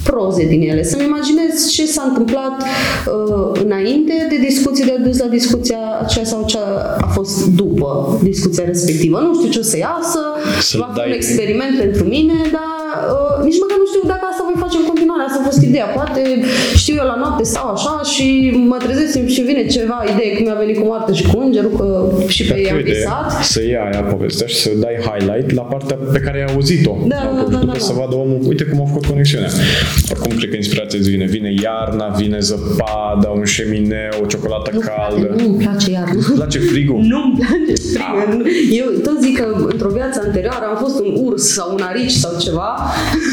[0.04, 5.26] proze din ele, să-mi imaginez ce s-a întâmplat uh, înainte de discuție, de dus la
[5.26, 6.58] discuția aceea sau ce
[7.02, 9.20] a fost după discuția respectivă.
[9.20, 10.20] Nu știu ce o să iasă,
[10.60, 12.72] Să va fi dai- un experiment pentru mine, dar
[13.12, 15.88] uh, nici măcar nu știu dacă asta voi face în continuare, asta a fost ideea.
[16.00, 16.22] Poate
[16.82, 18.26] știu eu la noapte stau așa și
[18.72, 21.86] mă trezesc și vine ceva idee cum mi-a venit cu moarte și cu îngerul, că
[22.36, 23.28] și pe ei am Uite, visat.
[23.54, 26.94] Să ia aia povestea și să dai highlight la partea pe care ai auzit-o.
[27.14, 28.00] Da, La da, poveste, da, da, Să da.
[28.02, 29.50] vadă omul, uite cum a făcut conexiunea.
[30.12, 31.26] Oricum, cred că inspirația îți vine.
[31.26, 35.26] Vine iarna, vine zăpada, un șemineu, o ciocolată Nu, caldă.
[35.26, 36.14] frate, nu îmi place iarna.
[36.18, 37.00] Îți place frigul?
[37.12, 38.46] Nu-mi place frigul.
[38.80, 42.32] Eu tot zic că într-o viață anterioară am fost un urs sau un arici sau
[42.40, 42.70] ceva.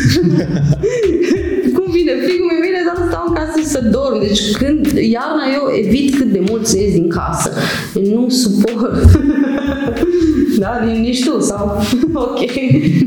[1.77, 4.19] Cum vine frigul, mi vine să stau în casă și să dorm.
[4.21, 4.87] Deci când
[5.17, 7.53] iarna eu evit cât de mult să ies din casă.
[8.13, 8.95] Nu suport.
[10.59, 11.83] Da, nici tu sau...
[12.27, 12.41] ok.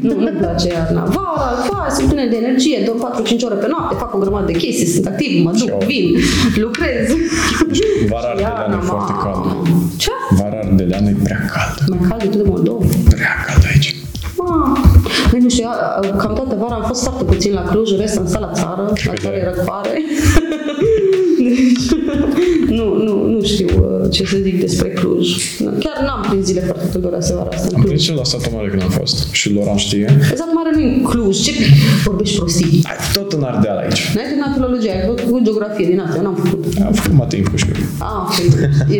[0.01, 1.03] Nu, nu-mi place iarna.
[1.03, 4.51] Vara, vara, sunt plină de energie, dorm 4-5 ore pe noapte, fac o grămadă de
[4.57, 5.77] chestii, sunt activ, mă duc, Ce-o?
[5.85, 6.15] vin,
[6.55, 7.09] lucrez.
[8.09, 9.23] Vara Și ardeleană e foarte mamă.
[9.23, 9.69] caldă.
[9.97, 10.09] Ce?
[10.29, 11.81] Vara ardeleană e prea caldă.
[11.89, 12.85] Mai cald decât de Moldova.
[13.09, 13.95] Prea cald aici.
[14.37, 14.82] Ah,
[15.33, 15.65] Păi nu știu,
[16.03, 18.93] eu, cam toată vara am fost foarte puțin la Cluj, restul am stat la țară,
[19.05, 20.01] la țară e răcoare.
[21.43, 21.99] Deci,
[22.69, 23.67] nu, nu, nu știu
[24.03, 25.27] uh, ce să zic despre Cluj.
[25.79, 27.85] Chiar n-am prins zile foarte călduroase vara asta în Am Cluj.
[27.91, 29.31] prins și eu la satul mare când am fost.
[29.31, 30.17] Și Loran știe.
[30.31, 31.51] Exact mare nu în Cluj, ce
[32.03, 32.81] vorbești prostii?
[32.83, 34.11] Ai tot în Ardeal aici.
[34.15, 36.63] N-ai terminat filologia, ai făcut geografie din asta, eu n-am făcut.
[36.85, 37.75] Am făcut mate info și eu.
[37.99, 38.35] Ah, ok,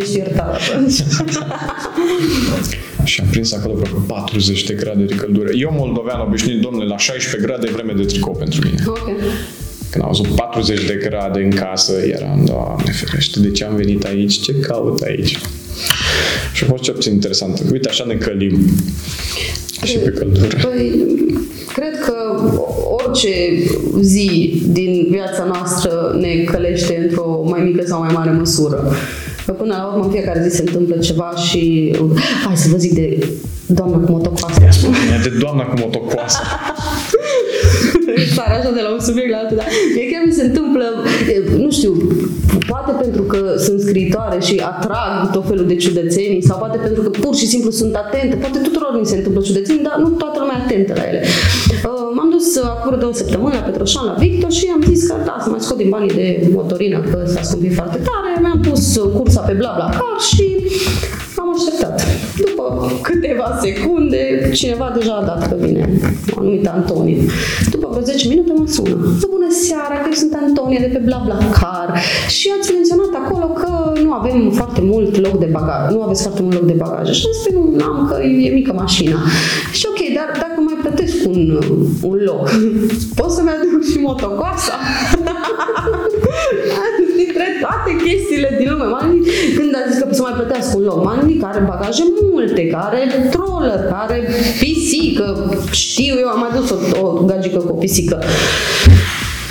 [0.00, 1.02] ești iertat atunci.
[3.04, 5.50] Și am prins acolo vreo 40 de grade de căldură.
[5.52, 8.82] Eu, moldovean obișnuit, domnule, la 16 grade e vreme de tricou pentru mine.
[8.86, 9.10] ok.
[9.90, 14.04] Când am văzut 40 de grade în casă, eram, Doamne ferește, de ce am venit
[14.04, 14.40] aici?
[14.40, 15.38] Ce caut aici?
[16.52, 17.62] Și a fost ce puțin interesant.
[17.72, 18.58] Uite, așa ne călim.
[19.84, 20.56] Și pe căldură.
[20.62, 21.06] Păi,
[21.74, 22.14] cred că
[23.04, 23.28] orice
[24.00, 28.92] zi din viața noastră ne călește într-o mai mică sau mai mare măsură.
[29.46, 31.92] Că până la urmă, în fiecare zi se întâmplă ceva și...
[32.44, 33.28] Hai să vă zic de
[33.66, 34.60] doamna cu motocoasă.
[35.14, 36.38] E de doamna cu motocoasă.
[38.34, 40.86] Sare așa de la un subiect la altul, dar mie chiar mi se întâmplă,
[41.34, 41.92] e, nu știu,
[42.68, 47.02] poate pentru pentru că sunt scriitoare și atrag tot felul de ciudățenii sau poate pentru
[47.02, 48.36] că pur și simplu sunt atentă.
[48.36, 51.22] Poate tuturor mi se întâmplă ciudățenii, dar nu toată lumea e atentă la ele.
[51.24, 55.14] Uh, m-am dus uh, acum două săptămâni la Petroșan, la Victor și am zis că
[55.24, 58.30] da, să mai scot din banii de motorină, că s-a scumpit foarte tare.
[58.40, 60.46] Mi-am pus uh, cursa pe BlaBlaCar și
[61.36, 62.06] am așteptat.
[62.44, 66.00] După câteva secunde, cineva deja a dat că vine,
[66.34, 67.20] m-a numit Antonie.
[67.70, 68.96] După vreo 10 minute mă sună.
[69.20, 71.88] Să bună seara, că eu sunt Antonie de pe BlaBlaCar
[72.28, 73.70] și ați menționat acolo că
[74.02, 77.12] nu avem foarte mult loc de bagaj, nu aveți foarte mult loc de bagaje.
[77.12, 79.18] Și am zis, "Păi nu, n-am, că e mică mașina.
[79.72, 81.58] Și ok, dar dacă mai plătesc un,
[82.10, 82.44] un loc,
[83.18, 84.74] pot să-mi aduc și motocoasa?
[87.16, 90.82] Dintre toate chestiile din lume, m-am gândit, când a zis că să mai plătească un
[90.84, 92.02] loc, m-am gândit că are bagaje
[92.32, 94.28] multe, că are troller, că are
[94.60, 95.26] pisică,
[95.70, 98.18] știu eu, am mai dus o, o gagică cu o pisică.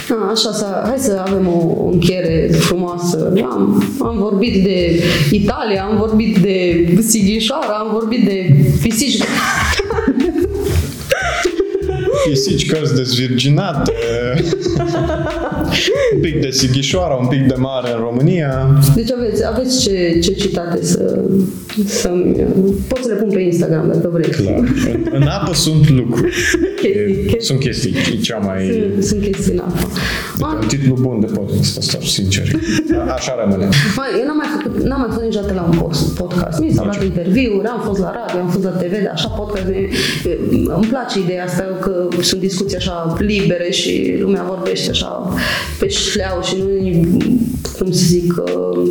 [0.09, 3.33] A, așa, să, hai să avem o, o încheiere frumoasă.
[3.43, 9.23] Am, am vorbit de Italia, am vorbit de Sighișoara, am vorbit de pisici.
[12.29, 13.91] Pisici, cărți dezvirginate,
[16.15, 18.79] un pic de Sighișoara, un pic de mare în România.
[18.95, 21.19] Deci aveți, aveți ce, ce citate să,
[21.85, 22.33] să-mi...
[22.87, 24.41] Pot să le pun pe Instagram dacă vreți.
[24.41, 24.57] Clar.
[24.93, 26.33] În, în apă sunt lucruri.
[26.81, 27.39] Chestii, E- chestii.
[27.45, 27.95] Sunt chestii.
[28.13, 28.89] E cea mai...
[28.93, 29.87] Sunt, sunt chestii în apă.
[30.39, 32.47] E un titlu bun de podcast ăsta, sincer.
[33.07, 33.69] A- Așa rămâne.
[33.95, 36.59] Mă, eu n-am mai, făcut, n-am mai fost niciodată la un post, podcast.
[36.59, 39.67] Mi s-au luat interviuri, am fost la radio, am fost la TV, dar așa podcast.
[39.67, 39.89] e-
[40.29, 40.39] e-
[40.77, 45.33] Îmi place ideea asta că sunt discuții așa libere și lumea vorbește așa
[45.79, 47.07] pe șleau și nu e,
[47.77, 48.89] cum să zic, uh,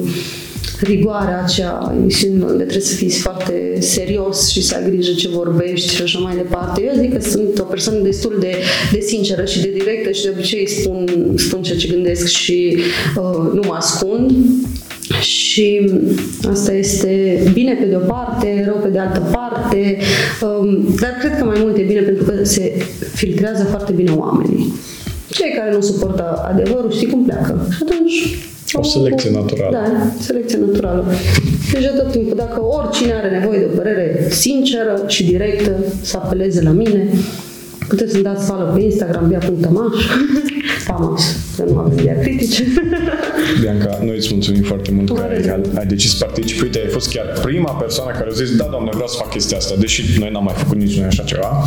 [0.81, 5.95] rigoarea aceea emisiunilor unde trebuie să fii foarte serios și să ai grijă ce vorbești
[5.95, 6.83] și așa mai departe.
[6.83, 8.57] Eu zic că sunt o persoană destul de,
[8.93, 12.77] de sinceră și de directă și de obicei spun, spun ceea ce gândesc și
[13.17, 14.31] uh, nu mă ascund.
[15.21, 15.91] Și
[16.51, 19.97] asta este bine pe de o parte, rău pe de altă parte,
[20.43, 22.73] um, dar cred că mai mult e bine pentru că se
[23.15, 24.73] filtrează foarte bine oamenii.
[25.29, 27.67] Cei care nu suportă adevărul, știi cum pleacă.
[27.71, 28.37] Și atunci...
[28.75, 29.77] O selecție naturală.
[29.77, 31.07] Da, selecție naturală.
[31.73, 35.71] Deci de tot timpul, dacă oricine are nevoie de o părere sinceră și directă,
[36.01, 37.09] să apeleze la mine,
[37.89, 40.05] puteți să-mi dați follow pe Instagram, bia.maș,
[40.99, 42.65] Pamas, că nu avem diacritice.
[43.61, 45.61] Bianca, noi îți mulțumim foarte mult că ai, Oare.
[45.79, 46.63] ai decis să participi.
[46.63, 49.57] Uite, ai fost chiar prima persoană care a zis, da, doamne, vreau să fac chestia
[49.57, 51.63] asta, deși noi n-am mai făcut nici noi așa ceva.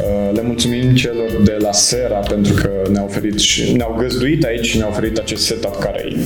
[0.00, 4.66] Uh, Le mulțumim celor de la Sera pentru că ne-au oferit și ne-au găzduit aici
[4.66, 6.16] și ne-au oferit acest setup care e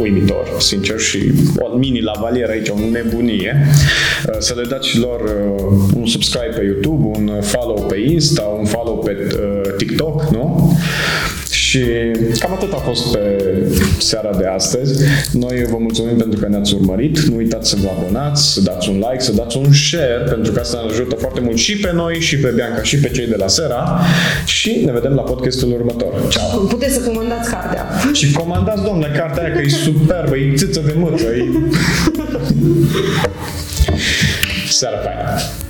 [0.00, 3.66] uimitor, sincer, și o mini lavalier aici, o nebunie.
[4.28, 8.42] Uh, Să le dați și lor uh, un subscribe pe YouTube, un follow pe Insta,
[8.58, 10.72] un follow pe uh, TikTok, nu?
[11.74, 11.84] Și
[12.38, 13.20] cam atât a fost pe
[13.98, 15.04] seara de astăzi.
[15.32, 17.18] Noi vă mulțumim pentru că ne-ați urmărit.
[17.18, 20.60] Nu uitați să vă abonați, să dați un like, să dați un share, pentru că
[20.60, 23.36] asta ne ajută foarte mult și pe noi, și pe Bianca, și pe cei de
[23.38, 24.00] la Sera.
[24.44, 26.12] Și ne vedem la podcastul următor.
[26.28, 26.58] Ciao!
[26.58, 27.86] Puteți să comandați cartea.
[28.12, 31.44] Și comandați, domnule, cartea aia că e superbă, e țiță de mâță, e...
[34.78, 35.63] Seara faină!